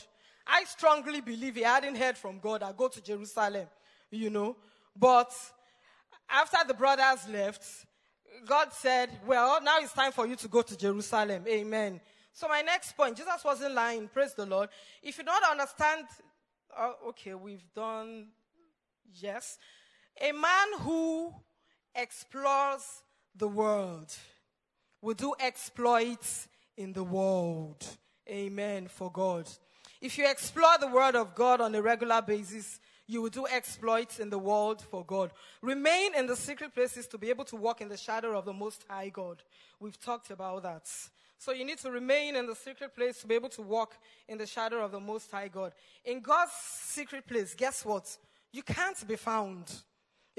I 0.47 0.63
strongly 0.63 1.21
believe 1.21 1.55
he 1.55 1.63
hadn't 1.63 1.95
heard 1.95 2.17
from 2.17 2.39
God. 2.39 2.63
I 2.63 2.71
go 2.71 2.87
to 2.87 3.01
Jerusalem, 3.01 3.67
you 4.09 4.29
know. 4.29 4.55
But 4.95 5.31
after 6.29 6.57
the 6.67 6.73
brothers 6.73 7.27
left, 7.29 7.63
God 8.45 8.73
said, 8.73 9.09
Well, 9.25 9.61
now 9.61 9.77
it's 9.79 9.93
time 9.93 10.11
for 10.11 10.25
you 10.25 10.35
to 10.37 10.47
go 10.47 10.61
to 10.61 10.77
Jerusalem. 10.77 11.43
Amen. 11.47 12.01
So, 12.33 12.47
my 12.47 12.61
next 12.61 12.95
point 12.95 13.17
Jesus 13.17 13.43
wasn't 13.43 13.73
lying. 13.73 14.07
Praise 14.07 14.33
the 14.33 14.45
Lord. 14.45 14.69
If 15.03 15.17
you 15.17 15.23
don't 15.23 15.43
understand, 15.43 16.05
uh, 16.77 16.93
okay, 17.09 17.33
we've 17.33 17.65
done, 17.75 18.27
yes. 19.13 19.57
A 20.21 20.31
man 20.31 20.79
who 20.79 21.33
explores 21.95 23.03
the 23.35 23.47
world 23.47 24.13
will 25.01 25.15
do 25.15 25.33
exploits 25.39 26.47
in 26.77 26.93
the 26.93 27.03
world. 27.03 27.85
Amen. 28.29 28.87
For 28.87 29.11
God. 29.11 29.49
If 30.01 30.17
you 30.17 30.29
explore 30.29 30.77
the 30.79 30.87
word 30.87 31.15
of 31.15 31.35
God 31.35 31.59
on 31.59 31.75
a 31.75 31.81
regular 31.81 32.21
basis, 32.21 32.79
you 33.07 33.21
will 33.23 33.29
do 33.29 33.47
exploits 33.47 34.19
in 34.19 34.29
the 34.29 34.37
world 34.37 34.81
for 34.81 35.03
God. 35.03 35.31
Remain 35.61 36.13
in 36.15 36.27
the 36.27 36.35
secret 36.35 36.75
places 36.75 37.07
to 37.07 37.17
be 37.17 37.29
able 37.29 37.45
to 37.45 37.55
walk 37.55 37.81
in 37.81 37.89
the 37.89 37.97
shadow 37.97 38.37
of 38.37 38.45
the 38.45 38.53
Most 38.53 38.85
High 38.87 39.09
God. 39.09 39.41
We've 39.79 39.99
talked 39.99 40.29
about 40.29 40.61
that. 40.63 40.87
So 41.39 41.51
you 41.51 41.65
need 41.65 41.79
to 41.79 41.89
remain 41.89 42.35
in 42.35 42.45
the 42.45 42.55
secret 42.55 42.95
place 42.95 43.19
to 43.21 43.27
be 43.27 43.33
able 43.33 43.49
to 43.49 43.61
walk 43.61 43.97
in 44.27 44.37
the 44.37 44.45
shadow 44.45 44.85
of 44.85 44.91
the 44.91 44.99
Most 44.99 45.31
High 45.31 45.47
God. 45.47 45.73
In 46.05 46.19
God's 46.19 46.51
secret 46.51 47.25
place, 47.25 47.55
guess 47.55 47.83
what? 47.83 48.15
You 48.51 48.61
can't 48.61 49.07
be 49.07 49.15
found. 49.15 49.71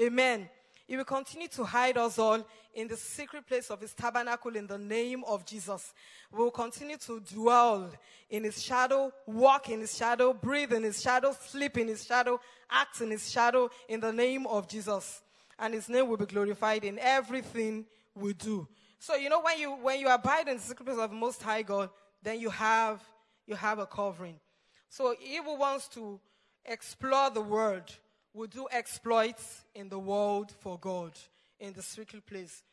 Amen. 0.01 0.49
He 0.91 0.97
will 0.97 1.05
continue 1.05 1.47
to 1.47 1.63
hide 1.63 1.97
us 1.97 2.19
all 2.19 2.45
in 2.73 2.89
the 2.89 2.97
secret 2.97 3.47
place 3.47 3.71
of 3.71 3.79
his 3.79 3.93
tabernacle 3.93 4.57
in 4.57 4.67
the 4.67 4.77
name 4.77 5.23
of 5.23 5.45
Jesus. 5.45 5.93
We 6.33 6.39
will 6.39 6.51
continue 6.51 6.97
to 6.97 7.21
dwell 7.21 7.89
in 8.29 8.43
his 8.43 8.61
shadow, 8.61 9.13
walk 9.25 9.69
in 9.69 9.79
his 9.79 9.95
shadow, 9.95 10.33
breathe 10.33 10.73
in 10.73 10.83
his 10.83 11.01
shadow, 11.01 11.33
sleep 11.47 11.77
in 11.77 11.87
his 11.87 12.03
shadow, 12.03 12.41
act 12.69 12.99
in 12.99 13.09
his 13.09 13.31
shadow 13.31 13.69
in 13.87 14.01
the 14.01 14.11
name 14.11 14.45
of 14.45 14.67
Jesus. 14.67 15.21
And 15.57 15.73
his 15.73 15.87
name 15.87 16.09
will 16.09 16.17
be 16.17 16.25
glorified 16.25 16.83
in 16.83 16.99
everything 16.99 17.85
we 18.13 18.33
do. 18.33 18.67
So, 18.99 19.15
you 19.15 19.29
know, 19.29 19.41
when 19.41 19.59
you, 19.59 19.71
when 19.71 19.97
you 19.97 20.09
abide 20.09 20.49
in 20.49 20.57
the 20.57 20.61
secret 20.61 20.83
place 20.87 20.99
of 20.99 21.09
the 21.09 21.15
Most 21.15 21.41
High 21.41 21.61
God, 21.61 21.89
then 22.21 22.37
you 22.37 22.49
have, 22.49 23.01
you 23.47 23.55
have 23.55 23.79
a 23.79 23.85
covering. 23.85 24.41
So, 24.89 25.15
evil 25.25 25.55
wants 25.55 25.87
to 25.93 26.19
explore 26.65 27.29
the 27.29 27.39
word 27.39 27.93
will 28.33 28.47
do 28.47 28.67
exploits 28.71 29.63
in 29.75 29.89
the 29.89 29.99
world 29.99 30.51
for 30.59 30.79
God, 30.79 31.11
in 31.59 31.73
the 31.73 31.81
secret 31.81 32.25
place. 32.25 32.63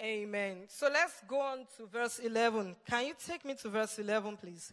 Amen. 0.00 0.64
So 0.68 0.88
let's 0.92 1.20
go 1.28 1.40
on 1.40 1.66
to 1.76 1.86
verse 1.86 2.18
11. 2.18 2.76
Can 2.88 3.06
you 3.06 3.14
take 3.26 3.44
me 3.44 3.54
to 3.56 3.68
verse 3.68 3.98
11, 3.98 4.36
please? 4.36 4.72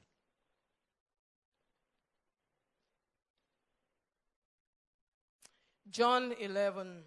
John 5.90 6.34
11. 6.40 7.04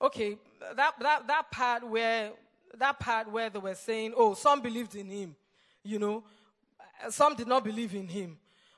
Okay, 0.00 0.36
that, 0.74 0.94
that, 1.00 1.26
that 1.26 1.50
part 1.50 1.88
where 1.88 2.32
that 2.78 2.98
part 2.98 3.30
where 3.30 3.48
they 3.48 3.58
were 3.58 3.74
saying, 3.74 4.12
oh, 4.16 4.34
some 4.34 4.60
believed 4.60 4.94
in 4.94 5.08
him, 5.08 5.34
you 5.82 5.98
know, 5.98 6.22
some 7.08 7.34
did 7.34 7.46
not 7.46 7.64
believe 7.64 7.94
in 7.94 8.08
him. 8.08 8.36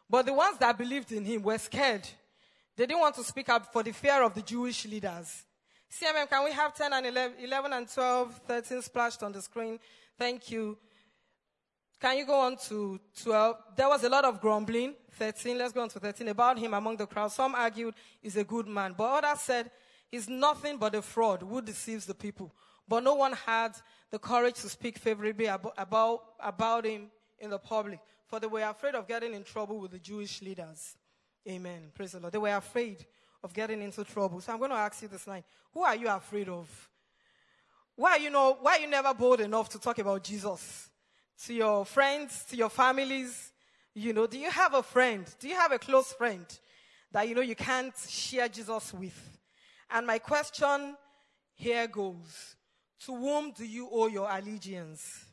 But 0.08 0.26
the 0.26 0.32
ones 0.32 0.58
that 0.58 0.78
believed 0.78 1.12
in 1.12 1.24
him 1.24 1.42
were 1.42 1.58
scared. 1.58 2.08
They 2.76 2.86
didn't 2.86 3.00
want 3.00 3.16
to 3.16 3.24
speak 3.24 3.48
up 3.48 3.72
for 3.72 3.82
the 3.82 3.92
fear 3.92 4.22
of 4.22 4.34
the 4.34 4.42
Jewish 4.42 4.86
leaders. 4.86 5.44
CMM, 5.90 6.28
can 6.28 6.44
we 6.44 6.52
have 6.52 6.74
10 6.74 6.92
and 6.92 7.06
11, 7.06 7.38
11 7.42 7.72
and 7.72 7.88
12, 7.92 8.40
13 8.46 8.82
splashed 8.82 9.22
on 9.22 9.32
the 9.32 9.42
screen? 9.42 9.78
Thank 10.18 10.50
you. 10.50 10.78
Can 12.00 12.18
you 12.18 12.26
go 12.26 12.38
on 12.40 12.56
to 12.68 13.00
12? 13.22 13.56
There 13.76 13.88
was 13.88 14.04
a 14.04 14.08
lot 14.08 14.24
of 14.24 14.40
grumbling. 14.40 14.94
13, 15.12 15.58
let's 15.58 15.72
go 15.72 15.82
on 15.82 15.88
to 15.88 15.98
13, 15.98 16.28
about 16.28 16.58
him 16.58 16.74
among 16.74 16.96
the 16.96 17.06
crowd. 17.06 17.32
Some 17.32 17.54
argued 17.54 17.94
he's 18.22 18.36
a 18.36 18.44
good 18.44 18.68
man, 18.68 18.94
but 18.96 19.24
others 19.24 19.40
said 19.40 19.70
he's 20.10 20.28
nothing 20.28 20.76
but 20.76 20.94
a 20.94 21.02
fraud 21.02 21.42
who 21.42 21.60
deceives 21.60 22.06
the 22.06 22.14
people. 22.14 22.54
But 22.86 23.02
no 23.02 23.14
one 23.14 23.32
had 23.32 23.72
the 24.10 24.18
courage 24.18 24.54
to 24.56 24.68
speak 24.68 24.98
favorably 24.98 25.46
about, 25.46 25.74
about, 25.76 26.20
about 26.40 26.86
him 26.86 27.10
in 27.40 27.50
the 27.50 27.58
public, 27.58 27.98
for 28.28 28.38
they 28.38 28.46
were 28.46 28.62
afraid 28.62 28.94
of 28.94 29.08
getting 29.08 29.34
in 29.34 29.42
trouble 29.42 29.80
with 29.80 29.90
the 29.90 29.98
Jewish 29.98 30.42
leaders. 30.42 30.96
Amen. 31.48 31.90
Praise 31.94 32.12
the 32.12 32.20
Lord. 32.20 32.32
They 32.32 32.38
were 32.38 32.54
afraid 32.54 33.04
of 33.42 33.54
getting 33.54 33.80
into 33.80 34.04
trouble. 34.04 34.40
So 34.40 34.52
I'm 34.52 34.58
going 34.58 34.70
to 34.70 34.76
ask 34.76 35.00
you 35.02 35.08
this 35.08 35.26
line. 35.26 35.44
Who 35.72 35.82
are 35.82 35.96
you 35.96 36.08
afraid 36.08 36.48
of? 36.48 36.88
Why 37.96 38.12
are 38.12 38.18
you, 38.18 38.30
know, 38.30 38.58
why 38.60 38.76
are 38.76 38.80
you 38.80 38.86
never 38.86 39.14
bold 39.14 39.40
enough 39.40 39.70
to 39.70 39.78
talk 39.78 39.98
about 39.98 40.22
Jesus? 40.22 40.88
To 41.46 41.54
your 41.54 41.84
friends, 41.84 42.44
to 42.50 42.56
your 42.56 42.68
families? 42.68 43.52
You 43.94 44.12
know, 44.12 44.26
do 44.26 44.38
you 44.38 44.50
have 44.50 44.74
a 44.74 44.82
friend? 44.82 45.24
Do 45.40 45.48
you 45.48 45.56
have 45.56 45.72
a 45.72 45.78
close 45.78 46.12
friend 46.12 46.46
that 47.10 47.28
you 47.28 47.34
know 47.34 47.40
you 47.40 47.56
can't 47.56 47.94
share 48.08 48.48
Jesus 48.48 48.92
with? 48.92 49.38
And 49.90 50.06
my 50.06 50.18
question 50.18 50.96
here 51.54 51.88
goes 51.88 52.56
To 53.06 53.16
whom 53.16 53.52
do 53.52 53.64
you 53.64 53.88
owe 53.90 54.06
your 54.06 54.30
allegiance? 54.30 55.24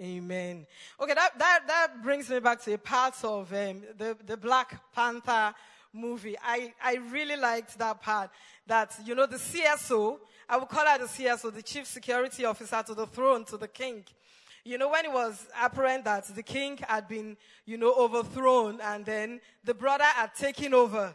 Amen. 0.00 0.66
Okay, 0.98 1.14
that, 1.14 1.38
that, 1.38 1.60
that 1.68 2.02
brings 2.02 2.28
me 2.28 2.40
back 2.40 2.60
to 2.62 2.72
a 2.74 2.78
part 2.78 3.14
of 3.22 3.52
um, 3.52 3.82
the, 3.96 4.16
the 4.26 4.36
Black 4.36 4.92
Panther 4.92 5.54
movie. 5.92 6.36
I, 6.42 6.74
I 6.82 6.96
really 7.10 7.36
liked 7.36 7.78
that 7.78 8.02
part. 8.02 8.30
That, 8.66 8.92
you 9.04 9.14
know, 9.14 9.26
the 9.26 9.36
CSO, 9.36 10.18
I 10.48 10.56
would 10.56 10.68
call 10.68 10.84
her 10.84 10.98
the 10.98 11.04
CSO, 11.04 11.54
the 11.54 11.62
Chief 11.62 11.86
Security 11.86 12.44
Officer 12.44 12.82
to 12.88 12.94
the 12.94 13.06
throne, 13.06 13.44
to 13.44 13.56
the 13.56 13.68
king. 13.68 14.04
You 14.64 14.78
know, 14.78 14.88
when 14.90 15.04
it 15.04 15.12
was 15.12 15.46
apparent 15.62 16.04
that 16.06 16.24
the 16.34 16.42
king 16.42 16.78
had 16.88 17.06
been, 17.06 17.36
you 17.64 17.76
know, 17.76 17.94
overthrown 17.94 18.80
and 18.80 19.04
then 19.04 19.40
the 19.62 19.74
brother 19.74 20.04
had 20.04 20.34
taken 20.34 20.74
over. 20.74 21.14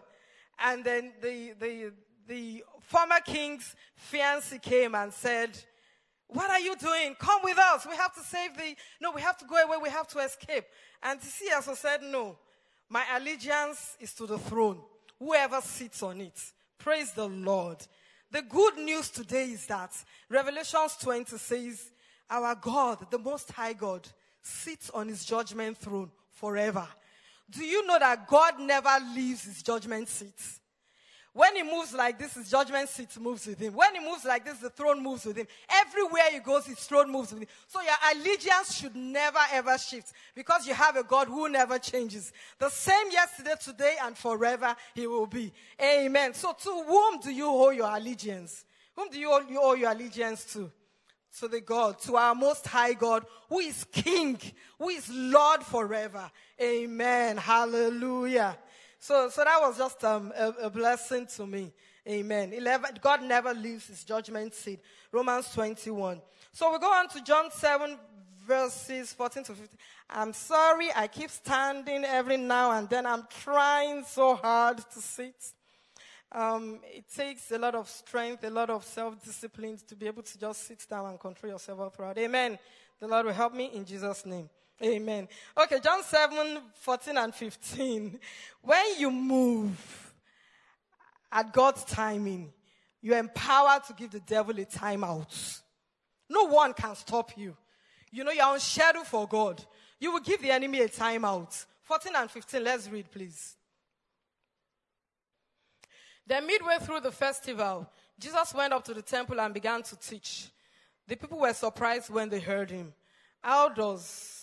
And 0.58 0.86
then 0.86 1.12
the, 1.22 1.54
the, 1.60 1.92
the 2.28 2.64
former 2.80 3.20
king's 3.26 3.76
fiancé 4.10 4.62
came 4.62 4.96
and 4.96 5.12
said, 5.12 5.60
what 6.30 6.50
are 6.50 6.60
you 6.60 6.76
doing? 6.76 7.16
Come 7.18 7.42
with 7.44 7.58
us. 7.58 7.88
We 7.90 7.96
have 7.96 8.14
to 8.14 8.22
save 8.22 8.56
the, 8.56 8.76
no, 9.02 9.12
we 9.12 9.22
have 9.22 9.38
to 9.40 9.46
go 9.46 9.56
away. 9.56 9.78
We 9.82 9.90
have 9.90 10.08
to 10.10 10.20
escape. 10.20 10.66
And 11.02 11.20
he 11.22 11.52
also 11.52 11.74
said, 11.74 12.02
no, 12.04 12.38
my 12.88 13.04
allegiance 13.16 13.98
is 14.00 14.14
to 14.14 14.28
the 14.28 14.38
throne. 14.38 14.80
Whoever 15.18 15.60
sits 15.62 16.04
on 16.04 16.22
it. 16.22 16.40
Praise 16.78 17.12
the 17.12 17.28
Lord. 17.28 17.78
The 18.32 18.44
good 18.44 18.78
news 18.78 19.10
today 19.10 19.46
is 19.46 19.66
that 19.68 19.92
Revelations 20.30 20.98
20 21.02 21.38
says, 21.38 21.92
our 22.30 22.54
God, 22.54 23.08
the 23.10 23.18
most 23.18 23.52
high 23.52 23.74
God, 23.74 24.08
sits 24.42 24.92
on 24.92 25.08
his 25.08 25.26
judgment 25.26 25.78
throne 25.78 26.12
forever. 26.32 26.88
Do 27.50 27.66
you 27.66 27.88
know 27.88 27.98
that 27.98 28.28
God 28.28 28.60
never 28.60 28.96
leaves 29.16 29.46
his 29.46 29.64
judgment 29.64 30.08
seat? 30.08 30.40
When 31.34 31.56
he 31.56 31.64
moves 31.64 31.94
like 31.94 32.18
this, 32.18 32.34
his 32.34 32.50
judgment 32.50 32.90
seat 32.90 33.16
moves 33.20 33.46
with 33.46 33.60
him. 33.60 33.74
When 33.74 33.94
he 33.94 34.00
moves 34.00 34.26
like 34.26 34.44
this, 34.44 34.58
the 34.58 34.72
throne 34.72 35.04
moves 35.04 35.26
with 35.26 35.38
him. 35.38 35.46
Everywhere 35.70 36.24
he 36.32 36.40
goes, 36.40 36.66
his 36.66 36.80
throne 36.80 37.12
moves 37.12 37.32
with 37.32 37.44
him. 37.44 37.48
So 37.68 37.82
your 37.82 37.94
allegiance 38.12 38.76
should 38.76 38.96
never 38.96 39.40
ever 39.54 39.78
shift 39.78 40.14
because 40.34 40.68
you 40.68 40.74
have 40.74 40.96
a 40.96 41.04
God 41.04 41.28
who 41.28 41.48
never 41.48 41.78
changes. 41.78 42.34
The 42.58 42.70
same 42.70 43.12
yesterday, 43.12 43.54
today, 43.64 43.96
and 44.04 44.18
forever 44.18 44.76
he 44.96 45.06
will 45.06 45.28
be. 45.28 45.54
Amen. 45.82 46.34
So 46.34 46.54
to 46.54 46.84
whom 46.88 47.20
do 47.20 47.32
you 47.32 47.48
owe 47.48 47.70
your 47.70 47.96
allegiance? 47.96 48.66
Whom 48.96 49.10
do 49.10 49.20
you 49.20 49.32
owe, 49.32 49.42
you 49.48 49.60
owe 49.62 49.76
your 49.76 49.92
allegiance 49.92 50.46
to? 50.54 50.72
To 51.42 51.48
the 51.48 51.62
God, 51.62 52.00
to 52.00 52.18
our 52.18 52.34
most 52.34 52.66
high 52.66 52.94
God, 52.94 53.24
who 53.50 53.60
is 53.60 53.86
King, 53.92 54.40
who 54.80 54.90
is 54.90 55.08
Lord 55.14 55.62
forever. 55.62 56.30
Amen. 56.60 57.38
Hallelujah. 57.38 58.58
So, 59.00 59.30
so 59.30 59.44
that 59.44 59.58
was 59.62 59.78
just 59.78 60.04
um, 60.04 60.34
a, 60.36 60.50
a, 60.64 60.70
blessing 60.70 61.26
to 61.38 61.48
me. 61.48 61.72
Amen. 62.08 62.52
11, 62.52 62.98
God 63.02 63.24
never 63.24 63.54
leaves 63.54 63.88
his 63.88 64.04
judgment 64.04 64.54
seat. 64.54 64.80
Romans 65.12 65.50
21. 65.54 66.22
So 66.52 66.72
we 66.72 66.80
go 66.80 66.92
on 66.92 67.08
to 67.10 67.24
John 67.24 67.50
7, 67.50 67.98
verses 68.46 69.14
14 69.14 69.44
to 69.44 69.54
15. 69.54 69.78
I'm 70.10 70.34
sorry, 70.34 70.90
I 70.94 71.08
keep 71.08 71.30
standing 71.30 72.04
every 72.04 72.38
now 72.38 72.72
and 72.72 72.90
then. 72.90 73.06
I'm 73.06 73.24
trying 73.44 74.04
so 74.04 74.36
hard 74.36 74.78
to 74.78 75.00
sit. 75.00 75.36
Um, 76.32 76.80
it 76.84 77.06
takes 77.16 77.52
a 77.52 77.58
lot 77.58 77.76
of 77.76 77.88
strength, 77.88 78.44
a 78.44 78.50
lot 78.50 78.70
of 78.70 78.84
self 78.84 79.24
discipline 79.24 79.80
to 79.88 79.96
be 79.96 80.08
able 80.08 80.24
to 80.24 80.40
just 80.40 80.68
sit 80.68 80.86
down 80.90 81.06
and 81.06 81.20
control 81.20 81.54
yourself 81.54 81.80
all 81.80 81.90
throughout. 81.90 82.18
Amen. 82.18 82.60
The 83.00 83.08
Lord 83.08 83.28
will 83.28 83.34
help 83.34 83.54
me 83.54 83.72
in 83.74 83.86
Jesus' 83.86 84.26
name. 84.26 84.50
Amen. 84.82 85.28
Okay, 85.58 85.80
John 85.82 86.04
7, 86.04 86.62
14 86.74 87.18
and 87.18 87.36
15. 87.36 88.20
When 88.62 88.86
you 88.98 89.12
move 89.12 90.14
at 91.32 91.52
God's 91.52 91.84
timing, 91.84 92.54
you're 93.02 93.18
empowered 93.18 93.84
to 93.86 93.94
give 93.94 94.12
the 94.12 94.22
devil 94.22 94.58
a 94.58 94.66
timeout. 94.66 95.62
No 96.30 96.46
one 96.46 96.74
can 96.74 96.96
stop 96.96 97.38
you. 97.38 97.56
You 98.12 98.24
know, 98.24 98.32
you're 98.32 98.46
on 98.46 98.60
schedule 98.60 99.04
for 99.04 99.28
God. 99.28 99.64
You 100.00 100.14
will 100.14 100.22
give 100.22 100.42
the 100.42 100.52
enemy 100.52 100.82
a 100.82 100.88
timeout. 100.88 101.66
14 101.84 102.14
and 102.16 102.32
15, 102.32 102.64
let's 102.64 102.90
read, 102.90 103.12
please. 103.12 103.56
Then, 106.26 106.46
midway 106.46 106.78
through 106.80 107.02
the 107.02 107.12
festival, 107.12 107.90
Jesus 108.20 108.54
went 108.54 108.72
up 108.72 108.84
to 108.86 108.94
the 108.94 109.02
temple 109.02 109.42
and 109.42 109.54
began 109.54 109.82
to 109.84 109.96
teach. 109.98 110.50
The 111.08 111.16
people 111.16 111.40
were 111.40 111.54
surprised 111.54 112.10
when 112.12 112.30
they 112.30 112.40
heard 112.40 112.70
him. 112.70 112.94
How 113.42 113.70
does 113.70 114.39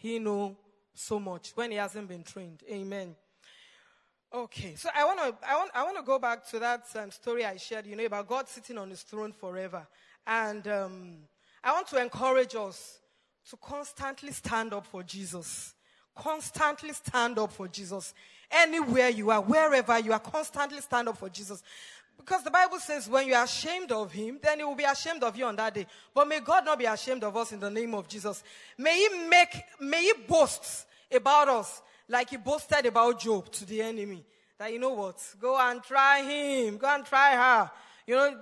he 0.00 0.18
know 0.18 0.56
so 0.94 1.20
much 1.20 1.52
when 1.54 1.70
he 1.70 1.76
hasn't 1.76 2.08
been 2.08 2.22
trained. 2.22 2.62
Amen. 2.70 3.14
Okay, 4.32 4.74
so 4.74 4.88
I 4.96 5.04
want 5.04 5.18
to 5.18 5.46
I 5.46 5.56
want 5.56 5.70
I 5.74 5.82
want 5.84 5.96
to 5.98 6.02
go 6.02 6.18
back 6.18 6.48
to 6.50 6.58
that 6.58 6.86
um, 6.94 7.10
story 7.10 7.44
I 7.44 7.58
shared, 7.58 7.86
you 7.86 7.96
know, 7.96 8.04
about 8.06 8.26
God 8.26 8.48
sitting 8.48 8.78
on 8.78 8.88
His 8.88 9.02
throne 9.02 9.32
forever, 9.32 9.86
and 10.26 10.66
um, 10.68 11.16
I 11.62 11.72
want 11.72 11.86
to 11.88 12.00
encourage 12.00 12.54
us 12.54 12.98
to 13.50 13.56
constantly 13.58 14.32
stand 14.32 14.72
up 14.72 14.86
for 14.86 15.02
Jesus. 15.02 15.74
Constantly 16.14 16.92
stand 16.92 17.38
up 17.38 17.52
for 17.52 17.68
Jesus. 17.68 18.14
Anywhere 18.50 19.10
you 19.10 19.30
are, 19.30 19.42
wherever 19.42 19.98
you 19.98 20.12
are, 20.12 20.18
constantly 20.18 20.80
stand 20.80 21.08
up 21.08 21.18
for 21.18 21.28
Jesus. 21.28 21.62
Because 22.20 22.44
the 22.44 22.50
Bible 22.50 22.78
says 22.78 23.08
when 23.08 23.26
you 23.26 23.34
are 23.34 23.44
ashamed 23.44 23.90
of 23.92 24.12
him, 24.12 24.38
then 24.42 24.58
he 24.58 24.64
will 24.64 24.74
be 24.74 24.84
ashamed 24.84 25.22
of 25.22 25.36
you 25.36 25.46
on 25.46 25.56
that 25.56 25.74
day. 25.74 25.86
But 26.14 26.28
may 26.28 26.40
God 26.40 26.66
not 26.66 26.78
be 26.78 26.84
ashamed 26.84 27.24
of 27.24 27.34
us 27.36 27.52
in 27.52 27.60
the 27.60 27.70
name 27.70 27.94
of 27.94 28.08
Jesus. 28.08 28.42
May 28.76 29.08
he 29.08 29.26
make, 29.26 29.62
may 29.80 30.02
he 30.02 30.12
boast 30.28 30.86
about 31.10 31.48
us 31.48 31.82
like 32.08 32.30
he 32.30 32.36
boasted 32.36 32.84
about 32.86 33.18
Job 33.20 33.50
to 33.52 33.64
the 33.64 33.80
enemy. 33.80 34.24
That 34.58 34.72
you 34.72 34.78
know 34.78 34.92
what? 34.92 35.16
Go 35.40 35.58
and 35.58 35.82
try 35.82 36.22
him. 36.22 36.76
Go 36.76 36.88
and 36.88 37.04
try 37.06 37.34
her. 37.36 37.70
You 38.06 38.16
know, 38.16 38.36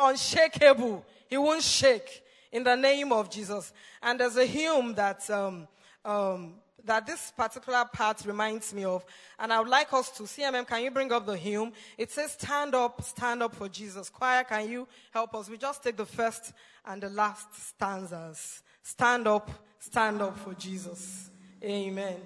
unshakable. 0.00 1.04
He 1.28 1.36
won't 1.36 1.62
shake 1.62 2.22
in 2.52 2.62
the 2.62 2.76
name 2.76 3.12
of 3.12 3.30
Jesus. 3.30 3.72
And 4.00 4.20
there's 4.20 4.36
a 4.36 4.46
hymn 4.46 4.94
that 4.94 5.28
um, 5.28 5.66
um, 6.04 6.54
that 6.84 7.06
this 7.06 7.32
particular 7.36 7.84
part 7.92 8.24
reminds 8.24 8.72
me 8.74 8.84
of. 8.84 9.04
And 9.38 9.52
I 9.52 9.58
would 9.60 9.68
like 9.68 9.92
us 9.92 10.10
to, 10.12 10.24
CMM, 10.24 10.66
can 10.66 10.82
you 10.82 10.90
bring 10.90 11.12
up 11.12 11.26
the 11.26 11.36
hymn? 11.36 11.72
It 11.96 12.10
says, 12.10 12.32
Stand 12.32 12.74
up, 12.74 13.02
stand 13.02 13.42
up 13.42 13.54
for 13.54 13.68
Jesus. 13.68 14.10
Choir, 14.10 14.44
can 14.44 14.68
you 14.68 14.86
help 15.12 15.34
us? 15.34 15.48
We 15.48 15.56
just 15.58 15.82
take 15.82 15.96
the 15.96 16.06
first 16.06 16.52
and 16.84 17.02
the 17.02 17.10
last 17.10 17.48
stanzas. 17.54 18.62
Stand 18.82 19.26
up, 19.26 19.50
stand 19.78 20.20
up 20.20 20.38
for 20.38 20.54
Jesus. 20.54 21.30
Amen. 21.62 22.16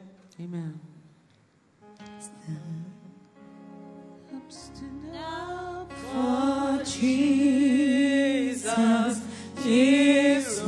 Amen. 0.40 0.80
Stand 2.18 2.86
up, 4.34 4.42
stand 4.48 5.16
up 5.16 5.92
for 5.92 6.84
Jesus. 6.84 7.28
Jesus, 9.62 10.62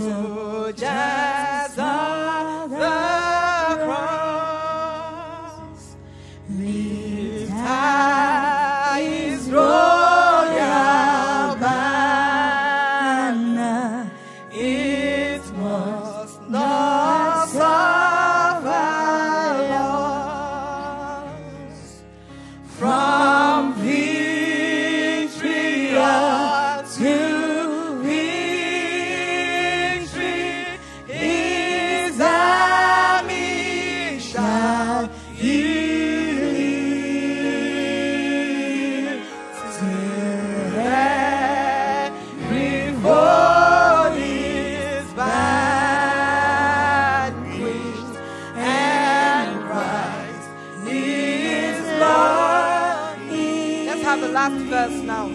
just 54.20 54.32
last 54.32 54.64
verse 54.66 55.02
now. 55.02 55.28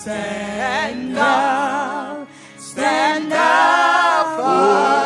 Stand 0.00 1.16
up, 1.16 2.28
stand 2.58 3.32
up 3.32 5.03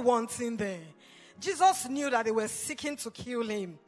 once 0.00 0.40
in 0.40 0.56
there. 0.56 0.80
Jesus 1.40 1.88
knew 1.88 2.10
that 2.10 2.24
they 2.24 2.30
were 2.30 2.48
seeking 2.48 2.96
to 2.96 3.10
kill 3.10 3.42
him, 3.42 3.78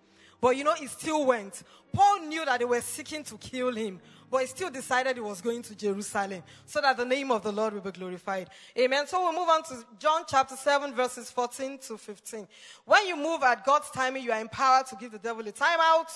but 0.41 0.57
you 0.57 0.65
know, 0.65 0.75
he 0.75 0.87
still 0.87 1.25
went. 1.27 1.63
Paul 1.93 2.21
knew 2.21 2.45
that 2.45 2.59
they 2.59 2.65
were 2.65 2.81
seeking 2.81 3.25
to 3.25 3.39
kill 3.39 3.75
him, 3.75 4.01
but 4.31 4.43
he 4.43 4.47
still 4.49 4.71
decided 4.71 5.17
he 5.17 5.23
was 5.23 5.41
going 5.41 5.63
to 5.63 5.75
Jerusalem 5.75 6.43
so 6.65 6.81
that 6.81 6.97
the 6.97 7.05
name 7.05 7.31
of 7.31 7.43
the 7.43 7.53
Lord 7.53 7.75
will 7.75 7.81
be 7.81 7.93
glorified. 7.93 8.51
Amen. 8.79 9.07
So 9.07 9.23
we'll 9.23 9.33
move 9.33 9.49
on 9.49 9.63
to 9.65 9.85
John 9.99 10.25
chapter 10.29 10.57
7, 10.57 10.95
verses 10.95 11.31
14 11.31 11.79
to 11.87 11.97
15. 11.97 12.47
When 12.85 13.07
you 13.07 13.17
move 13.17 13.43
at 13.43 13.65
God's 13.65 13.91
timing, 13.91 14.25
you 14.25 14.33
are 14.33 14.41
empowered 14.41 14.87
to 14.89 14.97
give 14.97 15.13
the 15.13 15.19
devil 15.19 15.47
a 15.47 15.53
timeout. 15.53 16.11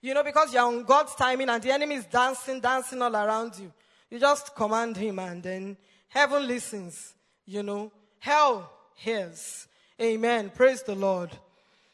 You 0.00 0.14
know, 0.14 0.24
because 0.24 0.52
you're 0.52 0.62
on 0.62 0.84
God's 0.84 1.14
timing 1.14 1.48
and 1.48 1.62
the 1.62 1.70
enemy 1.70 1.96
is 1.96 2.06
dancing, 2.06 2.60
dancing 2.60 3.02
all 3.02 3.14
around 3.14 3.58
you. 3.58 3.72
You 4.10 4.18
just 4.18 4.54
command 4.54 4.96
him 4.96 5.18
and 5.18 5.42
then 5.42 5.76
heaven 6.08 6.46
listens. 6.46 7.14
You 7.44 7.62
know, 7.62 7.92
hell 8.18 8.70
hears. 8.98 9.66
Amen. 10.00 10.50
Praise 10.54 10.82
the 10.82 10.94
Lord. 10.94 11.30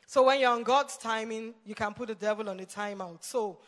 So 0.07 0.25
when 0.25 0.41
you're 0.41 0.51
on 0.51 0.63
God's 0.63 0.97
timing, 0.97 1.55
you 1.65 1.75
can 1.75 1.95
put 1.95 2.09
the 2.09 2.15
devil 2.15 2.49
on 2.49 2.61
a 2.61 2.65
timeout. 2.65 3.23
So, 3.23 3.59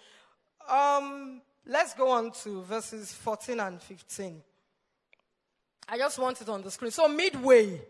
um, 0.69 1.41
let's 1.67 1.95
go 1.95 2.11
on 2.11 2.33
to 2.43 2.63
verses 2.63 3.13
14 3.13 3.61
and 3.61 3.81
15. 3.81 4.43
I 5.89 5.99
just 5.99 6.19
want 6.19 6.41
it 6.41 6.49
on 6.49 6.63
the 6.63 6.71
screen. 6.71 6.91
So 6.91 7.09
midway, 7.09 7.81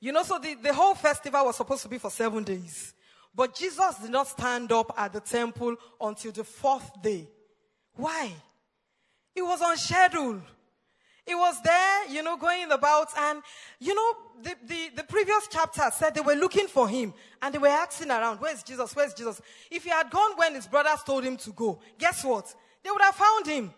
you 0.00 0.12
know, 0.12 0.22
so 0.22 0.38
the, 0.38 0.54
the 0.54 0.72
whole 0.72 0.94
festival 0.94 1.46
was 1.46 1.56
supposed 1.56 1.82
to 1.82 1.88
be 1.88 1.98
for 1.98 2.10
seven 2.10 2.44
days. 2.44 2.94
But 3.34 3.54
Jesus 3.54 3.96
did 4.02 4.10
not 4.10 4.28
stand 4.28 4.72
up 4.72 4.92
at 4.96 5.12
the 5.12 5.20
temple 5.20 5.76
until 6.00 6.32
the 6.32 6.44
fourth 6.44 7.02
day. 7.02 7.28
Why? 7.94 8.32
It 9.34 9.42
was 9.42 9.62
on 9.62 9.76
schedule. 9.76 10.42
It 11.26 11.34
was 11.34 11.60
there, 11.62 12.08
you 12.08 12.22
know, 12.22 12.36
going 12.36 12.70
about 12.72 13.08
and, 13.16 13.42
you 13.78 13.94
know, 13.94 14.16
the, 14.42 14.54
the, 14.66 14.90
the 14.96 15.04
previous 15.04 15.48
chapter 15.50 15.82
said 15.92 16.14
they 16.14 16.20
were 16.20 16.34
looking 16.34 16.66
for 16.66 16.88
him 16.88 17.12
and 17.42 17.54
they 17.54 17.58
were 17.58 17.68
asking 17.68 18.10
around, 18.10 18.38
where's 18.38 18.62
Jesus? 18.62 18.96
Where's 18.96 19.14
Jesus? 19.14 19.40
If 19.70 19.84
he 19.84 19.90
had 19.90 20.10
gone 20.10 20.32
when 20.36 20.54
his 20.54 20.66
brothers 20.66 21.02
told 21.04 21.24
him 21.24 21.36
to 21.38 21.50
go, 21.50 21.78
guess 21.98 22.24
what? 22.24 22.52
They 22.82 22.90
would 22.90 23.02
have 23.02 23.14
found 23.14 23.46
him. 23.46 23.72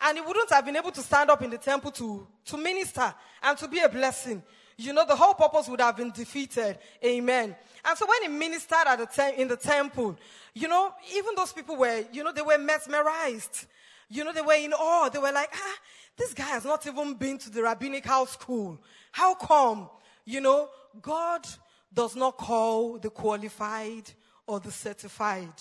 And 0.00 0.18
he 0.18 0.24
wouldn't 0.24 0.50
have 0.50 0.64
been 0.64 0.76
able 0.76 0.92
to 0.92 1.00
stand 1.00 1.30
up 1.30 1.42
in 1.42 1.50
the 1.50 1.58
temple 1.58 1.90
to, 1.92 2.26
to 2.46 2.56
minister 2.56 3.12
and 3.42 3.58
to 3.58 3.68
be 3.68 3.80
a 3.80 3.88
blessing. 3.88 4.42
You 4.76 4.92
know, 4.92 5.04
the 5.04 5.16
whole 5.16 5.34
purpose 5.34 5.68
would 5.68 5.80
have 5.80 5.96
been 5.96 6.12
defeated. 6.12 6.78
Amen. 7.04 7.56
And 7.84 7.98
so 7.98 8.06
when 8.06 8.30
he 8.30 8.38
ministered 8.38 8.86
at 8.86 8.98
the 8.98 9.06
tem- 9.06 9.34
in 9.34 9.48
the 9.48 9.56
temple, 9.56 10.16
you 10.54 10.68
know, 10.68 10.92
even 11.16 11.34
those 11.34 11.52
people 11.52 11.76
were, 11.76 12.04
you 12.12 12.22
know, 12.22 12.32
they 12.32 12.42
were 12.42 12.58
mesmerized. 12.58 13.66
You 14.08 14.22
know, 14.22 14.32
they 14.32 14.40
were 14.40 14.54
in 14.54 14.72
awe. 14.72 15.08
They 15.08 15.18
were 15.18 15.32
like, 15.32 15.50
ah, 15.52 15.76
this 16.18 16.34
guy 16.34 16.44
has 16.44 16.64
not 16.64 16.86
even 16.86 17.14
been 17.14 17.38
to 17.38 17.50
the 17.50 17.62
rabbinical 17.62 18.26
school. 18.26 18.78
How 19.12 19.34
come? 19.34 19.88
You 20.24 20.40
know, 20.40 20.68
God 21.00 21.46
does 21.94 22.14
not 22.16 22.36
call 22.36 22.98
the 22.98 23.08
qualified 23.08 24.10
or 24.46 24.60
the 24.60 24.70
certified, 24.70 25.52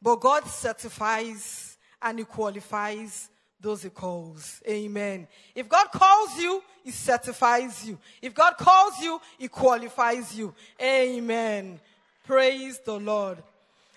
but 0.00 0.16
God 0.16 0.46
certifies 0.46 1.76
and 2.02 2.18
he 2.18 2.24
qualifies 2.24 3.30
those 3.60 3.82
he 3.82 3.90
calls. 3.90 4.62
Amen. 4.68 5.26
If 5.54 5.68
God 5.68 5.86
calls 5.92 6.38
you, 6.38 6.62
he 6.82 6.90
certifies 6.90 7.86
you. 7.86 7.98
If 8.20 8.34
God 8.34 8.56
calls 8.58 9.00
you, 9.00 9.20
he 9.38 9.48
qualifies 9.48 10.36
you. 10.36 10.54
Amen. 10.80 11.80
Praise 12.26 12.78
the 12.80 12.98
Lord. 12.98 13.42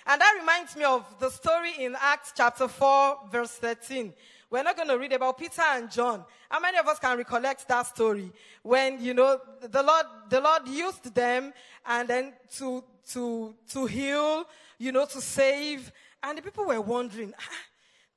And 0.05 0.21
that 0.21 0.37
reminds 0.39 0.75
me 0.75 0.85
of 0.85 1.03
the 1.19 1.29
story 1.29 1.73
in 1.79 1.95
Acts 1.99 2.31
chapter 2.35 2.69
4, 2.69 3.17
verse 3.29 3.51
13. 3.51 4.13
We're 4.49 4.63
not 4.63 4.77
going 4.77 4.87
to 4.87 4.97
read 4.97 5.11
about 5.11 5.37
Peter 5.37 5.61
and 5.61 5.91
John. 5.91 6.23
How 6.49 6.59
many 6.59 6.77
of 6.77 6.87
us 6.87 6.99
can 6.99 7.17
recollect 7.17 7.67
that 7.67 7.87
story? 7.87 8.31
When, 8.63 9.01
you 9.01 9.13
know, 9.13 9.39
the 9.61 9.83
Lord, 9.83 10.05
the 10.29 10.39
Lord 10.39 10.67
used 10.67 11.13
them 11.13 11.53
and 11.85 12.07
then 12.07 12.33
to, 12.57 12.83
to, 13.11 13.55
to 13.71 13.85
heal, 13.85 14.45
you 14.77 14.93
know, 14.93 15.05
to 15.05 15.19
save. 15.19 15.91
And 16.23 16.37
the 16.37 16.41
people 16.41 16.65
were 16.65 16.79
wondering, 16.79 17.33
ah, 17.37 17.43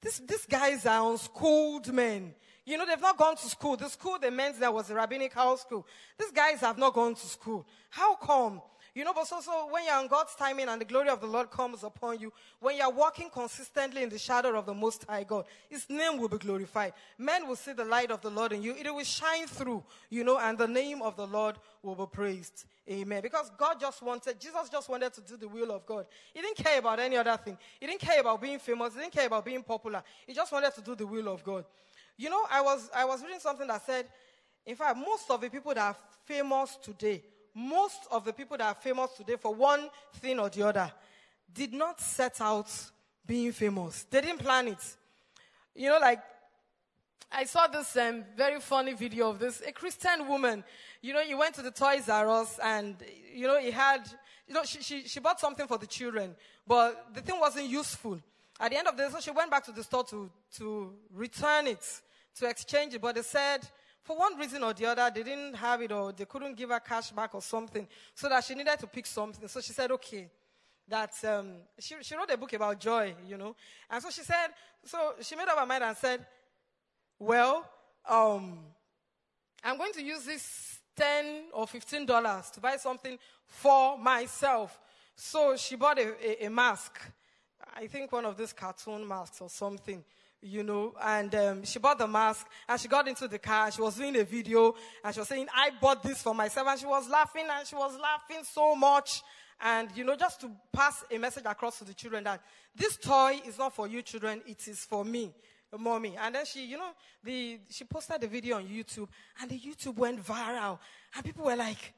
this, 0.00 0.20
these 0.20 0.46
guys 0.46 0.86
are 0.86 1.10
unschooled 1.10 1.92
men. 1.92 2.32
You 2.64 2.78
know, 2.78 2.86
they've 2.86 3.00
not 3.00 3.16
gone 3.16 3.36
to 3.36 3.46
school. 3.48 3.76
The 3.76 3.88
school 3.88 4.18
they 4.20 4.30
meant 4.30 4.60
there 4.60 4.70
was 4.70 4.88
a 4.90 4.94
rabbinical 4.94 5.56
school. 5.56 5.84
These 6.16 6.30
guys 6.30 6.60
have 6.60 6.78
not 6.78 6.94
gone 6.94 7.16
to 7.16 7.26
school. 7.26 7.66
How 7.88 8.14
come? 8.14 8.62
You 8.94 9.04
know, 9.04 9.12
but 9.14 9.26
so, 9.26 9.40
so 9.40 9.68
when 9.70 9.84
you're 9.84 9.94
on 9.94 10.08
God's 10.08 10.34
timing 10.34 10.68
and 10.68 10.80
the 10.80 10.84
glory 10.84 11.08
of 11.08 11.20
the 11.20 11.26
Lord 11.26 11.50
comes 11.50 11.84
upon 11.84 12.18
you, 12.18 12.32
when 12.58 12.76
you're 12.76 12.90
walking 12.90 13.30
consistently 13.30 14.02
in 14.02 14.08
the 14.08 14.18
shadow 14.18 14.58
of 14.58 14.66
the 14.66 14.74
Most 14.74 15.04
High 15.08 15.24
God, 15.24 15.44
His 15.68 15.88
name 15.88 16.18
will 16.18 16.28
be 16.28 16.38
glorified. 16.38 16.92
Men 17.16 17.46
will 17.46 17.56
see 17.56 17.72
the 17.72 17.84
light 17.84 18.10
of 18.10 18.20
the 18.20 18.30
Lord 18.30 18.52
in 18.52 18.62
you. 18.62 18.74
It 18.74 18.92
will 18.92 19.04
shine 19.04 19.46
through, 19.46 19.84
you 20.08 20.24
know, 20.24 20.38
and 20.38 20.58
the 20.58 20.66
name 20.66 21.02
of 21.02 21.16
the 21.16 21.26
Lord 21.26 21.56
will 21.82 21.94
be 21.94 22.06
praised. 22.10 22.64
Amen. 22.90 23.22
Because 23.22 23.50
God 23.56 23.78
just 23.78 24.02
wanted, 24.02 24.40
Jesus 24.40 24.68
just 24.68 24.88
wanted 24.88 25.12
to 25.14 25.20
do 25.20 25.36
the 25.36 25.46
will 25.46 25.70
of 25.70 25.86
God. 25.86 26.06
He 26.34 26.40
didn't 26.40 26.56
care 26.56 26.80
about 26.80 26.98
any 26.98 27.16
other 27.16 27.36
thing. 27.36 27.56
He 27.78 27.86
didn't 27.86 28.00
care 28.00 28.20
about 28.20 28.40
being 28.40 28.58
famous. 28.58 28.94
He 28.94 29.00
didn't 29.00 29.12
care 29.12 29.26
about 29.26 29.44
being 29.44 29.62
popular. 29.62 30.02
He 30.26 30.34
just 30.34 30.50
wanted 30.50 30.74
to 30.74 30.80
do 30.80 30.96
the 30.96 31.06
will 31.06 31.28
of 31.28 31.44
God. 31.44 31.64
You 32.16 32.28
know, 32.28 32.44
I 32.50 32.60
was, 32.60 32.90
I 32.94 33.04
was 33.04 33.22
reading 33.22 33.38
something 33.38 33.68
that 33.68 33.86
said, 33.86 34.06
in 34.66 34.74
fact, 34.74 34.96
most 34.96 35.30
of 35.30 35.40
the 35.40 35.48
people 35.48 35.72
that 35.72 35.80
are 35.80 35.96
famous 36.24 36.76
today, 36.82 37.22
most 37.54 38.06
of 38.10 38.24
the 38.24 38.32
people 38.32 38.56
that 38.56 38.66
are 38.66 38.74
famous 38.74 39.10
today 39.16 39.36
for 39.36 39.54
one 39.54 39.88
thing 40.14 40.38
or 40.38 40.48
the 40.48 40.62
other 40.62 40.92
did 41.52 41.72
not 41.72 42.00
set 42.00 42.40
out 42.40 42.70
being 43.26 43.52
famous. 43.52 44.04
They 44.10 44.20
didn't 44.20 44.38
plan 44.38 44.68
it. 44.68 44.96
You 45.74 45.88
know, 45.90 45.98
like, 45.98 46.20
I 47.32 47.44
saw 47.44 47.66
this 47.68 47.96
um, 47.96 48.24
very 48.36 48.60
funny 48.60 48.92
video 48.94 49.30
of 49.30 49.38
this. 49.38 49.62
A 49.66 49.72
Christian 49.72 50.26
woman, 50.26 50.64
you 51.00 51.12
know, 51.12 51.22
he 51.22 51.34
went 51.34 51.54
to 51.54 51.62
the 51.62 51.70
Toys 51.70 52.08
R 52.08 52.28
Us 52.28 52.58
and, 52.62 52.96
you 53.32 53.46
know, 53.46 53.60
he 53.60 53.70
had, 53.70 54.02
you 54.48 54.54
know, 54.54 54.64
she, 54.64 54.82
she, 54.82 55.06
she 55.06 55.20
bought 55.20 55.38
something 55.38 55.66
for 55.66 55.78
the 55.78 55.86
children, 55.86 56.34
but 56.66 57.14
the 57.14 57.20
thing 57.20 57.38
wasn't 57.38 57.68
useful. 57.68 58.20
At 58.58 58.72
the 58.72 58.78
end 58.78 58.88
of 58.88 58.96
the 58.96 59.04
day, 59.04 59.08
so 59.10 59.20
she 59.20 59.30
went 59.30 59.50
back 59.50 59.64
to 59.66 59.72
the 59.72 59.84
store 59.84 60.04
to, 60.04 60.30
to 60.56 60.92
return 61.14 61.68
it, 61.68 61.84
to 62.38 62.48
exchange 62.48 62.94
it, 62.94 63.00
but 63.00 63.14
they 63.14 63.22
said, 63.22 63.60
for 64.02 64.16
one 64.16 64.36
reason 64.38 64.62
or 64.62 64.72
the 64.72 64.86
other, 64.86 65.10
they 65.14 65.22
didn't 65.22 65.54
have 65.54 65.82
it 65.82 65.92
or 65.92 66.12
they 66.12 66.24
couldn't 66.24 66.56
give 66.56 66.70
her 66.70 66.80
cash 66.80 67.10
back 67.10 67.34
or 67.34 67.42
something, 67.42 67.86
so 68.14 68.28
that 68.28 68.44
she 68.44 68.54
needed 68.54 68.78
to 68.78 68.86
pick 68.86 69.06
something. 69.06 69.46
So 69.48 69.60
she 69.60 69.72
said, 69.72 69.90
okay. 69.92 70.28
That 70.88 71.12
um, 71.24 71.52
she, 71.78 71.94
she 72.00 72.16
wrote 72.16 72.30
a 72.32 72.36
book 72.36 72.52
about 72.52 72.80
joy, 72.80 73.14
you 73.24 73.36
know. 73.36 73.54
And 73.88 74.02
so 74.02 74.10
she 74.10 74.22
said, 74.22 74.48
so 74.84 75.14
she 75.20 75.36
made 75.36 75.46
up 75.46 75.56
her 75.56 75.66
mind 75.66 75.84
and 75.84 75.96
said, 75.96 76.26
well, 77.16 77.64
um, 78.08 78.58
I'm 79.62 79.76
going 79.76 79.92
to 79.92 80.02
use 80.02 80.24
this 80.24 80.80
10 80.96 81.44
or 81.52 81.66
15 81.66 82.06
dollars 82.06 82.50
to 82.50 82.60
buy 82.60 82.76
something 82.76 83.18
for 83.46 83.98
myself. 83.98 84.78
So 85.14 85.56
she 85.56 85.76
bought 85.76 85.98
a, 85.98 86.14
a, 86.22 86.46
a, 86.46 86.50
mask. 86.50 86.98
I 87.76 87.86
think 87.86 88.10
one 88.10 88.24
of 88.24 88.36
these 88.36 88.52
cartoon 88.52 89.06
masks 89.06 89.40
or 89.40 89.48
something, 89.48 90.02
you 90.42 90.62
know, 90.62 90.94
and 91.02 91.34
um, 91.34 91.64
she 91.64 91.78
bought 91.78 91.98
the 91.98 92.06
mask 92.06 92.46
and 92.68 92.80
she 92.80 92.88
got 92.88 93.06
into 93.06 93.28
the 93.28 93.38
car 93.38 93.70
she 93.70 93.82
was 93.82 93.96
doing 93.96 94.16
a 94.16 94.24
video 94.24 94.74
and 95.04 95.14
she 95.14 95.20
was 95.20 95.28
saying, 95.28 95.46
I 95.54 95.70
bought 95.80 96.02
this 96.02 96.22
for 96.22 96.34
myself. 96.34 96.66
And 96.68 96.80
she 96.80 96.86
was 96.86 97.08
laughing 97.08 97.46
and 97.50 97.66
she 97.66 97.76
was 97.76 97.98
laughing 97.98 98.44
so 98.44 98.74
much. 98.74 99.22
And, 99.62 99.90
you 99.94 100.04
know, 100.04 100.16
just 100.16 100.40
to 100.40 100.50
pass 100.72 101.04
a 101.10 101.18
message 101.18 101.44
across 101.44 101.78
to 101.78 101.84
the 101.84 101.92
children 101.92 102.24
that 102.24 102.40
this 102.74 102.96
toy 102.96 103.40
is 103.46 103.58
not 103.58 103.74
for 103.74 103.86
you 103.86 104.00
children, 104.00 104.40
it 104.46 104.66
is 104.66 104.80
for 104.80 105.04
me, 105.04 105.34
mommy. 105.78 106.16
And 106.18 106.34
then 106.34 106.46
she, 106.46 106.64
you 106.64 106.78
know, 106.78 106.92
the, 107.22 107.58
she 107.68 107.84
posted 107.84 108.22
the 108.22 108.26
video 108.26 108.56
on 108.56 108.64
YouTube 108.66 109.08
and 109.42 109.50
the 109.50 109.58
YouTube 109.58 109.96
went 109.96 110.24
viral. 110.24 110.78
And 111.14 111.24
people 111.24 111.44
were 111.44 111.56
like, 111.56 111.92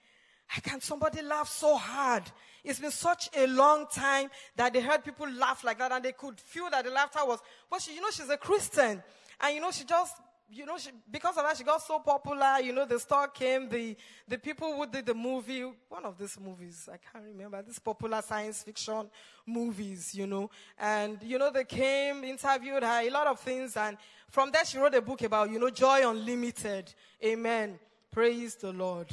how 0.52 0.60
can 0.60 0.82
somebody 0.82 1.22
laugh 1.22 1.48
so 1.48 1.78
hard? 1.78 2.24
It's 2.62 2.78
been 2.78 2.90
such 2.90 3.30
a 3.34 3.46
long 3.46 3.86
time 3.90 4.28
that 4.54 4.74
they 4.74 4.82
heard 4.82 5.02
people 5.02 5.26
laugh 5.30 5.64
like 5.64 5.78
that 5.78 5.92
and 5.92 6.04
they 6.04 6.12
could 6.12 6.38
feel 6.38 6.68
that 6.68 6.84
the 6.84 6.90
laughter 6.90 7.20
was, 7.24 7.38
but 7.70 7.80
she, 7.80 7.94
you 7.94 8.02
know, 8.02 8.10
she's 8.10 8.28
a 8.28 8.36
Christian. 8.36 9.02
And 9.40 9.54
you 9.54 9.62
know, 9.62 9.70
she 9.70 9.84
just, 9.84 10.14
you 10.50 10.66
know, 10.66 10.76
she, 10.76 10.90
because 11.10 11.38
of 11.38 11.44
that, 11.44 11.56
she 11.56 11.64
got 11.64 11.80
so 11.80 12.00
popular. 12.00 12.58
You 12.62 12.74
know, 12.74 12.84
the 12.84 13.00
star 13.00 13.28
came, 13.28 13.66
the, 13.70 13.96
the 14.28 14.36
people 14.36 14.76
who 14.76 14.86
did 14.86 15.06
the 15.06 15.14
movie, 15.14 15.64
one 15.88 16.04
of 16.04 16.18
these 16.18 16.38
movies, 16.38 16.86
I 16.92 16.98
can't 16.98 17.24
remember, 17.24 17.62
these 17.62 17.78
popular 17.78 18.20
science 18.20 18.62
fiction 18.62 19.08
movies, 19.46 20.14
you 20.14 20.26
know. 20.26 20.50
And, 20.78 21.16
you 21.22 21.38
know, 21.38 21.50
they 21.50 21.64
came, 21.64 22.24
interviewed 22.24 22.82
her, 22.82 23.00
a 23.00 23.08
lot 23.08 23.26
of 23.26 23.40
things. 23.40 23.74
And 23.74 23.96
from 24.28 24.50
there, 24.50 24.66
she 24.66 24.76
wrote 24.76 24.94
a 24.94 25.00
book 25.00 25.22
about, 25.22 25.50
you 25.50 25.58
know, 25.58 25.70
Joy 25.70 26.06
Unlimited. 26.06 26.92
Amen. 27.24 27.78
Praise 28.10 28.54
the 28.56 28.70
Lord. 28.74 29.08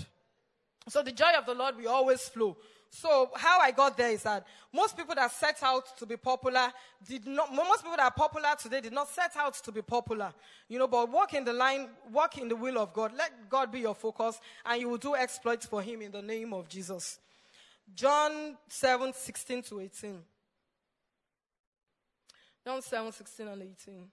So 0.90 1.04
the 1.04 1.12
joy 1.12 1.32
of 1.38 1.46
the 1.46 1.54
Lord 1.54 1.78
will 1.78 1.90
always 1.90 2.22
flow. 2.22 2.58
So 2.90 3.30
how 3.36 3.60
I 3.60 3.72
got 3.72 3.96
there 3.96 4.10
is 4.10 4.24
that 4.24 4.46
most 4.74 4.98
people 4.98 5.14
that 5.16 5.32
set 5.32 5.62
out 5.62 5.98
to 6.00 6.06
be 6.06 6.18
popular 6.18 6.72
did 7.08 7.28
not, 7.28 7.54
most 7.54 7.84
people 7.84 7.98
that 7.98 8.06
are 8.06 8.12
popular 8.12 8.50
today 8.60 8.82
did 8.82 8.94
not 8.94 9.08
set 9.10 9.32
out 9.38 9.54
to 9.54 9.72
be 9.72 9.82
popular. 9.82 10.34
You 10.68 10.80
know, 10.80 10.88
but 10.88 11.12
walk 11.12 11.36
in 11.36 11.46
the 11.46 11.54
line, 11.54 11.90
walk 12.12 12.40
in 12.40 12.48
the 12.48 12.56
will 12.56 12.80
of 12.80 12.94
God. 12.94 13.14
Let 13.16 13.50
God 13.50 13.72
be 13.72 13.82
your 13.82 13.94
focus 13.94 14.40
and 14.66 14.82
you 14.82 14.90
will 14.90 14.98
do 14.98 15.16
exploits 15.16 15.68
for 15.68 15.82
him 15.82 16.02
in 16.02 16.12
the 16.12 16.22
name 16.22 16.54
of 16.54 16.68
Jesus. 16.68 17.20
John 17.96 18.58
7, 18.68 19.14
16 19.14 19.62
to 19.64 19.82
18. 19.82 20.20
John 22.66 22.82
7, 22.82 23.12
16 23.12 23.48
and 23.48 23.62
18. 23.62 24.08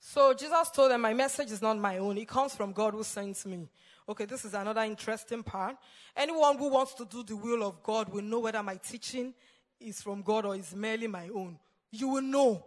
So 0.00 0.32
Jesus 0.34 0.70
told 0.70 0.90
them, 0.90 1.02
My 1.02 1.14
message 1.14 1.50
is 1.50 1.62
not 1.62 1.78
my 1.78 1.98
own. 1.98 2.18
It 2.18 2.28
comes 2.28 2.54
from 2.54 2.72
God 2.72 2.94
who 2.94 3.02
sends 3.02 3.44
me. 3.46 3.68
Okay, 4.08 4.24
this 4.24 4.44
is 4.44 4.54
another 4.54 4.80
interesting 4.82 5.42
part. 5.42 5.76
Anyone 6.16 6.56
who 6.56 6.70
wants 6.70 6.94
to 6.94 7.04
do 7.04 7.22
the 7.22 7.36
will 7.36 7.62
of 7.62 7.82
God 7.82 8.08
will 8.08 8.22
know 8.22 8.40
whether 8.40 8.62
my 8.62 8.76
teaching 8.76 9.34
is 9.80 10.00
from 10.00 10.22
God 10.22 10.46
or 10.46 10.56
is 10.56 10.74
merely 10.74 11.06
my 11.06 11.28
own. 11.28 11.58
You 11.90 12.08
will 12.08 12.22
know 12.22 12.64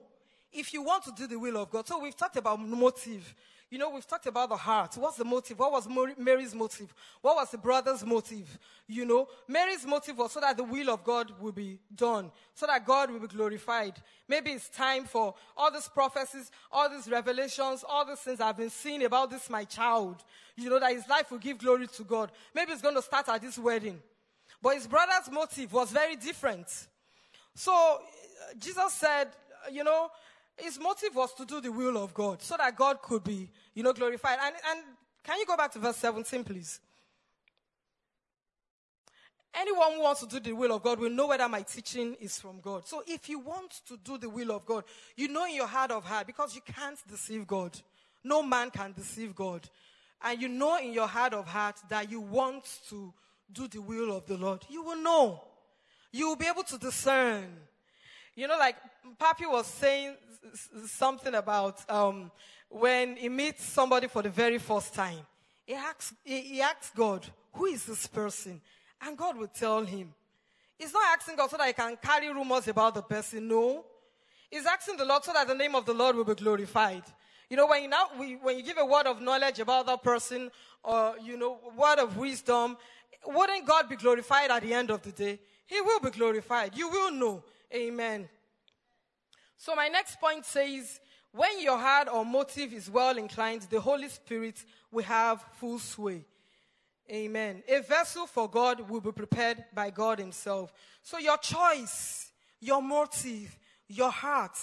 if 0.51 0.73
you 0.73 0.83
want 0.83 1.03
to 1.05 1.11
do 1.15 1.27
the 1.27 1.39
will 1.39 1.57
of 1.57 1.69
God. 1.69 1.87
So 1.87 1.99
we've 1.99 2.15
talked 2.15 2.37
about 2.37 2.59
motive. 2.59 3.33
You 3.71 3.77
know, 3.77 3.89
we've 3.89 4.05
talked 4.05 4.27
about 4.27 4.49
the 4.49 4.57
heart. 4.57 4.97
What's 4.97 5.15
the 5.15 5.23
motive? 5.23 5.57
What 5.57 5.71
was 5.71 5.87
Mary's 6.17 6.53
motive? 6.53 6.93
What 7.21 7.37
was 7.37 7.51
the 7.51 7.57
brother's 7.57 8.05
motive? 8.05 8.59
You 8.85 9.05
know, 9.05 9.29
Mary's 9.47 9.85
motive 9.85 10.17
was 10.17 10.33
so 10.33 10.41
that 10.41 10.57
the 10.57 10.63
will 10.63 10.89
of 10.89 11.05
God 11.05 11.31
will 11.39 11.53
be 11.53 11.79
done, 11.95 12.31
so 12.53 12.67
that 12.67 12.85
God 12.85 13.09
will 13.09 13.21
be 13.21 13.27
glorified. 13.27 13.93
Maybe 14.27 14.51
it's 14.51 14.67
time 14.67 15.05
for 15.05 15.35
all 15.55 15.71
these 15.71 15.87
prophecies, 15.87 16.51
all 16.69 16.89
these 16.89 17.09
revelations, 17.09 17.85
all 17.87 18.05
these 18.05 18.19
things 18.19 18.41
I've 18.41 18.57
been 18.57 18.69
seeing 18.69 19.05
about 19.05 19.31
this, 19.31 19.49
my 19.49 19.63
child. 19.63 20.17
You 20.57 20.69
know, 20.69 20.79
that 20.81 20.91
his 20.91 21.07
life 21.07 21.31
will 21.31 21.39
give 21.39 21.57
glory 21.57 21.87
to 21.87 22.03
God. 22.03 22.33
Maybe 22.53 22.73
it's 22.73 22.81
going 22.81 22.95
to 22.95 23.01
start 23.01 23.29
at 23.29 23.41
this 23.41 23.57
wedding. 23.57 24.01
But 24.61 24.75
his 24.75 24.85
brother's 24.85 25.31
motive 25.31 25.71
was 25.71 25.91
very 25.91 26.17
different. 26.17 26.67
So 27.55 28.01
Jesus 28.59 28.91
said, 28.91 29.29
you 29.71 29.85
know, 29.85 30.09
his 30.57 30.79
motive 30.79 31.15
was 31.15 31.33
to 31.35 31.45
do 31.45 31.61
the 31.61 31.71
will 31.71 31.97
of 31.97 32.13
God 32.13 32.41
so 32.41 32.55
that 32.57 32.75
God 32.75 33.01
could 33.01 33.23
be, 33.23 33.49
you 33.73 33.83
know, 33.83 33.93
glorified. 33.93 34.37
And, 34.43 34.55
and 34.69 34.83
can 35.23 35.39
you 35.39 35.45
go 35.45 35.57
back 35.57 35.71
to 35.73 35.79
verse 35.79 35.97
17, 35.97 36.43
please? 36.43 36.79
Anyone 39.53 39.93
who 39.93 40.01
wants 40.01 40.21
to 40.21 40.27
do 40.27 40.39
the 40.39 40.53
will 40.53 40.73
of 40.73 40.81
God 40.81 40.99
will 40.99 41.09
know 41.09 41.27
whether 41.27 41.47
my 41.49 41.61
teaching 41.61 42.15
is 42.21 42.39
from 42.39 42.61
God. 42.61 42.87
So 42.87 43.03
if 43.05 43.27
you 43.27 43.39
want 43.39 43.81
to 43.87 43.97
do 43.97 44.17
the 44.17 44.29
will 44.29 44.51
of 44.51 44.65
God, 44.65 44.85
you 45.17 45.27
know 45.27 45.45
in 45.45 45.55
your 45.55 45.67
heart 45.67 45.91
of 45.91 46.05
heart 46.05 46.27
because 46.27 46.55
you 46.55 46.61
can't 46.61 46.97
deceive 47.09 47.45
God. 47.45 47.77
No 48.23 48.41
man 48.41 48.71
can 48.71 48.93
deceive 48.93 49.35
God. 49.35 49.67
And 50.23 50.41
you 50.41 50.47
know 50.47 50.77
in 50.77 50.93
your 50.93 51.07
heart 51.07 51.33
of 51.33 51.47
heart 51.47 51.75
that 51.89 52.09
you 52.09 52.21
want 52.21 52.63
to 52.89 53.13
do 53.51 53.67
the 53.67 53.81
will 53.81 54.15
of 54.15 54.25
the 54.25 54.37
Lord. 54.37 54.63
You 54.69 54.83
will 54.83 55.01
know. 55.01 55.43
You 56.13 56.29
will 56.29 56.35
be 56.37 56.45
able 56.45 56.63
to 56.63 56.77
discern. 56.77 57.47
You 58.35 58.47
know, 58.47 58.57
like 58.57 58.77
Papi 59.19 59.49
was 59.51 59.67
saying 59.67 60.15
something 60.87 61.33
about 61.35 61.89
um, 61.89 62.31
when 62.69 63.17
he 63.17 63.29
meets 63.29 63.65
somebody 63.65 64.07
for 64.07 64.21
the 64.21 64.29
very 64.29 64.57
first 64.57 64.93
time. 64.93 65.19
He 65.65 65.73
asks, 65.73 66.13
he, 66.23 66.41
he 66.41 66.61
asks 66.61 66.91
God, 66.95 67.25
who 67.53 67.65
is 67.65 67.85
this 67.85 68.07
person? 68.07 68.61
And 69.01 69.17
God 69.17 69.37
will 69.37 69.47
tell 69.47 69.83
him. 69.83 70.13
He's 70.77 70.93
not 70.93 71.03
asking 71.17 71.35
God 71.35 71.49
so 71.49 71.57
that 71.57 71.67
he 71.67 71.73
can 71.73 71.97
carry 72.01 72.29
rumors 72.29 72.67
about 72.67 72.95
the 72.95 73.01
person. 73.01 73.47
No. 73.47 73.85
He's 74.49 74.65
asking 74.65 74.97
the 74.97 75.05
Lord 75.05 75.23
so 75.23 75.33
that 75.33 75.47
the 75.47 75.55
name 75.55 75.75
of 75.75 75.85
the 75.85 75.93
Lord 75.93 76.15
will 76.15 76.25
be 76.25 76.35
glorified. 76.35 77.03
You 77.49 77.57
know, 77.57 77.67
when 77.67 77.83
you, 77.83 77.89
now, 77.89 78.07
when 78.15 78.57
you 78.57 78.63
give 78.63 78.77
a 78.77 78.85
word 78.85 79.07
of 79.07 79.21
knowledge 79.21 79.59
about 79.59 79.85
that 79.87 80.01
person 80.01 80.49
or, 80.83 81.15
you 81.21 81.37
know, 81.37 81.59
word 81.77 81.99
of 81.99 82.17
wisdom, 82.17 82.77
wouldn't 83.25 83.67
God 83.67 83.89
be 83.89 83.97
glorified 83.97 84.49
at 84.49 84.63
the 84.63 84.73
end 84.73 84.89
of 84.89 85.01
the 85.01 85.11
day? 85.11 85.39
He 85.65 85.81
will 85.81 85.99
be 85.99 86.09
glorified. 86.11 86.77
You 86.77 86.89
will 86.89 87.11
know. 87.11 87.43
Amen. 87.73 88.29
So 89.57 89.75
my 89.75 89.87
next 89.87 90.19
point 90.19 90.45
says, 90.45 90.99
when 91.31 91.61
your 91.61 91.77
heart 91.77 92.07
or 92.11 92.25
motive 92.25 92.73
is 92.73 92.89
well 92.89 93.17
inclined, 93.17 93.61
the 93.63 93.79
Holy 93.79 94.09
Spirit 94.09 94.63
will 94.91 95.03
have 95.03 95.43
full 95.53 95.79
sway. 95.79 96.25
Amen. 97.09 97.63
A 97.67 97.81
vessel 97.81 98.25
for 98.25 98.49
God 98.49 98.89
will 98.89 99.01
be 99.01 99.11
prepared 99.11 99.63
by 99.73 99.89
God 99.89 100.19
Himself. 100.19 100.73
So 101.03 101.17
your 101.17 101.37
choice, 101.37 102.31
your 102.59 102.81
motive, 102.81 103.57
your 103.87 104.11
heart, 104.11 104.57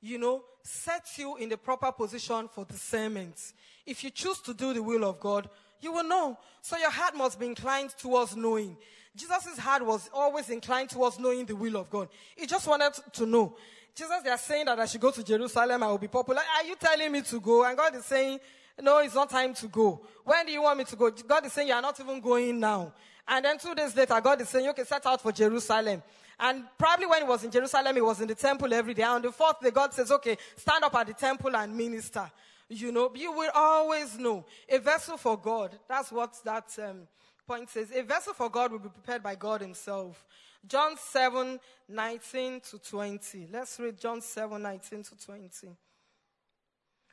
you 0.00 0.18
know, 0.18 0.44
sets 0.62 1.18
you 1.18 1.36
in 1.36 1.48
the 1.48 1.56
proper 1.56 1.90
position 1.92 2.48
for 2.48 2.64
discernment. 2.64 3.40
If 3.86 4.04
you 4.04 4.10
choose 4.10 4.40
to 4.42 4.54
do 4.54 4.72
the 4.72 4.82
will 4.82 5.04
of 5.04 5.18
God, 5.18 5.48
you 5.82 5.92
will 5.92 6.04
know. 6.04 6.38
So 6.62 6.78
your 6.78 6.90
heart 6.90 7.14
must 7.14 7.38
be 7.38 7.46
inclined 7.46 7.90
towards 7.98 8.34
knowing. 8.34 8.76
Jesus' 9.14 9.58
heart 9.58 9.84
was 9.84 10.08
always 10.14 10.48
inclined 10.48 10.88
towards 10.88 11.18
knowing 11.18 11.44
the 11.44 11.54
will 11.54 11.76
of 11.76 11.90
God. 11.90 12.08
He 12.36 12.46
just 12.46 12.66
wanted 12.66 12.92
to 13.12 13.26
know. 13.26 13.56
Jesus, 13.94 14.22
they 14.24 14.30
are 14.30 14.38
saying 14.38 14.64
that 14.64 14.78
I 14.80 14.86
should 14.86 15.02
go 15.02 15.10
to 15.10 15.22
Jerusalem, 15.22 15.82
I 15.82 15.88
will 15.88 15.98
be 15.98 16.08
popular. 16.08 16.40
Are 16.40 16.64
you 16.64 16.76
telling 16.76 17.12
me 17.12 17.20
to 17.22 17.40
go? 17.40 17.64
And 17.64 17.76
God 17.76 17.94
is 17.94 18.06
saying, 18.06 18.40
no, 18.80 18.98
it's 18.98 19.14
not 19.14 19.28
time 19.28 19.52
to 19.54 19.68
go. 19.68 20.00
When 20.24 20.46
do 20.46 20.52
you 20.52 20.62
want 20.62 20.78
me 20.78 20.84
to 20.84 20.96
go? 20.96 21.10
God 21.10 21.44
is 21.44 21.52
saying, 21.52 21.68
you 21.68 21.74
are 21.74 21.82
not 21.82 22.00
even 22.00 22.20
going 22.20 22.58
now. 22.58 22.94
And 23.28 23.44
then 23.44 23.58
two 23.58 23.74
days 23.74 23.94
later, 23.94 24.18
God 24.20 24.40
is 24.40 24.48
saying, 24.48 24.68
okay, 24.70 24.84
set 24.84 25.04
out 25.04 25.20
for 25.20 25.30
Jerusalem. 25.30 26.02
And 26.40 26.64
probably 26.78 27.06
when 27.06 27.22
he 27.22 27.28
was 27.28 27.44
in 27.44 27.50
Jerusalem, 27.50 27.94
he 27.94 28.00
was 28.00 28.20
in 28.20 28.28
the 28.28 28.34
temple 28.34 28.72
every 28.72 28.94
day. 28.94 29.02
And 29.02 29.12
on 29.12 29.22
the 29.22 29.30
fourth 29.30 29.60
day, 29.60 29.70
God 29.70 29.92
says, 29.92 30.10
okay, 30.10 30.38
stand 30.56 30.82
up 30.84 30.94
at 30.94 31.06
the 31.08 31.12
temple 31.12 31.54
and 31.54 31.76
minister. 31.76 32.30
You 32.72 32.90
know, 32.90 33.10
you 33.14 33.30
will 33.32 33.50
always 33.54 34.18
know. 34.18 34.46
A 34.66 34.78
vessel 34.78 35.18
for 35.18 35.36
God. 35.36 35.78
That's 35.88 36.10
what 36.10 36.34
that 36.44 36.74
um, 36.82 37.06
point 37.46 37.68
says. 37.68 37.92
A 37.94 38.02
vessel 38.02 38.32
for 38.32 38.48
God 38.48 38.72
will 38.72 38.78
be 38.78 38.88
prepared 38.88 39.22
by 39.22 39.34
God 39.34 39.60
himself. 39.60 40.24
John 40.66 40.96
7, 40.96 41.60
19 41.88 42.60
to 42.70 42.78
20. 42.78 43.48
Let's 43.52 43.78
read 43.78 43.98
John 43.98 44.22
7, 44.22 44.62
19 44.62 45.02
to 45.02 45.26
20. 45.26 45.68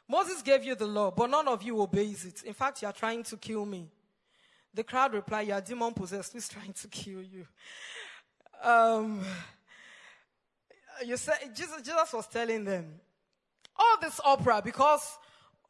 Moses 0.07 0.41
gave 0.41 0.64
you 0.64 0.76
the 0.76 0.88
law, 0.88 1.12
but 1.12 1.30
none 1.30 1.47
of 1.49 1.62
you 1.62 1.82
obeys 1.82 2.24
it. 2.26 2.43
In 2.43 2.53
fact, 2.53 2.82
you 2.82 2.88
are 2.88 2.93
trying 2.93 3.24
to 3.24 3.36
kill 3.36 3.66
me. 3.66 3.89
The 4.74 4.84
crowd 4.86 5.14
replied, 5.14 5.47
You 5.47 5.53
are 5.55 5.62
demon 5.62 5.93
possessed. 5.93 6.32
Who's 6.32 6.47
trying 6.47 6.74
to 6.74 6.88
kill 6.88 7.22
you? 7.22 7.45
Um, 8.64 9.26
you 11.05 11.18
said, 11.18 11.53
Jesus, 11.53 11.82
Jesus 11.82 12.14
was 12.14 12.28
telling 12.28 12.64
them, 12.64 13.01
all 13.80 13.97
this 14.01 14.20
opera 14.24 14.62
because 14.64 15.18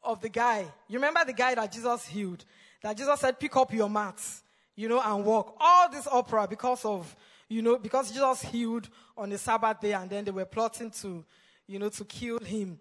of 0.02 0.20
the 0.20 0.28
guy. 0.28 0.66
You 0.88 0.98
remember 0.98 1.24
the 1.24 1.32
guy 1.32 1.54
that 1.54 1.70
Jesus 1.72 2.06
healed? 2.06 2.44
That 2.82 2.96
Jesus 2.96 3.20
said, 3.20 3.38
Pick 3.38 3.56
up 3.56 3.72
your 3.72 3.90
mats, 3.90 4.42
you 4.76 4.88
know, 4.88 5.00
and 5.00 5.24
walk. 5.24 5.56
All 5.60 5.90
this 5.90 6.06
opera 6.06 6.46
because 6.48 6.84
of 6.84 7.14
you 7.50 7.62
know, 7.62 7.76
because 7.76 8.12
Jesus 8.12 8.42
healed 8.42 8.88
on 9.18 9.28
the 9.28 9.36
Sabbath 9.36 9.80
day 9.80 9.92
and 9.92 10.08
then 10.08 10.24
they 10.24 10.30
were 10.30 10.44
plotting 10.44 10.92
to, 11.02 11.24
you 11.66 11.80
know, 11.80 11.88
to 11.88 12.04
kill 12.04 12.38
him. 12.38 12.78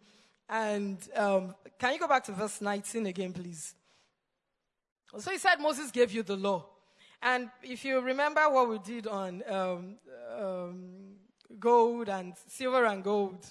And 0.48 0.98
um, 1.16 1.56
can 1.80 1.94
you 1.94 2.00
go 2.00 2.08
back 2.08 2.24
to 2.26 2.32
verse 2.32 2.62
19 2.62 3.08
again, 3.08 3.34
please? 3.34 3.74
So 5.18 5.32
he 5.32 5.40
said 5.40 5.56
Moses 5.60 5.90
gave 5.90 6.12
you 6.12 6.22
the 6.22 6.38
law. 6.38 6.68
And 7.22 7.50
if 7.64 7.84
you 7.84 8.00
remember 8.00 8.42
what 8.48 8.70
we 8.70 8.78
did 8.78 9.08
on 9.08 9.44
um, 9.50 9.96
um, 10.40 11.16
gold 11.60 12.08
and 12.08 12.34
silver 12.48 12.86
and 12.86 13.04
gold 13.04 13.44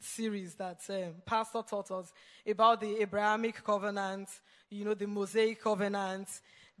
series 0.00 0.54
that 0.54 0.80
um, 0.88 1.14
Pastor 1.24 1.62
taught 1.62 1.90
us 1.90 2.12
about 2.46 2.80
the 2.80 3.00
Abrahamic 3.00 3.62
covenant, 3.62 4.28
you 4.70 4.84
know, 4.84 4.94
the 4.94 5.06
Mosaic 5.06 5.62
covenant. 5.62 6.28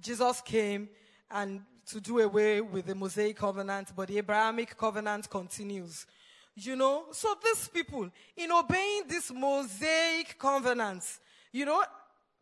Jesus 0.00 0.40
came 0.40 0.88
and 1.30 1.62
to 1.86 2.00
do 2.00 2.20
away 2.20 2.60
with 2.60 2.86
the 2.86 2.94
Mosaic 2.94 3.36
covenant, 3.36 3.92
but 3.94 4.08
the 4.08 4.18
Abrahamic 4.18 4.76
covenant 4.76 5.30
continues. 5.30 6.06
You 6.54 6.76
know? 6.76 7.04
So 7.12 7.36
these 7.42 7.68
people, 7.68 8.10
in 8.36 8.50
obeying 8.50 9.02
this 9.08 9.30
Mosaic 9.30 10.38
covenant, 10.38 11.04
you 11.52 11.64
know, 11.64 11.82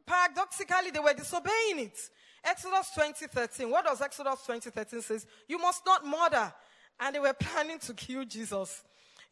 paradoxically, 0.07 0.91
they 0.91 1.01
were 1.01 1.15
disobeying 1.15 1.81
it. 1.81 1.99
Exodus 2.45 2.91
20:13. 2.95 3.71
What 3.71 3.85
does 3.85 4.01
Exodus 4.01 4.43
20:13 4.47 5.03
says? 5.03 5.27
You 5.49 5.59
must 5.59 5.85
not 5.85 6.07
murder. 6.07 6.53
And 7.01 7.15
they 7.15 7.21
were 7.21 7.33
planning 7.39 7.79
to 7.81 7.95
kill 7.95 8.25
Jesus. 8.25 8.85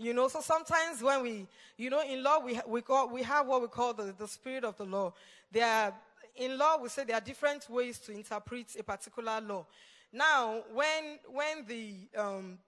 You 0.03 0.13
know, 0.15 0.27
so 0.27 0.41
sometimes 0.41 1.01
when 1.01 1.23
we, 1.23 1.47
you 1.77 1.89
know, 1.89 2.03
in 2.03 2.25
law 2.25 2.41
we, 2.41 2.59
we, 2.67 2.83
call, 2.83 3.09
we 3.09 3.23
have 3.23 3.47
what 3.47 3.63
we 3.63 3.69
call 3.69 3.95
the, 3.95 4.13
the 4.19 4.27
spirit 4.27 4.65
of 4.65 4.77
the 4.77 4.85
law. 4.85 5.13
There 5.53 5.65
are, 5.65 5.95
in 6.35 6.59
law 6.59 6.77
we 6.83 6.89
say 6.89 7.05
there 7.05 7.17
are 7.17 7.21
different 7.21 7.71
ways 7.71 7.99
to 8.01 8.13
interpret 8.13 8.67
a 8.77 8.83
particular 8.83 9.41
law. 9.41 9.65
Now, 10.13 10.63
when, 10.75 11.19
when 11.33 11.65
the, 11.69 11.95
um, 12.21 12.59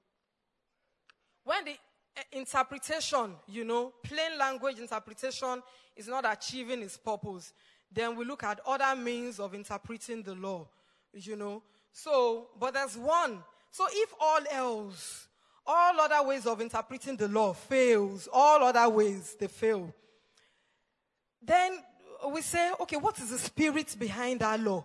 when 1.43 1.64
the 1.64 1.72
uh, 2.16 2.22
interpretation, 2.30 3.35
you 3.49 3.64
know, 3.64 3.93
plain 4.05 4.39
language 4.39 4.78
interpretation 4.78 5.61
is 5.97 6.07
not 6.07 6.24
achieving 6.30 6.82
its 6.82 6.97
purpose, 6.97 7.53
then 7.93 8.14
we 8.14 8.24
look 8.24 8.45
at 8.45 8.61
other 8.64 8.95
means 8.95 9.41
of 9.41 9.55
interpreting 9.55 10.22
the 10.22 10.35
law, 10.37 10.68
you 11.12 11.35
know. 11.35 11.64
So, 11.93 12.47
but 12.61 12.74
there's 12.74 12.97
one. 12.97 13.43
So 13.72 13.87
if 13.91 14.14
all 14.20 14.41
else, 14.53 15.26
all 15.67 16.01
other 16.01 16.27
ways 16.27 16.47
of 16.47 16.61
interpreting 16.61 17.17
the 17.17 17.29
law 17.29 17.53
fails, 17.53 18.29
all 18.33 18.62
other 18.62 18.89
ways 18.89 19.37
they 19.39 19.47
fail, 19.47 19.93
then 21.43 21.79
we 22.33 22.41
say, 22.41 22.73
okay, 22.81 22.97
what 22.97 23.19
is 23.19 23.31
the 23.31 23.39
spirit 23.39 23.97
behind 23.99 24.41
that 24.41 24.61
law? 24.61 24.85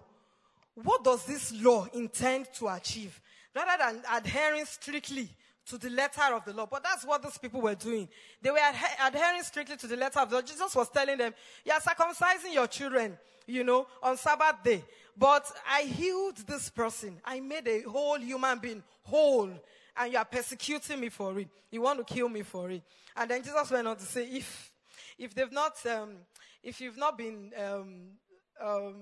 What 0.76 1.04
does 1.04 1.26
this 1.26 1.54
law 1.62 1.88
intend 1.94 2.48
to 2.56 2.68
achieve? 2.70 3.20
Rather 3.56 3.84
than 3.84 4.04
adhering 4.14 4.66
strictly 4.66 5.30
to 5.70 5.78
the 5.78 5.90
letter 5.90 6.34
of 6.34 6.44
the 6.46 6.54
law. 6.54 6.68
But 6.70 6.84
that's 6.84 7.06
what 7.06 7.22
those 7.22 7.38
people 7.38 7.62
were 7.62 7.76
doing. 7.76 8.08
They 8.42 8.50
were 8.50 8.58
adhe- 8.58 9.08
adhering 9.08 9.44
strictly 9.44 9.78
to 9.78 9.88
the 9.88 9.98
letter 9.98 10.20
of 10.20 10.30
the 10.30 10.38
law. 10.38 10.42
Jesus 10.42 10.76
was 10.76 10.90
telling 10.90 11.18
them, 11.18 11.34
you're 11.66 11.76
circumcising 11.76 12.54
your 12.54 12.68
children, 12.68 13.18
you 13.46 13.64
know, 13.64 13.88
on 14.02 14.18
Sabbath 14.18 14.64
day. 14.64 14.84
But 15.18 15.46
I 15.70 15.84
healed 15.84 16.38
this 16.48 16.70
person. 16.70 17.20
I 17.26 17.40
made 17.40 17.68
a 17.68 17.82
whole 17.82 18.20
human 18.20 18.60
being 18.60 18.84
whole. 19.04 19.52
And 20.00 20.14
you 20.14 20.18
are 20.18 20.26
persecuting 20.26 21.02
me 21.02 21.10
for 21.10 21.38
it. 21.38 21.50
You 21.70 21.82
want 21.82 22.00
to 22.00 22.14
kill 22.14 22.30
me 22.30 22.42
for 22.42 22.72
it. 22.72 22.82
And 23.16 23.30
then 23.30 23.44
Jesus 23.44 23.70
went 23.70 23.86
on 23.86 23.98
to 23.98 24.04
say, 24.04 24.24
if, 24.28 24.72
if 25.18 25.36
they've 25.36 25.52
not, 25.52 25.74
um, 25.86 26.12
if 26.64 26.80
you've 26.80 26.98
not 26.98 27.18
been, 27.18 27.52
um, 27.62 27.96
um, 28.62 28.96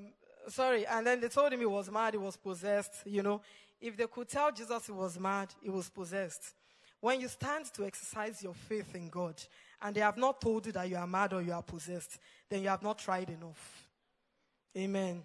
sorry, 0.48 0.88
and 0.88 1.06
then 1.06 1.22
they 1.22 1.28
told 1.28 1.54
him 1.54 1.60
he 1.60 1.68
was 1.68 1.92
mad, 1.92 2.16
he 2.16 2.18
was 2.18 2.36
possessed, 2.36 2.94
you 3.06 3.22
know. 3.22 3.42
If 3.80 3.96
they 3.96 4.08
could 4.08 4.28
tell 4.28 4.52
Jesus 4.52 4.88
he 4.88 4.92
was 4.92 5.20
mad, 5.20 5.54
he 5.62 5.70
was 5.70 5.88
possessed. 5.88 6.56
When 7.00 7.22
you 7.22 7.28
stand 7.28 7.66
to 7.76 7.86
exercise 7.86 8.42
your 8.42 8.56
faith 8.56 8.96
in 8.96 9.10
God, 9.10 9.36
and 9.82 9.96
they 9.96 10.02
have 10.02 10.18
not 10.18 10.42
told 10.42 10.66
you 10.66 10.72
that 10.72 10.90
you 10.90 10.96
are 10.96 11.06
mad 11.06 11.34
or 11.34 11.44
you 11.44 11.54
are 11.54 11.62
possessed, 11.62 12.18
then 12.50 12.64
you 12.64 12.70
have 12.70 12.82
not 12.82 12.98
tried 12.98 13.30
enough. 13.30 13.88
Amen. 14.76 15.24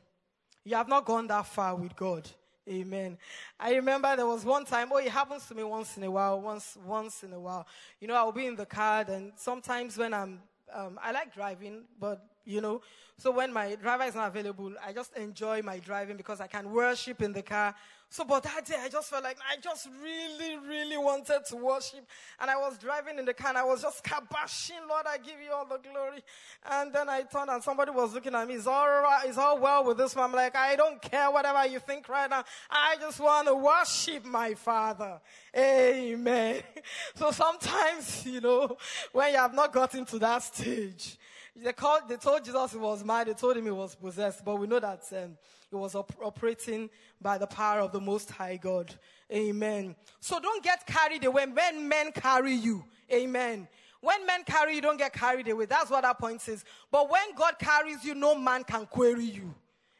You 0.65 0.77
have 0.77 0.89
not 0.89 1.07
gone 1.07 1.27
that 1.29 1.47
far 1.47 1.75
with 1.75 1.97
God. 1.97 2.29
Amen. 2.69 3.19
I 3.59 3.75
remember 3.75 4.15
there 4.15 4.27
was 4.27 4.45
one 4.45 4.65
time, 4.65 4.91
oh, 4.93 4.99
it 4.99 5.09
happens 5.09 5.47
to 5.47 5.55
me 5.55 5.65
once 5.65 5.97
in 5.97 6.05
a 6.05 6.11
while, 6.11 6.41
once, 6.41 6.79
once 6.87 7.25
in 7.25 7.33
a 7.33 7.41
while. 7.41 7.67
You 8.01 8.07
know, 8.07 8.15
I'll 8.15 8.31
be 8.31 8.47
in 8.47 8.55
the 8.55 8.67
car 8.67 9.05
and 9.09 9.33
sometimes 9.35 9.99
when 9.99 10.15
I'm, 10.15 10.41
um, 10.73 10.99
I 11.03 11.11
like 11.11 11.35
driving, 11.35 11.83
but 11.99 12.25
you 12.45 12.61
know, 12.61 12.81
so 13.19 13.33
when 13.33 13.53
my 13.53 13.75
driver 13.75 14.05
is 14.05 14.15
not 14.15 14.29
available, 14.29 14.73
I 14.85 14.93
just 14.93 15.17
enjoy 15.17 15.63
my 15.63 15.81
driving 15.81 16.17
because 16.17 16.41
I 16.41 16.47
can 16.47 16.71
worship 16.71 17.21
in 17.21 17.33
the 17.33 17.43
car. 17.43 17.75
So, 18.13 18.27
but 18.27 18.43
that 18.43 18.67
day 18.67 18.75
I 18.79 18.91
just 18.91 19.09
felt 19.09 19.25
like 19.25 19.39
I 19.51 19.57
just 19.59 19.89
really, 20.03 20.59
really 20.69 20.99
wanted 20.99 21.47
to 21.47 21.57
worship. 21.57 22.07
And 22.39 22.51
I 22.51 22.57
was 22.57 22.77
driving 22.77 23.19
in 23.19 23.25
the 23.25 23.33
car 23.33 23.49
and 23.49 23.57
I 23.57 23.65
was 23.65 23.81
just 23.81 24.05
kabashing, 24.05 24.87
Lord, 24.87 25.07
I 25.09 25.17
give 25.17 25.41
you 25.43 25.51
all 25.51 25.65
the 25.65 25.79
glory. 25.79 26.23
And 26.71 26.93
then 26.93 27.09
I 27.09 27.23
turned 27.23 27.49
and 27.49 27.63
somebody 27.63 27.91
was 27.91 28.13
looking 28.13 28.35
at 28.35 28.47
me, 28.47 28.57
it's 28.57 28.67
all 28.67 28.87
right, 28.87 29.23
it's 29.25 29.39
all 29.39 29.59
well 29.59 29.85
with 29.85 29.97
this 29.97 30.15
one. 30.15 30.27
I'm 30.27 30.33
like, 30.33 30.55
I 30.55 30.77
don't 30.77 31.01
care 31.01 31.31
whatever 31.31 31.67
you 31.67 31.79
think 31.79 32.07
right 32.11 32.29
now. 32.29 32.45
I 32.71 32.97
just 33.01 33.19
want 33.19 33.49
to 33.49 33.55
worship 33.55 34.27
my 34.27 34.53
Father. 34.53 35.19
Amen. 35.57 36.63
So 37.15 37.31
sometimes, 37.31 38.27
you 38.27 38.43
know, 38.43 38.77
when 39.13 39.33
you 39.33 39.39
have 39.39 39.55
not 39.55 39.73
gotten 39.73 40.05
to 40.05 40.19
that 40.19 40.43
stage, 40.43 41.17
they, 41.57 41.73
called, 41.73 42.03
they 42.09 42.17
told 42.17 42.45
Jesus 42.45 42.73
he 42.73 42.79
was 42.79 43.03
mad. 43.05 43.29
They 43.29 43.33
told 43.33 43.57
him 43.57 43.65
he 43.65 43.71
was 43.71 43.95
possessed. 43.95 44.45
But 44.45 44.57
we 44.57 44.67
know 44.67 44.81
that 44.81 45.03
um, 45.13 45.37
he 45.73 45.77
was 45.77 45.95
op- 45.95 46.15
operating 46.23 46.91
by 47.19 47.39
the 47.39 47.47
power 47.47 47.81
of 47.81 47.93
the 47.93 48.01
Most 48.01 48.31
High 48.31 48.59
God. 48.59 48.95
Amen. 49.33 49.97
So 50.21 50.39
don't 50.39 50.63
get 50.63 50.87
carried 50.87 51.25
away 51.25 51.47
when 51.47 51.89
men 51.89 52.13
carry 52.13 52.53
you. 52.53 52.85
Amen. 53.11 53.67
When 54.03 54.27
men 54.27 54.45
carry 54.45 54.75
you, 54.75 54.83
don't 54.83 54.99
get 54.99 55.15
carried 55.15 55.49
away. 55.49 55.65
That's 55.65 55.91
what 55.91 56.03
that 56.03 56.19
point 56.19 56.47
is. 56.47 56.63
But 56.91 57.09
when 57.09 57.35
God 57.35 57.59
carries 57.59 58.05
you, 58.05 58.15
no 58.15 58.35
man 58.35 58.65
can 58.65 58.85
query 58.85 59.25
you. 59.25 59.55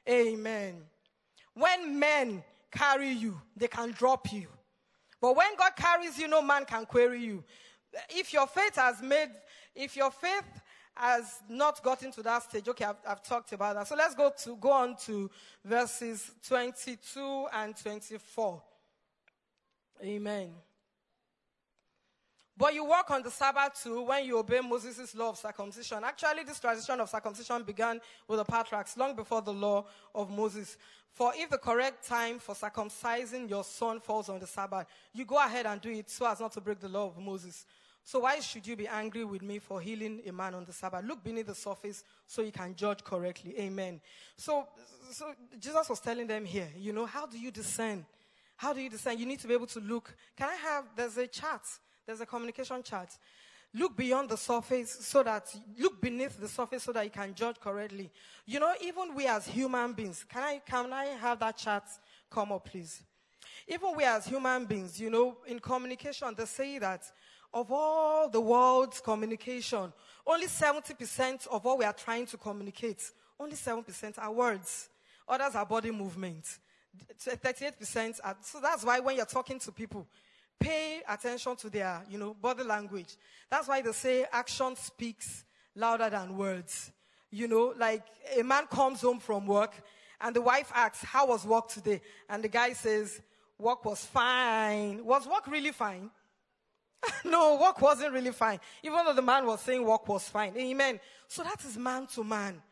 Amen. 0.07 0.83
When 1.55 1.99
men 1.99 2.45
carry 2.71 3.11
you, 3.11 3.41
they 3.57 3.69
can 3.69 3.93
drop 3.93 4.31
you. 4.31 4.49
But 5.23 5.35
when 5.37 5.57
God 5.57 5.73
carries 5.75 6.19
you, 6.19 6.29
no 6.29 6.43
man 6.43 6.67
can 6.67 6.85
query 6.85 7.25
you. 7.25 7.43
If 8.11 8.35
your 8.35 8.47
faith 8.47 8.77
has 8.77 9.01
made, 9.01 9.31
if 9.75 9.97
your 9.97 10.11
faith 10.11 10.61
has 10.95 11.41
not 11.49 11.83
gotten 11.83 12.13
to 12.13 12.23
that 12.23 12.43
stage, 12.43 12.69
okay, 12.69 12.85
I've, 12.85 12.97
I've 13.07 13.23
talked 13.23 13.53
about 13.53 13.75
that. 13.75 13.89
So 13.89 13.97
let's 13.97 14.15
go 14.15 14.33
to 14.45 14.57
go 14.57 14.73
on 14.73 14.97
to 15.07 15.31
verses 15.65 16.31
22 16.47 17.47
and 17.53 17.77
24. 17.77 18.63
Amen. 20.05 20.51
But 22.57 22.75
you 22.75 22.85
work 22.85 23.11
on 23.11 23.23
the 23.23 23.31
Sabbath 23.31 23.83
too 23.83 24.03
when 24.03 24.25
you 24.27 24.39
obey 24.39 24.61
Moses' 24.61 25.15
law 25.15 25.31
of 25.31 25.39
circumcision. 25.39 26.05
Actually, 26.05 26.45
this 26.45 26.61
tradition 26.61 27.01
of 27.01 27.09
circumcision 27.09 27.63
began 27.63 28.01
with 28.29 28.39
the 28.39 28.45
patriarchs 28.45 28.97
long 28.97 29.17
before 29.17 29.41
the 29.41 29.53
law 29.53 29.87
of 30.15 30.31
Moses. 30.31 30.77
For 31.13 31.33
if 31.35 31.51
the 31.51 31.59
correct 31.59 32.07
time 32.07 32.39
for 32.39 32.55
circumcising 32.55 33.49
your 33.49 33.65
son 33.65 34.01
falls 34.01 34.29
on 34.29 34.39
the 34.39 34.47
Sabbath, 34.47 34.87
you 35.13 35.25
go 35.25 35.39
ahead 35.39 35.67
and 35.67 35.81
do 35.81 35.91
it 35.91 36.11
so 36.11 36.27
as 36.27 36.41
not 36.41 36.53
to 36.53 36.61
break 36.61 36.81
the 36.81 36.89
law 36.89 37.09
of 37.09 37.19
Moses. 37.19 37.67
So 38.05 38.21
why 38.21 38.41
should 38.41 38.67
you 38.67 38.75
be 38.77 38.89
angry 38.89 39.25
with 39.25 39.43
me 39.43 39.59
for 39.59 39.81
healing 39.81 40.21
a 40.27 40.33
man 40.33 40.55
on 40.55 40.65
the 40.65 40.73
Sabbath? 40.73 41.05
Look 41.05 41.23
beneath 41.23 41.47
the 41.47 41.55
surface 41.55 42.03
so 42.27 42.43
you 42.43 42.53
can 42.53 42.75
judge 42.75 43.05
correctly. 43.05 43.55
Amen. 43.59 44.01
So, 44.37 44.67
so 45.11 45.33
Jesus 45.59 45.89
was 45.89 46.01
telling 46.01 46.27
them 46.27 46.45
here, 46.45 46.69
you 46.77 46.93
know, 46.93 47.07
how 47.07 47.27
do 47.27 47.39
you 47.39 47.51
discern? 47.51 48.05
How 48.57 48.73
do 48.73 48.81
you 48.81 48.91
discern? 48.91 49.19
You 49.19 49.27
need 49.27 49.41
to 49.41 49.49
be 49.49 49.55
able 49.55 49.67
to 49.69 49.81
look. 49.81 50.15
Can 50.37 50.49
I 50.49 50.57
have, 50.57 50.85
there's 50.97 51.17
a 51.17 51.27
chart. 51.27 51.63
There's 52.05 52.21
a 52.21 52.27
communication 52.27 52.83
chart. 52.83 53.17
Look 53.75 53.97
beyond 53.97 54.29
the 54.29 54.37
surface 54.37 54.91
so 54.91 55.23
that, 55.23 55.55
look 55.79 56.01
beneath 56.01 56.39
the 56.39 56.49
surface 56.49 56.83
so 56.83 56.93
that 56.93 57.05
you 57.05 57.11
can 57.11 57.35
judge 57.35 57.59
correctly. 57.59 58.11
You 58.45 58.61
know, 58.61 58.73
even 58.83 59.15
we 59.15 59.27
as 59.27 59.47
human 59.47 59.93
beings, 59.95 60.25
can 60.29 60.43
I, 60.43 60.61
can 60.67 60.93
I 60.93 61.07
have 61.07 61.39
that 61.39 61.57
chart 61.57 61.85
come 62.31 62.53
up, 62.53 62.67
please? 62.67 63.03
Even 63.67 63.97
we 63.97 64.05
as 64.05 64.27
human 64.27 64.67
beings, 64.67 65.01
you 65.01 65.09
know, 65.09 65.39
in 65.47 65.59
communication, 65.59 66.35
they 66.37 66.45
say 66.45 66.79
that 66.79 67.03
of 67.55 67.71
all 67.71 68.29
the 68.29 68.41
world's 68.41 69.01
communication, 69.01 69.93
only 70.27 70.47
70% 70.47 71.47
of 71.49 71.65
what 71.65 71.79
we 71.79 71.85
are 71.85 71.93
trying 71.93 72.27
to 72.27 72.37
communicate, 72.37 73.11
only 73.39 73.57
7% 73.57 74.19
are 74.19 74.33
words. 74.33 74.89
Others 75.29 75.55
are 75.55 75.67
body 75.67 75.91
movements. 75.91 76.59
38% 77.19 78.21
are, 78.23 78.37
so 78.41 78.61
that's 78.61 78.85
why 78.85 79.01
when 79.01 79.17
you're 79.17 79.27
talking 79.27 79.59
to 79.59 79.73
people, 79.73 80.07
pay 80.61 81.03
attention 81.09 81.57
to 81.57 81.71
their, 81.71 82.03
you 82.09 82.19
know, 82.19 82.35
body 82.35 82.63
language. 82.63 83.17
That's 83.51 83.69
why 83.69 83.83
they 83.83 83.93
say 83.93 84.27
action 84.31 84.77
speaks 84.77 85.45
louder 85.75 86.09
than 86.11 86.37
words. 86.37 86.93
You 87.31 87.49
know, 87.49 87.75
like 87.77 88.05
a 88.39 88.43
man 88.43 88.67
comes 88.67 89.01
home 89.01 89.19
from 89.19 89.47
work 89.47 89.73
and 90.21 90.37
the 90.37 90.43
wife 90.43 90.71
asks, 90.75 91.03
how 91.03 91.29
was 91.29 91.45
work 91.45 91.69
today? 91.69 92.01
And 92.29 92.45
the 92.45 92.49
guy 92.49 92.75
says, 92.75 93.21
work 93.59 93.85
was 93.85 94.05
fine. 94.05 95.05
Was 95.05 95.27
work 95.27 95.47
really 95.47 95.73
fine? 95.73 96.11
no, 97.25 97.59
work 97.61 97.81
wasn't 97.81 98.13
really 98.13 98.33
fine. 98.33 98.61
Even 98.83 99.05
though 99.05 99.13
the 99.13 99.23
man 99.23 99.47
was 99.47 99.61
saying 99.61 99.85
work 99.85 100.07
was 100.09 100.29
fine. 100.29 100.57
Amen. 100.57 101.01
So 101.29 101.43
that 101.43 101.65
is 101.65 101.77
man 101.77 102.07
to 102.09 102.25
man. 102.25 102.63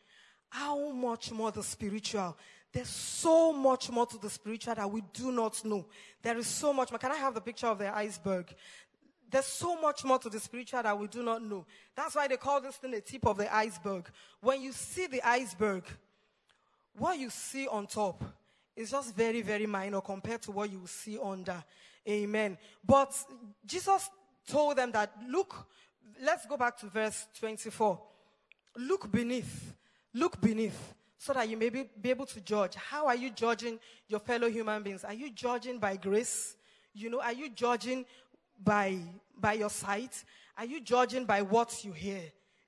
How 0.48 0.90
much 0.90 1.32
more 1.32 1.50
the 1.50 1.62
spiritual? 1.62 2.36
There's 2.72 2.88
so 2.88 3.52
much 3.52 3.90
more 3.90 4.06
to 4.06 4.18
the 4.18 4.30
spiritual 4.30 4.74
that 4.74 4.90
we 4.90 5.02
do 5.12 5.32
not 5.32 5.64
know. 5.64 5.86
There 6.22 6.36
is 6.38 6.46
so 6.46 6.72
much 6.72 6.90
more. 6.90 6.98
Can 6.98 7.12
I 7.12 7.16
have 7.16 7.34
the 7.34 7.40
picture 7.40 7.66
of 7.66 7.78
the 7.78 7.94
iceberg? 7.94 8.54
There's 9.28 9.46
so 9.46 9.80
much 9.80 10.04
more 10.04 10.18
to 10.18 10.28
the 10.28 10.40
spiritual 10.40 10.82
that 10.82 10.98
we 10.98 11.06
do 11.06 11.22
not 11.22 11.42
know. 11.42 11.64
That's 11.94 12.14
why 12.14 12.26
they 12.28 12.36
call 12.36 12.60
this 12.60 12.76
thing 12.76 12.90
the 12.92 13.00
tip 13.00 13.26
of 13.26 13.38
the 13.38 13.52
iceberg. 13.54 14.08
When 14.40 14.60
you 14.60 14.72
see 14.72 15.06
the 15.06 15.22
iceberg, 15.26 15.84
what 16.96 17.18
you 17.18 17.30
see 17.30 17.66
on 17.68 17.86
top 17.86 18.22
is 18.76 18.90
just 18.90 19.14
very, 19.14 19.42
very 19.42 19.66
minor 19.66 20.00
compared 20.00 20.42
to 20.42 20.52
what 20.52 20.70
you 20.70 20.82
see 20.86 21.18
under. 21.22 21.62
Amen. 22.08 22.56
But 22.84 23.16
Jesus 23.64 24.10
told 24.46 24.76
them 24.76 24.92
that, 24.92 25.12
look, 25.28 25.66
let's 26.22 26.46
go 26.46 26.56
back 26.56 26.76
to 26.78 26.86
verse 26.86 27.26
24. 27.38 28.00
Look 28.76 29.10
beneath. 29.10 29.74
Look 30.14 30.40
beneath 30.40 30.94
so 31.20 31.34
that 31.34 31.48
you 31.50 31.56
may 31.58 31.68
be, 31.68 31.84
be 32.00 32.08
able 32.08 32.24
to 32.24 32.40
judge. 32.40 32.74
How 32.76 33.06
are 33.06 33.14
you 33.14 33.28
judging 33.28 33.78
your 34.08 34.20
fellow 34.20 34.48
human 34.48 34.82
beings? 34.82 35.04
Are 35.04 35.12
you 35.12 35.30
judging 35.30 35.78
by 35.78 35.96
grace? 35.96 36.56
You 36.94 37.10
know, 37.10 37.20
are 37.20 37.34
you 37.34 37.50
judging 37.50 38.06
by, 38.62 38.98
by 39.38 39.52
your 39.52 39.68
sight? 39.68 40.24
Are 40.56 40.64
you 40.64 40.80
judging 40.80 41.26
by 41.26 41.42
what 41.42 41.84
you 41.84 41.92
hear? 41.92 42.22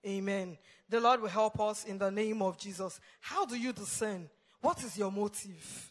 Amen. 0.07 0.59
The 0.87 1.01
Lord 1.01 1.23
will 1.23 1.31
help 1.31 1.59
us 1.61 1.87
in 1.87 1.97
the 1.97 2.11
name 2.11 2.43
of 2.43 2.59
Jesus. 2.59 3.01
How 3.21 3.47
do 3.47 3.57
you 3.57 3.73
discern? 3.73 4.29
What 4.61 4.85
is 4.85 4.99
your 4.99 5.11
motive? 5.11 5.91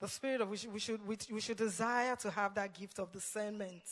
The 0.00 0.08
spirit 0.08 0.40
of 0.40 0.48
we 0.48 0.56
should, 0.56 0.72
we 0.72 0.80
should, 0.80 1.06
we, 1.06 1.18
we 1.30 1.40
should 1.42 1.58
desire 1.58 2.16
to 2.16 2.30
have 2.30 2.54
that 2.54 2.72
gift 2.72 2.98
of 2.98 3.12
discernment. 3.12 3.82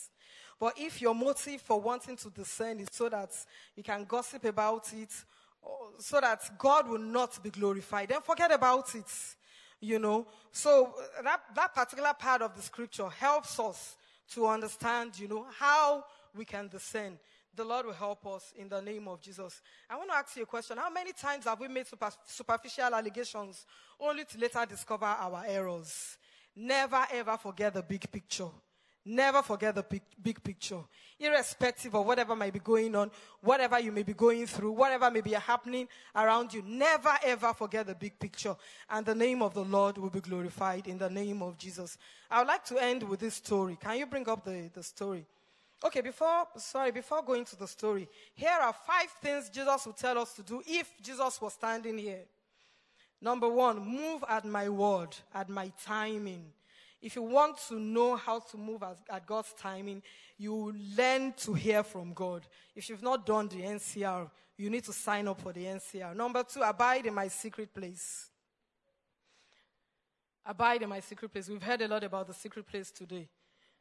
But 0.58 0.74
if 0.76 1.00
your 1.00 1.14
motive 1.14 1.60
for 1.60 1.80
wanting 1.80 2.16
to 2.16 2.30
discern 2.30 2.80
is 2.80 2.88
so 2.90 3.08
that 3.08 3.30
you 3.76 3.82
can 3.82 4.04
gossip 4.04 4.44
about 4.44 4.92
it, 4.92 5.10
so 5.98 6.20
that 6.20 6.58
God 6.58 6.88
will 6.88 6.98
not 6.98 7.42
be 7.42 7.50
glorified, 7.50 8.08
then 8.08 8.20
forget 8.22 8.52
about 8.52 8.94
it. 8.94 9.10
You 9.80 10.00
know, 10.00 10.26
so 10.50 10.94
uh, 11.18 11.22
that, 11.22 11.40
that 11.54 11.74
particular 11.74 12.12
part 12.18 12.42
of 12.42 12.56
the 12.56 12.62
scripture 12.62 13.08
helps 13.08 13.60
us 13.60 13.96
to 14.32 14.46
understand, 14.48 15.18
you 15.18 15.28
know, 15.28 15.46
how 15.56 16.04
we 16.36 16.44
can 16.44 16.66
discern. 16.66 17.16
The 17.54 17.64
Lord 17.64 17.86
will 17.86 17.92
help 17.92 18.26
us 18.26 18.52
in 18.56 18.68
the 18.68 18.80
name 18.80 19.06
of 19.06 19.20
Jesus. 19.20 19.60
I 19.88 19.96
want 19.96 20.10
to 20.10 20.16
ask 20.16 20.36
you 20.36 20.42
a 20.42 20.46
question. 20.46 20.78
How 20.78 20.90
many 20.90 21.12
times 21.12 21.44
have 21.44 21.60
we 21.60 21.68
made 21.68 21.86
super, 21.86 22.10
superficial 22.26 22.92
allegations 22.92 23.66
only 24.00 24.24
to 24.24 24.38
later 24.38 24.66
discover 24.68 25.06
our 25.06 25.44
errors? 25.46 26.18
Never 26.56 27.04
ever 27.12 27.36
forget 27.36 27.74
the 27.74 27.82
big 27.82 28.10
picture. 28.10 28.48
Never 29.10 29.40
forget 29.40 29.74
the 29.74 29.82
big, 29.82 30.02
big 30.22 30.44
picture. 30.44 30.80
Irrespective 31.18 31.94
of 31.94 32.04
whatever 32.04 32.36
might 32.36 32.52
be 32.52 32.58
going 32.58 32.94
on, 32.94 33.10
whatever 33.40 33.80
you 33.80 33.90
may 33.90 34.02
be 34.02 34.12
going 34.12 34.46
through, 34.46 34.72
whatever 34.72 35.10
may 35.10 35.22
be 35.22 35.32
happening 35.32 35.88
around 36.14 36.52
you, 36.52 36.62
never 36.66 37.16
ever 37.24 37.54
forget 37.54 37.86
the 37.86 37.94
big 37.94 38.18
picture. 38.18 38.54
And 38.90 39.06
the 39.06 39.14
name 39.14 39.40
of 39.40 39.54
the 39.54 39.64
Lord 39.64 39.96
will 39.96 40.10
be 40.10 40.20
glorified 40.20 40.86
in 40.88 40.98
the 40.98 41.08
name 41.08 41.42
of 41.42 41.56
Jesus. 41.56 41.96
I 42.30 42.40
would 42.40 42.48
like 42.48 42.66
to 42.66 42.76
end 42.76 43.02
with 43.02 43.20
this 43.20 43.36
story. 43.36 43.78
Can 43.80 43.96
you 43.96 44.04
bring 44.04 44.28
up 44.28 44.44
the, 44.44 44.68
the 44.74 44.82
story? 44.82 45.24
Okay, 45.82 46.02
before, 46.02 46.46
sorry, 46.58 46.90
before 46.90 47.22
going 47.22 47.46
to 47.46 47.56
the 47.56 47.66
story, 47.66 48.06
here 48.34 48.58
are 48.60 48.74
five 48.86 49.08
things 49.22 49.48
Jesus 49.48 49.86
would 49.86 49.96
tell 49.96 50.18
us 50.18 50.34
to 50.34 50.42
do 50.42 50.62
if 50.66 50.92
Jesus 51.00 51.40
was 51.40 51.54
standing 51.54 51.96
here. 51.96 52.24
Number 53.22 53.48
one, 53.48 53.78
move 53.78 54.22
at 54.28 54.44
my 54.44 54.68
word, 54.68 55.16
at 55.34 55.48
my 55.48 55.72
timing. 55.82 56.44
If 57.00 57.14
you 57.14 57.22
want 57.22 57.58
to 57.68 57.78
know 57.78 58.16
how 58.16 58.40
to 58.40 58.56
move 58.56 58.82
at, 58.82 58.98
at 59.08 59.26
God's 59.26 59.52
timing, 59.52 60.02
you 60.36 60.74
learn 60.96 61.32
to 61.38 61.54
hear 61.54 61.82
from 61.82 62.12
God. 62.12 62.46
If 62.74 62.88
you've 62.88 63.02
not 63.02 63.24
done 63.24 63.48
the 63.48 63.62
NCR, 63.62 64.28
you 64.56 64.68
need 64.68 64.84
to 64.84 64.92
sign 64.92 65.28
up 65.28 65.40
for 65.40 65.52
the 65.52 65.64
NCR. 65.64 66.16
Number 66.16 66.42
two, 66.42 66.62
abide 66.62 67.06
in 67.06 67.14
my 67.14 67.28
secret 67.28 67.72
place. 67.72 68.28
Abide 70.44 70.82
in 70.82 70.88
my 70.88 71.00
secret 71.00 71.32
place. 71.32 71.48
We've 71.48 71.62
heard 71.62 71.82
a 71.82 71.88
lot 71.88 72.02
about 72.02 72.26
the 72.26 72.34
secret 72.34 72.66
place 72.66 72.90
today. 72.90 73.28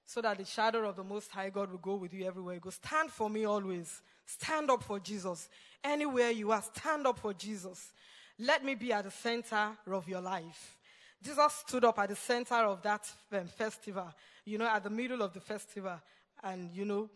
So 0.06 0.22
that 0.22 0.38
the 0.38 0.46
shadow 0.46 0.88
of 0.88 0.96
the 0.96 1.04
Most 1.04 1.32
High 1.32 1.50
God 1.50 1.72
will 1.72 1.80
go 1.80 1.96
with 1.96 2.14
you 2.14 2.26
everywhere 2.26 2.60
go. 2.60 2.70
Stand 2.70 3.10
for 3.10 3.30
me 3.30 3.46
always. 3.46 4.02
Stand 4.26 4.70
up 4.70 4.84
for 4.84 5.00
Jesus. 5.00 5.50
Anywhere 5.84 6.32
you 6.32 6.52
are, 6.52 6.62
stand 6.62 7.08
up 7.08 7.20
for 7.20 7.34
Jesus. 7.34 7.92
Let 8.40 8.64
me 8.64 8.76
be 8.76 8.94
at 8.94 9.06
the 9.06 9.12
center 9.12 9.72
of 9.92 10.08
your 10.08 10.22
life. 10.22 10.77
Jesus 11.24 11.64
stood 11.66 11.86
up 11.86 12.00
at 12.00 12.10
the 12.10 12.16
center 12.16 12.56
of 12.56 12.82
that 12.84 13.10
um, 13.32 13.48
festival, 13.48 14.14
you 14.46 14.58
know, 14.58 14.68
at 14.68 14.84
the 14.84 14.90
middle 14.90 15.22
of 15.22 15.34
the 15.34 15.40
festival, 15.40 16.00
and, 16.44 16.72
you 16.74 16.86
know, 16.86 17.10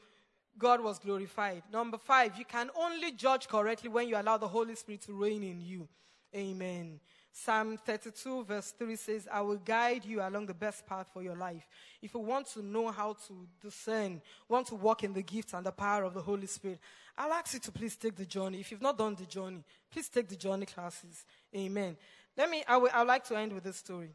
God 0.57 0.81
was 0.81 0.99
glorified. 0.99 1.63
Number 1.71 1.97
five, 1.97 2.37
you 2.37 2.45
can 2.45 2.69
only 2.75 3.11
judge 3.11 3.47
correctly 3.47 3.89
when 3.89 4.07
you 4.07 4.17
allow 4.17 4.37
the 4.37 4.47
Holy 4.47 4.75
Spirit 4.75 5.01
to 5.03 5.13
reign 5.13 5.43
in 5.43 5.61
you. 5.61 5.87
Amen. 6.35 6.99
Psalm 7.33 7.77
32, 7.77 8.43
verse 8.43 8.73
3 8.77 8.95
says, 8.97 9.27
I 9.31 9.41
will 9.41 9.57
guide 9.57 10.03
you 10.03 10.21
along 10.21 10.47
the 10.47 10.53
best 10.53 10.85
path 10.85 11.07
for 11.13 11.23
your 11.23 11.35
life. 11.35 11.65
If 12.01 12.13
you 12.13 12.19
want 12.19 12.47
to 12.47 12.61
know 12.61 12.91
how 12.91 13.13
to 13.27 13.47
discern, 13.61 14.21
want 14.49 14.67
to 14.67 14.75
walk 14.75 15.03
in 15.03 15.13
the 15.13 15.21
gifts 15.21 15.53
and 15.53 15.65
the 15.65 15.71
power 15.71 16.03
of 16.03 16.13
the 16.13 16.21
Holy 16.21 16.47
Spirit, 16.47 16.79
I'll 17.17 17.31
ask 17.31 17.53
you 17.53 17.59
to 17.61 17.71
please 17.71 17.95
take 17.95 18.15
the 18.15 18.25
journey. 18.25 18.59
If 18.59 18.71
you've 18.71 18.81
not 18.81 18.97
done 18.97 19.15
the 19.15 19.25
journey, 19.25 19.63
please 19.89 20.09
take 20.09 20.27
the 20.27 20.35
journey 20.35 20.65
classes. 20.65 21.25
Amen. 21.55 21.95
Let 22.37 22.49
me, 22.49 22.63
I 22.67 22.77
would, 22.77 22.91
I 22.91 22.99
would 22.99 23.07
like 23.07 23.25
to 23.25 23.37
end 23.37 23.53
with 23.53 23.63
this 23.63 23.77
story. 23.77 24.13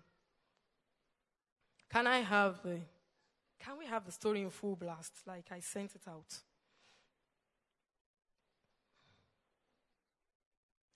Can 1.92 2.06
I 2.06 2.18
have 2.18 2.62
the, 2.62 2.80
can 3.60 3.78
we 3.78 3.86
have 3.86 4.04
the 4.04 4.12
story 4.12 4.42
in 4.42 4.50
full 4.50 4.76
blast? 4.76 5.12
Like 5.26 5.46
I 5.50 5.60
sent 5.60 5.94
it 5.94 6.02
out. 6.08 6.34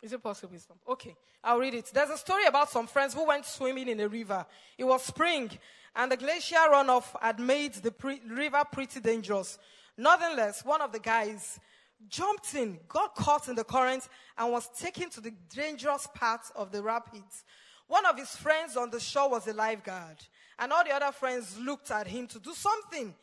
Is 0.02 0.12
it 0.12 0.22
possible? 0.22 0.56
Okay, 0.88 1.14
I'll 1.44 1.58
read 1.58 1.74
it. 1.74 1.90
There's 1.92 2.10
a 2.10 2.16
story 2.16 2.46
about 2.46 2.70
some 2.70 2.86
friends 2.86 3.12
who 3.12 3.26
went 3.26 3.44
swimming 3.44 3.88
in 3.88 4.00
a 4.00 4.08
river. 4.08 4.46
It 4.78 4.84
was 4.84 5.02
spring, 5.02 5.50
and 5.94 6.10
the 6.10 6.16
glacier 6.16 6.56
runoff 6.72 7.14
had 7.20 7.38
made 7.38 7.74
the 7.74 7.90
pre- 7.90 8.22
river 8.26 8.62
pretty 8.72 9.00
dangerous. 9.00 9.58
Nonetheless, 9.98 10.64
one 10.64 10.80
of 10.80 10.92
the 10.92 11.00
guys 11.00 11.60
jumped 12.08 12.54
in, 12.54 12.78
got 12.88 13.14
caught 13.14 13.48
in 13.48 13.54
the 13.54 13.64
current, 13.64 14.08
and 14.38 14.52
was 14.52 14.68
taken 14.78 15.10
to 15.10 15.20
the 15.20 15.32
dangerous 15.54 16.08
part 16.14 16.42
of 16.56 16.72
the 16.72 16.82
rapids. 16.82 17.44
One 17.86 18.06
of 18.06 18.16
his 18.16 18.34
friends 18.36 18.76
on 18.76 18.90
the 18.90 19.00
shore 19.00 19.30
was 19.30 19.46
a 19.46 19.52
lifeguard, 19.52 20.16
and 20.58 20.72
all 20.72 20.84
the 20.84 20.94
other 20.94 21.12
friends 21.12 21.58
looked 21.58 21.90
at 21.90 22.06
him 22.06 22.26
to 22.28 22.38
do 22.38 22.54
something. 22.54 23.14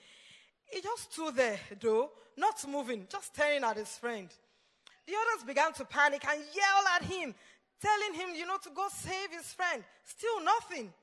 He 0.66 0.82
just 0.82 1.14
stood 1.14 1.36
there, 1.36 1.60
though, 1.82 2.12
not 2.36 2.68
moving, 2.68 3.08
just 3.10 3.34
staring 3.34 3.64
at 3.64 3.78
his 3.78 3.98
friend. 3.98 4.30
The 5.06 5.14
others 5.14 5.46
began 5.46 5.72
to 5.74 5.86
panic 5.86 6.24
and 6.30 6.44
yell 6.54 6.88
at 6.96 7.04
him, 7.04 7.34
telling 7.82 8.14
him, 8.14 8.36
you 8.36 8.46
know, 8.46 8.58
to 8.58 8.70
go 8.76 8.88
save 8.92 9.32
his 9.32 9.54
friend. 9.54 9.84
Still 10.04 10.44
nothing. 10.44 10.94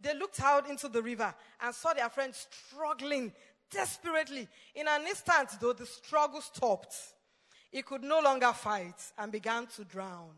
They 0.00 0.14
looked 0.14 0.42
out 0.42 0.68
into 0.68 0.88
the 0.88 1.00
river 1.00 1.32
and 1.60 1.74
saw 1.74 1.92
their 1.92 2.08
friend 2.08 2.34
struggling 2.34 3.32
desperately. 3.70 4.48
In 4.74 4.88
an 4.88 5.06
instant, 5.06 5.50
though, 5.60 5.72
the 5.72 5.86
struggle 5.86 6.40
stopped. 6.40 6.94
He 7.72 7.80
could 7.80 8.04
no 8.04 8.20
longer 8.20 8.52
fight 8.52 9.00
and 9.16 9.32
began 9.32 9.66
to 9.78 9.84
drown. 9.84 10.30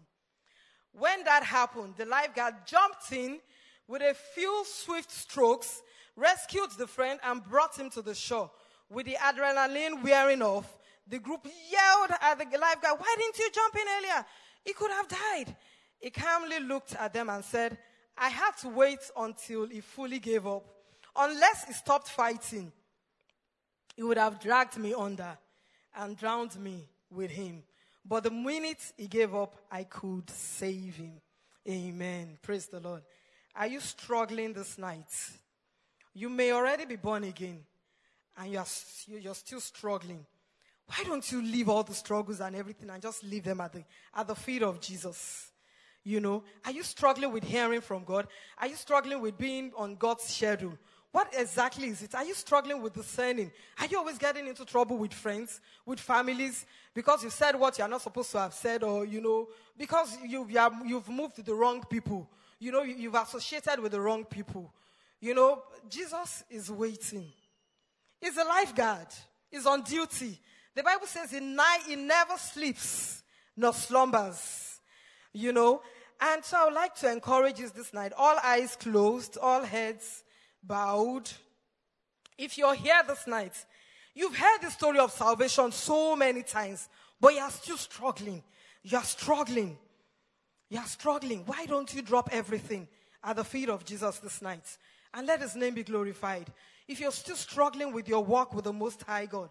When 0.92 1.24
that 1.24 1.42
happened, 1.42 1.94
the 1.96 2.06
lifeguard 2.06 2.54
jumped 2.64 3.10
in 3.10 3.40
with 3.88 4.02
a 4.02 4.14
few 4.14 4.64
swift 4.64 5.10
strokes, 5.10 5.82
rescued 6.14 6.70
the 6.78 6.86
friend, 6.86 7.18
and 7.24 7.44
brought 7.44 7.76
him 7.76 7.90
to 7.90 8.02
the 8.02 8.14
shore. 8.14 8.52
With 8.88 9.06
the 9.06 9.16
adrenaline 9.16 10.04
wearing 10.04 10.42
off, 10.42 10.72
the 11.08 11.18
group 11.18 11.44
yelled 11.44 12.12
at 12.20 12.38
the 12.38 12.56
lifeguard, 12.56 13.00
Why 13.00 13.16
didn't 13.18 13.38
you 13.38 13.50
jump 13.52 13.74
in 13.74 13.86
earlier? 13.98 14.26
He 14.64 14.72
could 14.72 14.92
have 14.92 15.08
died. 15.08 15.56
He 15.98 16.10
calmly 16.10 16.60
looked 16.60 16.94
at 16.94 17.12
them 17.12 17.28
and 17.30 17.44
said, 17.44 17.76
I 18.16 18.28
had 18.28 18.52
to 18.58 18.68
wait 18.68 19.00
until 19.16 19.66
he 19.66 19.80
fully 19.80 20.20
gave 20.20 20.46
up. 20.46 20.64
Unless 21.16 21.64
he 21.64 21.72
stopped 21.72 22.08
fighting, 22.08 22.70
he 23.96 24.04
would 24.04 24.18
have 24.18 24.40
dragged 24.40 24.78
me 24.78 24.94
under 24.94 25.36
and 25.96 26.16
drowned 26.16 26.56
me 26.56 26.88
with 27.14 27.30
him. 27.30 27.62
But 28.04 28.24
the 28.24 28.30
minute 28.30 28.92
he 28.96 29.06
gave 29.06 29.34
up, 29.34 29.56
I 29.70 29.84
could 29.84 30.28
save 30.30 30.96
him. 30.96 31.20
Amen. 31.68 32.38
Praise 32.42 32.66
the 32.66 32.80
Lord. 32.80 33.02
Are 33.56 33.66
you 33.66 33.80
struggling 33.80 34.52
this 34.52 34.76
night? 34.76 35.10
You 36.12 36.28
may 36.28 36.52
already 36.52 36.84
be 36.84 36.96
born 36.96 37.24
again 37.24 37.64
and 38.36 38.52
you're, 38.52 38.66
you're 39.06 39.34
still 39.34 39.60
struggling. 39.60 40.26
Why 40.86 41.04
don't 41.04 41.32
you 41.32 41.40
leave 41.40 41.68
all 41.68 41.82
the 41.82 41.94
struggles 41.94 42.40
and 42.40 42.54
everything 42.54 42.90
and 42.90 43.02
just 43.02 43.24
leave 43.24 43.44
them 43.44 43.60
at 43.60 43.72
the, 43.72 43.84
at 44.14 44.26
the 44.26 44.34
feet 44.34 44.62
of 44.62 44.80
Jesus? 44.80 45.50
You 46.02 46.20
know, 46.20 46.44
are 46.66 46.72
you 46.72 46.82
struggling 46.82 47.32
with 47.32 47.44
hearing 47.44 47.80
from 47.80 48.04
God? 48.04 48.26
Are 48.58 48.66
you 48.66 48.76
struggling 48.76 49.22
with 49.22 49.38
being 49.38 49.72
on 49.76 49.96
God's 49.96 50.24
schedule? 50.24 50.76
What 51.14 51.32
exactly 51.38 51.86
is 51.86 52.02
it? 52.02 52.12
Are 52.16 52.24
you 52.24 52.34
struggling 52.34 52.82
with 52.82 52.94
discerning? 52.94 53.52
Are 53.78 53.86
you 53.86 53.98
always 53.98 54.18
getting 54.18 54.48
into 54.48 54.64
trouble 54.64 54.98
with 54.98 55.12
friends, 55.12 55.60
with 55.86 56.00
families, 56.00 56.66
because 56.92 57.22
you 57.22 57.30
said 57.30 57.54
what 57.54 57.78
you're 57.78 57.86
not 57.86 58.02
supposed 58.02 58.32
to 58.32 58.40
have 58.40 58.52
said, 58.52 58.82
or, 58.82 59.04
you 59.04 59.20
know, 59.20 59.46
because 59.78 60.18
you, 60.26 60.44
you 60.48 60.58
have, 60.58 60.74
you've 60.84 61.08
moved 61.08 61.36
to 61.36 61.42
the 61.42 61.54
wrong 61.54 61.84
people? 61.88 62.28
You 62.58 62.72
know, 62.72 62.82
you, 62.82 62.96
you've 62.96 63.14
associated 63.14 63.78
with 63.78 63.92
the 63.92 64.00
wrong 64.00 64.24
people. 64.24 64.74
You 65.20 65.36
know, 65.36 65.62
Jesus 65.88 66.42
is 66.50 66.68
waiting. 66.68 67.30
He's 68.20 68.36
a 68.36 68.42
lifeguard. 68.42 69.06
He's 69.52 69.66
on 69.66 69.82
duty. 69.82 70.40
The 70.74 70.82
Bible 70.82 71.06
says 71.06 71.30
he, 71.30 71.38
night, 71.38 71.82
he 71.86 71.94
never 71.94 72.36
sleeps 72.38 73.22
nor 73.56 73.72
slumbers. 73.72 74.80
You 75.32 75.52
know? 75.52 75.80
And 76.20 76.44
so 76.44 76.56
I 76.58 76.64
would 76.64 76.74
like 76.74 76.96
to 76.96 77.12
encourage 77.12 77.60
you 77.60 77.68
this 77.68 77.94
night. 77.94 78.12
All 78.18 78.36
eyes 78.42 78.74
closed, 78.74 79.38
all 79.40 79.62
heads 79.62 80.24
bowed. 80.66 81.30
If 82.36 82.58
you're 82.58 82.74
here 82.74 83.02
this 83.06 83.26
night, 83.26 83.52
you've 84.14 84.36
heard 84.36 84.58
the 84.62 84.70
story 84.70 84.98
of 84.98 85.12
salvation 85.12 85.72
so 85.72 86.16
many 86.16 86.42
times, 86.42 86.88
but 87.20 87.34
you're 87.34 87.50
still 87.50 87.76
struggling. 87.76 88.42
You're 88.82 89.02
struggling. 89.02 89.78
You're 90.68 90.84
struggling. 90.84 91.44
Why 91.46 91.66
don't 91.66 91.92
you 91.94 92.02
drop 92.02 92.30
everything 92.32 92.88
at 93.22 93.36
the 93.36 93.44
feet 93.44 93.68
of 93.68 93.84
Jesus 93.84 94.18
this 94.18 94.42
night 94.42 94.78
and 95.12 95.26
let 95.26 95.40
his 95.40 95.54
name 95.54 95.74
be 95.74 95.84
glorified? 95.84 96.52
If 96.86 97.00
you're 97.00 97.12
still 97.12 97.36
struggling 97.36 97.92
with 97.92 98.08
your 98.08 98.24
walk 98.24 98.54
with 98.54 98.64
the 98.64 98.72
Most 98.72 99.02
High 99.02 99.26
God, 99.26 99.50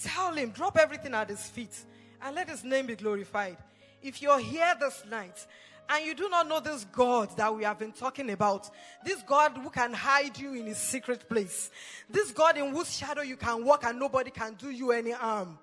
tell 0.00 0.32
him, 0.34 0.50
drop 0.50 0.76
everything 0.76 1.14
at 1.14 1.28
his 1.28 1.42
feet 1.42 1.84
and 2.22 2.36
let 2.36 2.48
his 2.48 2.62
name 2.62 2.86
be 2.86 2.96
glorified. 2.96 3.56
If 4.02 4.22
you're 4.22 4.38
here 4.38 4.74
this 4.78 5.02
night 5.10 5.46
and 5.88 6.04
you 6.04 6.14
do 6.14 6.28
not 6.28 6.46
know 6.46 6.60
this 6.60 6.84
God 6.92 7.36
that 7.36 7.54
we 7.54 7.64
have 7.64 7.78
been 7.78 7.92
talking 7.92 8.30
about, 8.30 8.70
this 9.04 9.22
God 9.22 9.56
who 9.56 9.70
can 9.70 9.92
hide 9.92 10.38
you 10.38 10.54
in 10.54 10.66
his 10.66 10.78
secret 10.78 11.28
place, 11.28 11.70
this 12.08 12.30
God 12.30 12.56
in 12.56 12.74
whose 12.74 12.96
shadow 12.96 13.22
you 13.22 13.36
can 13.36 13.64
walk 13.64 13.84
and 13.84 13.98
nobody 13.98 14.30
can 14.30 14.54
do 14.54 14.70
you 14.70 14.92
any 14.92 15.12
harm. 15.12 15.58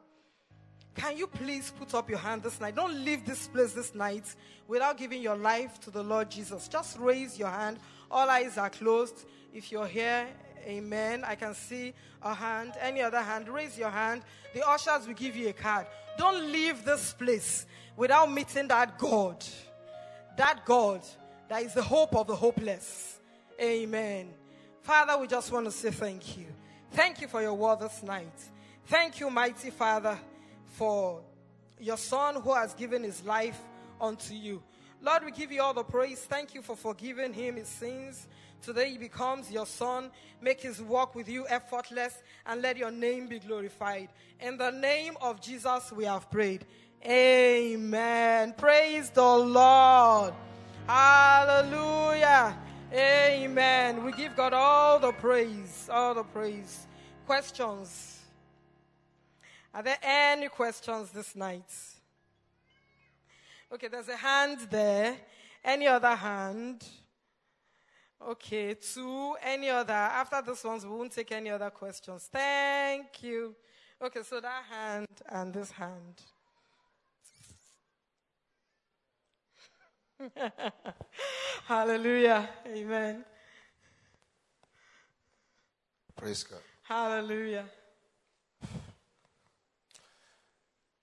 Can 0.96 1.16
you 1.16 1.28
please 1.28 1.72
put 1.78 1.94
up 1.94 2.10
your 2.10 2.18
hand 2.18 2.42
this 2.42 2.60
night? 2.60 2.76
Don't 2.76 3.06
leave 3.06 3.24
this 3.24 3.48
place 3.48 3.72
this 3.72 3.94
night 3.94 4.36
without 4.68 4.98
giving 4.98 5.22
your 5.22 5.38
life 5.38 5.80
to 5.82 5.92
the 5.92 6.04
Lord 6.04 6.32
Jesus. 6.32 6.68
Just 6.68 6.98
raise 6.98 7.38
your 7.38 7.50
hand. 7.50 7.78
All 8.10 8.28
eyes 8.28 8.58
are 8.58 8.72
closed. 8.72 9.26
If 9.54 9.72
you're 9.72 9.88
here, 9.88 10.28
amen. 10.66 11.24
I 11.24 11.36
can 11.36 11.54
see 11.54 11.94
a 12.24 12.34
hand. 12.34 12.74
Any 12.82 13.02
other 13.02 13.22
hand, 13.22 13.48
raise 13.48 13.78
your 13.78 13.92
hand. 13.92 14.24
The 14.56 14.68
ushers 14.68 15.06
will 15.06 15.14
give 15.14 15.36
you 15.36 15.50
a 15.50 15.54
card. 15.54 15.86
Don't 16.18 16.52
leave 16.52 16.84
this 16.84 17.14
place 17.14 17.68
without 17.96 18.32
meeting 18.32 18.68
that 18.70 18.98
God. 18.98 19.46
That 20.38 20.66
God 20.66 21.02
that 21.50 21.64
is 21.64 21.74
the 21.74 21.82
hope 21.82 22.16
of 22.16 22.28
the 22.28 22.36
hopeless. 22.36 23.20
Amen. 23.60 24.30
Father, 24.82 25.18
we 25.18 25.28
just 25.28 25.52
want 25.52 25.66
to 25.66 25.72
say 25.72 25.92
thank 25.92 26.38
you. 26.38 26.46
Thank 26.92 27.22
you 27.22 27.28
for 27.28 27.42
your 27.42 27.54
word 27.54 27.80
this 27.80 28.04
night. 28.04 28.34
Thank 28.86 29.20
you, 29.20 29.30
mighty 29.30 29.70
Father, 29.70 30.18
for 30.66 31.22
your 31.80 31.98
son 31.98 32.36
who 32.36 32.54
has 32.54 32.74
given 32.74 33.04
his 33.04 33.24
life 33.24 33.60
unto 34.00 34.34
you. 34.34 34.62
Lord, 35.02 35.26
we 35.26 35.32
give 35.32 35.52
you 35.52 35.62
all 35.62 35.74
the 35.74 35.84
praise. 35.84 36.20
Thank 36.20 36.54
you 36.54 36.62
for 36.62 36.76
forgiving 36.76 37.34
him 37.34 37.56
his 37.56 37.68
sins. 37.68 38.28
Today 38.62 38.92
he 38.92 38.98
becomes 38.98 39.52
your 39.52 39.66
son. 39.66 40.12
Make 40.42 40.62
his 40.62 40.82
walk 40.82 41.16
with 41.16 41.30
you 41.30 41.46
effortless 41.48 42.22
and 42.46 42.62
let 42.62 42.78
your 42.78 42.92
name 42.92 43.28
be 43.28 43.40
glorified. 43.40 44.10
In 44.40 44.58
the 44.58 44.72
name 44.72 45.18
of 45.22 45.42
Jesus, 45.42 45.92
we 45.92 46.06
have 46.06 46.30
prayed. 46.30 46.66
Amen. 47.08 48.54
Praise 48.58 49.10
the 49.10 49.24
Lord. 49.24 50.34
Hallelujah. 50.86 52.58
Amen. 52.94 54.04
We 54.04 54.12
give 54.12 54.36
God 54.36 54.54
all 54.54 55.00
the 55.00 55.14
praise. 55.14 55.90
All 55.90 56.14
the 56.14 56.24
praise. 56.24 56.86
Questions? 57.26 58.20
Are 59.74 59.84
there 59.84 59.98
any 60.02 60.50
questions 60.50 61.12
this 61.12 61.34
night? 61.34 61.72
Okay, 63.72 63.88
there's 63.88 64.10
a 64.10 64.18
hand 64.18 64.60
there. 64.70 65.16
Any 65.64 65.88
other 65.88 66.16
hand? 66.16 66.86
Okay, 68.26 68.74
two. 68.74 69.36
Any 69.42 69.70
other? 69.70 69.94
After 69.94 70.42
this 70.42 70.62
ones, 70.64 70.86
we 70.86 70.92
won't 70.92 71.12
take 71.12 71.32
any 71.32 71.52
other 71.52 71.70
questions. 71.70 72.28
Thank 72.30 73.24
you. 73.24 73.56
Okay, 74.02 74.24
so 74.24 74.42
that 74.42 74.64
hand 74.70 75.08
and 75.30 75.54
this 75.54 75.72
hand. 75.72 76.22
Hallelujah. 81.68 82.50
Amen. 82.68 83.24
Praise 86.16 86.44
God. 86.44 86.60
Hallelujah. 86.84 87.66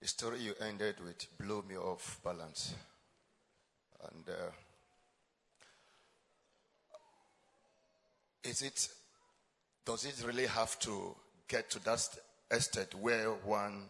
The 0.01 0.09
story 0.09 0.41
you 0.41 0.55
ended 0.61 0.97
with 1.05 1.27
blew 1.39 1.63
me 1.69 1.77
off 1.77 2.21
balance. 2.23 2.75
And 4.03 4.29
uh, 4.29 4.51
is 8.43 8.63
it, 8.63 8.89
does 9.87 10.05
it 10.05 10.23
really 10.27 10.47
have 10.47 10.79
to 10.81 11.15
get 11.49 11.71
to 11.71 11.85
that 11.85 12.07
estate 12.51 12.95
where 12.95 13.31
one, 13.31 13.85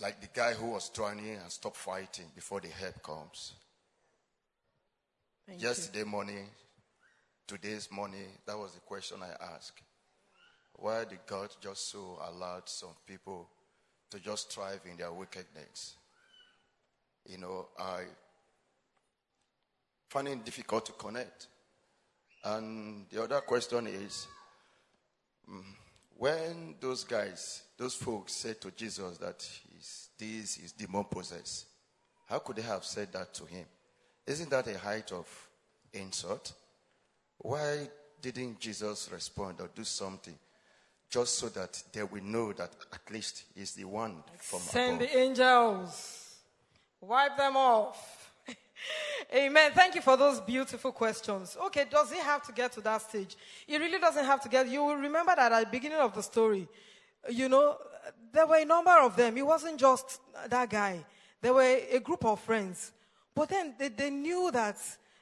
like 0.00 0.20
the 0.20 0.28
guy 0.32 0.52
who 0.52 0.70
was 0.70 0.88
drowning 0.88 1.36
and 1.36 1.50
stopped 1.50 1.76
fighting 1.76 2.26
before 2.34 2.60
the 2.60 2.68
help 2.68 3.02
comes? 3.02 3.52
Thank 5.46 5.60
you. 5.60 5.68
Yesterday 5.68 6.04
morning, 6.04 6.46
today's 7.46 7.90
morning, 7.90 8.26
that 8.46 8.58
was 8.58 8.72
the 8.72 8.80
question 8.80 9.18
I 9.22 9.54
asked. 9.54 9.80
Why 10.76 11.04
did 11.04 11.20
God 11.26 11.50
just 11.60 11.90
so 11.90 12.18
allowed 12.28 12.68
some 12.68 12.96
people 13.06 13.48
to 14.10 14.18
just 14.18 14.52
thrive 14.52 14.80
in 14.90 14.96
their 14.96 15.12
wickedness? 15.12 15.94
You 17.26 17.38
know, 17.38 17.68
I 17.78 18.02
find 20.08 20.28
it 20.28 20.44
difficult 20.44 20.86
to 20.86 20.92
connect. 20.92 21.46
And 22.44 23.06
the 23.10 23.22
other 23.22 23.40
question 23.40 23.86
is 23.86 24.26
mm, 25.50 25.62
when 26.16 26.74
those 26.80 27.04
guys, 27.04 27.62
those 27.76 27.94
folks 27.94 28.32
said 28.34 28.60
to 28.60 28.70
Jesus 28.70 29.18
that 29.18 29.46
he's, 29.68 30.08
this 30.18 30.58
is 30.58 30.72
demon 30.72 31.04
possessed, 31.04 31.66
how 32.28 32.38
could 32.38 32.56
they 32.56 32.62
have 32.62 32.84
said 32.84 33.12
that 33.12 33.34
to 33.34 33.44
him? 33.44 33.64
Isn't 34.26 34.50
that 34.50 34.66
a 34.68 34.78
height 34.78 35.12
of 35.12 35.26
insult? 35.92 36.52
Why 37.38 37.88
didn't 38.22 38.58
Jesus 38.60 39.10
respond 39.12 39.60
or 39.60 39.68
do 39.74 39.84
something 39.84 40.34
just 41.10 41.38
so 41.38 41.48
that 41.50 41.82
they 41.92 42.02
will 42.02 42.22
know 42.22 42.52
that 42.54 42.70
at 42.92 43.12
least 43.12 43.44
he's 43.54 43.72
the 43.74 43.84
one 43.84 44.22
from 44.38 44.60
Send 44.60 44.96
above? 45.02 45.08
the 45.12 45.18
angels. 45.18 46.36
Wipe 47.00 47.36
them 47.36 47.56
off. 47.56 48.23
Amen. 49.34 49.72
Thank 49.72 49.94
you 49.94 50.02
for 50.02 50.16
those 50.16 50.40
beautiful 50.40 50.92
questions. 50.92 51.56
Okay, 51.66 51.86
does 51.90 52.12
it 52.12 52.18
have 52.18 52.42
to 52.46 52.52
get 52.52 52.72
to 52.72 52.80
that 52.82 53.02
stage? 53.02 53.36
It 53.66 53.78
really 53.78 53.98
doesn't 53.98 54.24
have 54.24 54.40
to 54.42 54.48
get. 54.48 54.68
You 54.68 54.84
will 54.84 54.96
remember 54.96 55.34
that 55.34 55.50
at 55.50 55.64
the 55.64 55.70
beginning 55.70 55.98
of 55.98 56.14
the 56.14 56.22
story, 56.22 56.68
you 57.28 57.48
know, 57.48 57.76
there 58.32 58.46
were 58.46 58.58
a 58.58 58.64
number 58.64 58.96
of 59.00 59.16
them. 59.16 59.36
It 59.36 59.46
wasn't 59.46 59.78
just 59.78 60.20
that 60.48 60.68
guy. 60.68 61.04
There 61.40 61.54
were 61.54 61.78
a 61.90 62.00
group 62.00 62.24
of 62.24 62.40
friends. 62.40 62.92
But 63.34 63.48
then 63.48 63.74
they, 63.78 63.88
they 63.88 64.10
knew 64.10 64.50
that, 64.52 64.76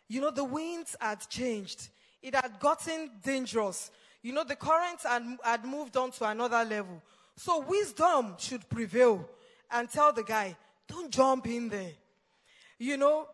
you 0.08 0.20
know, 0.20 0.30
the 0.30 0.44
winds 0.44 0.96
had 1.00 1.28
changed. 1.28 1.88
It 2.22 2.34
had 2.34 2.58
gotten 2.60 3.10
dangerous. 3.24 3.90
You 4.22 4.32
know, 4.32 4.44
the 4.44 4.56
currents 4.56 5.04
had, 5.04 5.22
had 5.42 5.64
moved 5.64 5.96
on 5.96 6.10
to 6.12 6.28
another 6.28 6.64
level. 6.64 7.02
So 7.36 7.60
wisdom 7.60 8.34
should 8.38 8.68
prevail 8.68 9.28
and 9.70 9.90
tell 9.90 10.12
the 10.12 10.22
guy, 10.22 10.56
don't 10.86 11.10
jump 11.10 11.46
in 11.46 11.68
there. 11.68 11.92
You 12.78 12.96
know, 12.96 13.26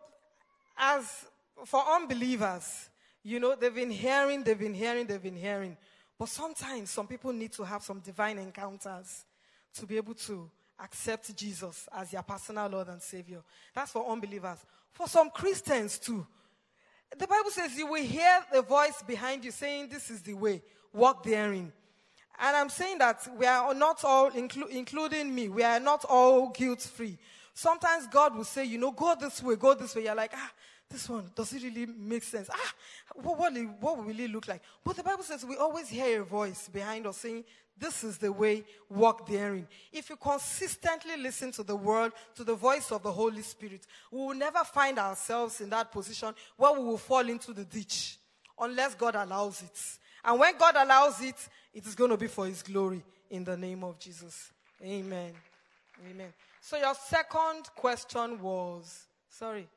as 0.79 1.25
for 1.65 1.83
unbelievers, 1.95 2.89
you 3.23 3.39
know, 3.39 3.55
they've 3.55 3.75
been 3.75 3.91
hearing, 3.91 4.43
they've 4.43 4.57
been 4.57 4.73
hearing, 4.73 5.05
they've 5.05 5.21
been 5.21 5.35
hearing. 5.35 5.77
But 6.17 6.29
sometimes 6.29 6.89
some 6.89 7.05
people 7.05 7.33
need 7.33 7.51
to 7.53 7.63
have 7.63 7.83
some 7.83 7.99
divine 7.99 8.39
encounters 8.39 9.25
to 9.75 9.85
be 9.85 9.97
able 9.97 10.15
to 10.15 10.49
accept 10.81 11.35
Jesus 11.35 11.87
as 11.95 12.11
their 12.11 12.23
personal 12.23 12.67
Lord 12.69 12.87
and 12.87 13.01
Savior. 13.01 13.41
That's 13.75 13.91
for 13.91 14.09
unbelievers. 14.09 14.59
For 14.93 15.07
some 15.07 15.29
Christians 15.29 15.99
too. 15.99 16.25
The 17.17 17.27
Bible 17.27 17.49
says 17.49 17.75
you 17.75 17.87
will 17.87 18.03
hear 18.03 18.39
the 18.51 18.61
voice 18.61 19.03
behind 19.05 19.43
you 19.43 19.51
saying, 19.51 19.89
This 19.89 20.09
is 20.09 20.21
the 20.21 20.33
way, 20.33 20.61
walk 20.93 21.23
therein. 21.23 21.73
And 22.41 22.55
I'm 22.55 22.69
saying 22.69 22.99
that 22.99 23.27
we 23.37 23.45
are 23.45 23.73
not 23.73 24.03
all, 24.05 24.31
inclu- 24.31 24.69
including 24.69 25.33
me, 25.33 25.49
we 25.49 25.63
are 25.63 25.79
not 25.79 26.05
all 26.05 26.49
guilt 26.49 26.81
free. 26.81 27.17
Sometimes 27.53 28.07
God 28.07 28.37
will 28.37 28.45
say, 28.45 28.63
you 28.63 28.77
know, 28.77 28.91
go 28.91 29.15
this 29.19 29.43
way, 29.43 29.57
go 29.57 29.73
this 29.73 29.93
way. 29.93 30.05
You're 30.05 30.15
like, 30.15 30.31
ah, 30.33 30.51
this 30.89 31.07
one, 31.07 31.29
does 31.35 31.53
it 31.53 31.63
really 31.63 31.85
make 31.85 32.23
sense? 32.23 32.49
Ah, 32.51 32.73
what, 33.15 33.37
what, 33.37 33.53
what 33.79 33.97
will 34.05 34.19
it 34.19 34.31
look 34.31 34.47
like? 34.47 34.61
But 34.83 34.95
the 34.95 35.03
Bible 35.03 35.23
says 35.23 35.45
we 35.45 35.55
always 35.55 35.87
hear 35.87 36.21
a 36.21 36.25
voice 36.25 36.67
behind 36.67 37.05
us 37.05 37.17
saying, 37.17 37.43
this 37.79 38.03
is 38.03 38.17
the 38.17 38.31
way, 38.31 38.63
walk 38.89 39.27
therein. 39.27 39.67
If 39.93 40.09
you 40.09 40.17
consistently 40.17 41.15
listen 41.17 41.51
to 41.53 41.63
the 41.63 41.75
word, 41.75 42.11
to 42.35 42.43
the 42.43 42.55
voice 42.55 42.91
of 42.91 43.03
the 43.03 43.11
Holy 43.11 43.41
Spirit, 43.41 43.85
we 44.11 44.19
will 44.19 44.33
never 44.33 44.63
find 44.65 44.99
ourselves 44.99 45.61
in 45.61 45.69
that 45.69 45.91
position 45.91 46.33
where 46.57 46.73
we 46.73 46.83
will 46.83 46.97
fall 46.97 47.27
into 47.29 47.53
the 47.53 47.63
ditch 47.63 48.17
unless 48.59 48.95
God 48.95 49.15
allows 49.15 49.61
it. 49.61 49.79
And 50.25 50.39
when 50.39 50.57
God 50.57 50.75
allows 50.75 51.21
it, 51.21 51.35
it 51.73 51.85
is 51.85 51.95
going 51.95 52.09
to 52.11 52.17
be 52.17 52.27
for 52.27 52.47
His 52.47 52.61
glory 52.61 53.01
in 53.29 53.45
the 53.45 53.55
name 53.55 53.83
of 53.83 53.97
Jesus. 53.97 54.51
Amen. 54.83 55.31
Amen. 56.09 56.33
So 56.59 56.77
your 56.77 56.95
second 56.95 57.69
question 57.75 58.41
was, 58.41 59.05
sorry. 59.29 59.67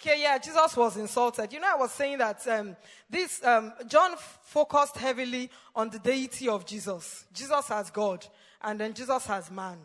Okay, 0.00 0.22
yeah, 0.22 0.38
Jesus 0.38 0.76
was 0.76 0.96
insulted. 0.96 1.52
You 1.52 1.58
know, 1.58 1.72
I 1.74 1.76
was 1.76 1.90
saying 1.90 2.18
that 2.18 2.46
um, 2.46 2.76
this 3.10 3.42
um, 3.42 3.72
John 3.88 4.12
focused 4.42 4.96
heavily 4.96 5.50
on 5.74 5.90
the 5.90 5.98
deity 5.98 6.48
of 6.48 6.64
Jesus. 6.64 7.24
Jesus 7.32 7.68
as 7.68 7.90
God, 7.90 8.24
and 8.62 8.78
then 8.78 8.94
Jesus 8.94 9.28
as 9.28 9.50
man. 9.50 9.76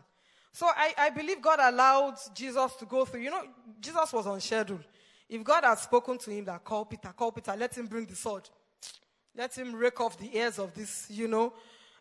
So 0.52 0.66
I, 0.66 0.94
I 0.96 1.10
believe 1.10 1.42
God 1.42 1.58
allowed 1.60 2.14
Jesus 2.32 2.76
to 2.76 2.84
go 2.84 3.04
through. 3.04 3.22
You 3.22 3.30
know, 3.32 3.42
Jesus 3.80 4.12
was 4.12 4.28
on 4.28 4.40
schedule. 4.40 4.78
If 5.28 5.42
God 5.42 5.64
had 5.64 5.80
spoken 5.80 6.16
to 6.18 6.30
him 6.30 6.44
that 6.44 6.62
call 6.62 6.84
Peter, 6.84 7.12
call 7.16 7.32
Peter, 7.32 7.56
let 7.58 7.76
him 7.76 7.88
bring 7.88 8.06
the 8.06 8.14
sword. 8.14 8.48
Let 9.34 9.58
him 9.58 9.74
rake 9.74 10.00
off 10.00 10.16
the 10.16 10.30
ears 10.32 10.60
of 10.60 10.72
this, 10.74 11.06
you 11.10 11.26
know. 11.26 11.54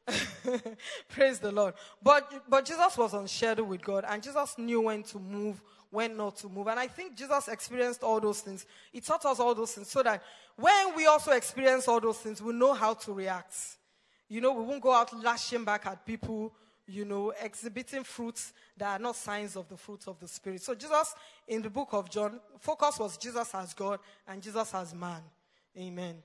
Praise 1.10 1.40
the 1.40 1.52
Lord. 1.52 1.74
But, 2.02 2.44
but 2.48 2.64
Jesus 2.64 2.96
was 2.96 3.16
on 3.16 3.28
schedule 3.28 3.66
with 3.66 3.82
God, 3.82 4.06
and 4.08 4.22
Jesus 4.22 4.56
knew 4.60 4.82
when 4.82 5.02
to 5.04 5.18
move, 5.18 5.60
when 5.94 6.18
not 6.18 6.36
to 6.38 6.50
move. 6.50 6.68
And 6.68 6.80
I 6.80 6.88
think 6.88 7.16
Jesus 7.16 7.48
experienced 7.48 8.04
all 8.04 8.20
those 8.20 8.42
things. 8.42 8.66
He 8.92 9.00
taught 9.00 9.24
us 9.26 9.40
all 9.40 9.54
those 9.54 9.74
things 9.74 9.90
so 9.90 10.02
that 10.02 10.24
when 10.56 10.96
we 10.96 11.06
also 11.06 11.32
experience 11.32 11.88
all 11.88 12.02
those 12.02 12.18
things, 12.18 12.42
we 12.42 12.52
know 12.54 12.74
how 12.74 12.96
to 12.96 13.14
react. 13.14 13.56
You 14.28 14.42
know, 14.42 14.54
we 14.54 14.64
won't 14.64 14.82
go 14.82 14.92
out 14.92 15.14
lashing 15.24 15.64
back 15.64 15.86
at 15.86 16.06
people. 16.06 16.54
you 16.88 17.06
know, 17.06 17.34
exhibiting 17.42 18.04
fruits 18.04 18.54
that 18.78 19.00
are 19.00 19.02
not 19.02 19.16
signs 19.16 19.56
of 19.56 19.68
the 19.70 19.78
fruits 19.78 20.08
of 20.08 20.20
the 20.20 20.28
Spirit. 20.28 20.62
So 20.62 20.76
Jesus, 20.76 21.16
in 21.48 21.62
the 21.62 21.70
book 21.70 21.90
of 21.94 22.10
John, 22.10 22.40
focus 22.60 23.00
was 23.00 23.18
Jesus 23.18 23.54
as 23.56 23.74
God 23.74 24.00
and 24.28 24.42
Jesus 24.42 24.74
as 24.74 24.94
man. 24.94 25.22
Amen. 25.78 26.16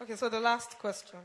Okay, 0.00 0.14
so 0.14 0.28
the 0.28 0.38
last 0.38 0.78
question. 0.78 1.18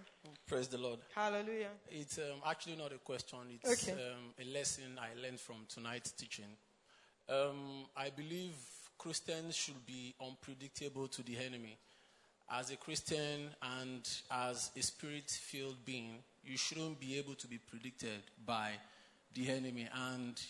Praise 0.47 0.67
the 0.67 0.79
Lord. 0.79 0.99
Hallelujah. 1.13 1.69
It's 1.91 2.17
um, 2.17 2.41
actually 2.47 2.75
not 2.75 2.91
a 2.91 2.97
question, 2.97 3.37
it's 3.53 3.87
Okay. 3.87 3.91
um, 3.91 4.33
a 4.41 4.51
lesson 4.51 4.97
I 4.99 5.19
learned 5.21 5.39
from 5.39 5.57
tonight's 5.69 6.11
teaching. 6.11 6.57
Um, 7.29 7.85
I 7.95 8.09
believe 8.09 8.53
Christians 8.97 9.55
should 9.55 9.85
be 9.85 10.15
unpredictable 10.19 11.07
to 11.09 11.21
the 11.21 11.37
enemy. 11.37 11.77
As 12.51 12.71
a 12.71 12.75
Christian 12.75 13.49
and 13.79 14.09
as 14.31 14.71
a 14.75 14.81
spirit 14.81 15.29
filled 15.29 15.85
being, 15.85 16.23
you 16.43 16.57
shouldn't 16.57 16.99
be 16.99 17.17
able 17.17 17.35
to 17.35 17.47
be 17.47 17.59
predicted 17.59 18.23
by 18.45 18.71
the 19.35 19.49
enemy. 19.51 19.87
And 19.95 20.41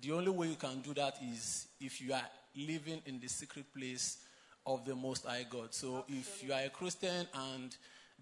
the 0.00 0.12
only 0.12 0.30
way 0.30 0.48
you 0.48 0.56
can 0.56 0.80
do 0.80 0.94
that 0.94 1.16
is 1.22 1.68
if 1.80 2.00
you 2.00 2.14
are 2.14 2.26
living 2.56 3.02
in 3.04 3.20
the 3.20 3.28
secret 3.28 3.66
place 3.74 4.18
of 4.66 4.84
the 4.84 4.94
Most 4.94 5.24
High 5.24 5.46
God. 5.48 5.72
So 5.72 6.04
if 6.08 6.42
you 6.42 6.52
are 6.52 6.62
a 6.62 6.68
Christian 6.68 7.26
and 7.34 7.74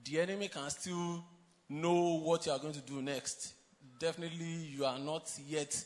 the 0.05 0.20
enemy 0.20 0.49
can 0.49 0.68
still 0.70 1.24
know 1.68 2.18
what 2.18 2.47
you 2.47 2.53
are 2.53 2.59
going 2.59 2.74
to 2.74 2.80
do 2.80 3.01
next, 3.01 3.55
definitely 3.99 4.45
you 4.45 4.84
are 4.84 4.99
not 4.99 5.30
yet 5.49 5.82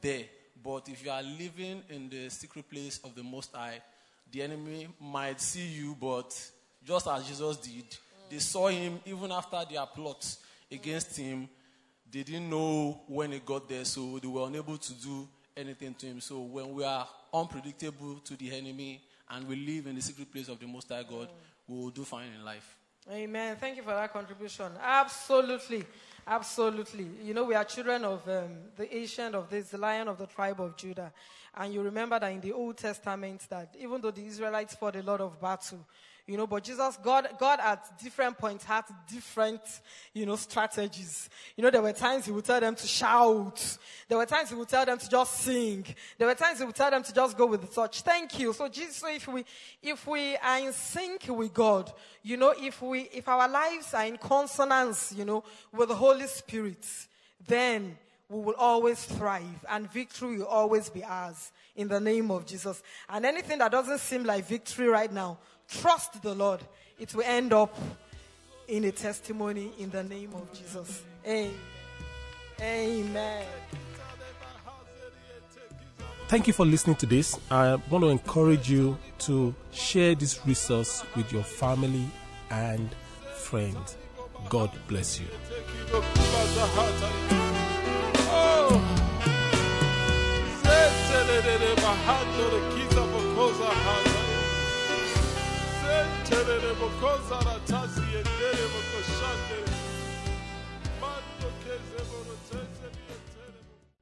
there. 0.00 0.24
But 0.62 0.88
if 0.88 1.04
you 1.04 1.10
are 1.10 1.22
living 1.22 1.82
in 1.88 2.08
the 2.08 2.28
secret 2.28 2.68
place 2.68 3.00
of 3.04 3.14
the 3.14 3.22
Most 3.22 3.54
High, 3.54 3.80
the 4.30 4.42
enemy 4.42 4.88
might 5.00 5.40
see 5.40 5.66
you, 5.66 5.96
but 6.00 6.34
just 6.84 7.06
as 7.06 7.26
Jesus 7.26 7.56
did, 7.58 7.84
they 8.30 8.38
saw 8.38 8.68
him 8.68 8.98
even 9.04 9.30
after 9.30 9.62
their 9.70 9.84
plots 9.86 10.38
against 10.70 11.16
him. 11.16 11.48
They 12.10 12.22
didn't 12.22 12.48
know 12.48 13.02
when 13.06 13.32
he 13.32 13.38
got 13.38 13.68
there, 13.68 13.84
so 13.84 14.18
they 14.18 14.28
were 14.28 14.46
unable 14.46 14.78
to 14.78 14.92
do 14.94 15.28
anything 15.56 15.94
to 15.94 16.06
him. 16.06 16.20
So 16.20 16.40
when 16.40 16.74
we 16.74 16.84
are 16.84 17.06
unpredictable 17.32 18.16
to 18.24 18.36
the 18.36 18.54
enemy 18.54 19.02
and 19.32 19.48
we 19.48 19.56
live 19.56 19.86
in 19.86 19.96
the 19.96 20.02
secret 20.02 20.30
place 20.30 20.48
of 20.48 20.58
the 20.60 20.66
Most 20.66 20.88
High 20.88 21.02
God, 21.02 21.28
we 21.66 21.76
will 21.76 21.90
do 21.90 22.04
fine 22.04 22.28
in 22.38 22.44
life. 22.44 22.76
Amen. 23.10 23.56
Thank 23.56 23.76
you 23.76 23.82
for 23.82 23.90
that 23.90 24.12
contribution. 24.12 24.70
Absolutely. 24.80 25.84
Absolutely. 26.26 27.08
You 27.24 27.34
know, 27.34 27.44
we 27.44 27.54
are 27.54 27.64
children 27.64 28.04
of 28.04 28.28
um, 28.28 28.50
the 28.76 28.94
Ancient 28.94 29.34
of 29.34 29.50
Days, 29.50 29.70
the 29.70 29.78
lion 29.78 30.06
of 30.06 30.18
the 30.18 30.26
tribe 30.26 30.60
of 30.60 30.76
Judah. 30.76 31.12
And 31.56 31.74
you 31.74 31.82
remember 31.82 32.20
that 32.20 32.30
in 32.30 32.40
the 32.40 32.52
Old 32.52 32.76
Testament, 32.76 33.46
that 33.50 33.74
even 33.78 34.00
though 34.00 34.12
the 34.12 34.24
Israelites 34.24 34.76
fought 34.76 34.94
a 34.96 35.02
lot 35.02 35.20
of 35.20 35.40
battle, 35.40 35.84
you 36.26 36.36
know, 36.36 36.46
but 36.46 36.62
Jesus, 36.62 36.96
God, 37.02 37.28
God 37.38 37.58
at 37.60 37.98
different 38.00 38.38
points 38.38 38.64
had 38.64 38.84
different, 39.10 39.60
you 40.14 40.24
know, 40.24 40.36
strategies. 40.36 41.28
You 41.56 41.64
know, 41.64 41.70
there 41.70 41.82
were 41.82 41.92
times 41.92 42.26
He 42.26 42.32
would 42.32 42.44
tell 42.44 42.60
them 42.60 42.76
to 42.76 42.86
shout. 42.86 43.78
There 44.08 44.16
were 44.16 44.26
times 44.26 44.50
He 44.50 44.54
would 44.54 44.68
tell 44.68 44.86
them 44.86 44.98
to 44.98 45.08
just 45.08 45.40
sing. 45.40 45.84
There 46.18 46.28
were 46.28 46.34
times 46.34 46.60
He 46.60 46.64
would 46.64 46.76
tell 46.76 46.90
them 46.90 47.02
to 47.02 47.12
just 47.12 47.36
go 47.36 47.46
with 47.46 47.62
the 47.62 47.66
touch. 47.66 48.02
Thank 48.02 48.38
you. 48.38 48.52
So 48.52 48.68
Jesus, 48.68 48.96
so 48.96 49.08
if 49.08 49.26
we, 49.26 49.44
if 49.82 50.06
we 50.06 50.36
are 50.36 50.60
in 50.60 50.72
sync 50.72 51.26
with 51.28 51.52
God, 51.52 51.92
you 52.22 52.36
know, 52.36 52.54
if 52.56 52.80
we, 52.80 53.08
if 53.12 53.26
our 53.26 53.48
lives 53.48 53.92
are 53.92 54.06
in 54.06 54.16
consonance, 54.16 55.12
you 55.16 55.24
know, 55.24 55.42
with 55.72 55.88
the 55.88 55.96
Holy 55.96 56.28
Spirit, 56.28 56.86
then 57.48 57.98
we 58.28 58.40
will 58.40 58.54
always 58.56 59.04
thrive 59.04 59.64
and 59.68 59.90
victory 59.92 60.38
will 60.38 60.46
always 60.46 60.88
be 60.88 61.04
ours 61.04 61.52
in 61.76 61.88
the 61.88 62.00
name 62.00 62.30
of 62.30 62.46
Jesus. 62.46 62.82
And 63.08 63.26
anything 63.26 63.58
that 63.58 63.72
doesn't 63.72 63.98
seem 63.98 64.24
like 64.24 64.46
victory 64.46 64.88
right 64.88 65.12
now, 65.12 65.38
trust 65.80 66.22
the 66.22 66.34
Lord. 66.34 66.60
It 66.98 67.14
will 67.14 67.24
end 67.24 67.52
up 67.52 67.76
in 68.68 68.84
a 68.84 68.92
testimony 68.92 69.72
in 69.78 69.90
the 69.90 70.02
name 70.02 70.32
of 70.34 70.52
Jesus. 70.52 71.02
Amen. 71.26 71.52
Amen. 72.60 73.46
Thank 76.28 76.46
you 76.46 76.52
for 76.52 76.64
listening 76.64 76.96
to 76.96 77.06
this. 77.06 77.38
I 77.50 77.74
want 77.90 78.04
to 78.04 78.08
encourage 78.08 78.70
you 78.70 78.96
to 79.20 79.54
share 79.70 80.14
this 80.14 80.40
resource 80.46 81.04
with 81.14 81.32
your 81.32 81.42
family 81.42 82.06
and 82.50 82.88
friends. 83.34 83.96
God 84.48 84.70
bless 84.88 85.20
you. 85.20 85.26
Oh, 88.34 89.02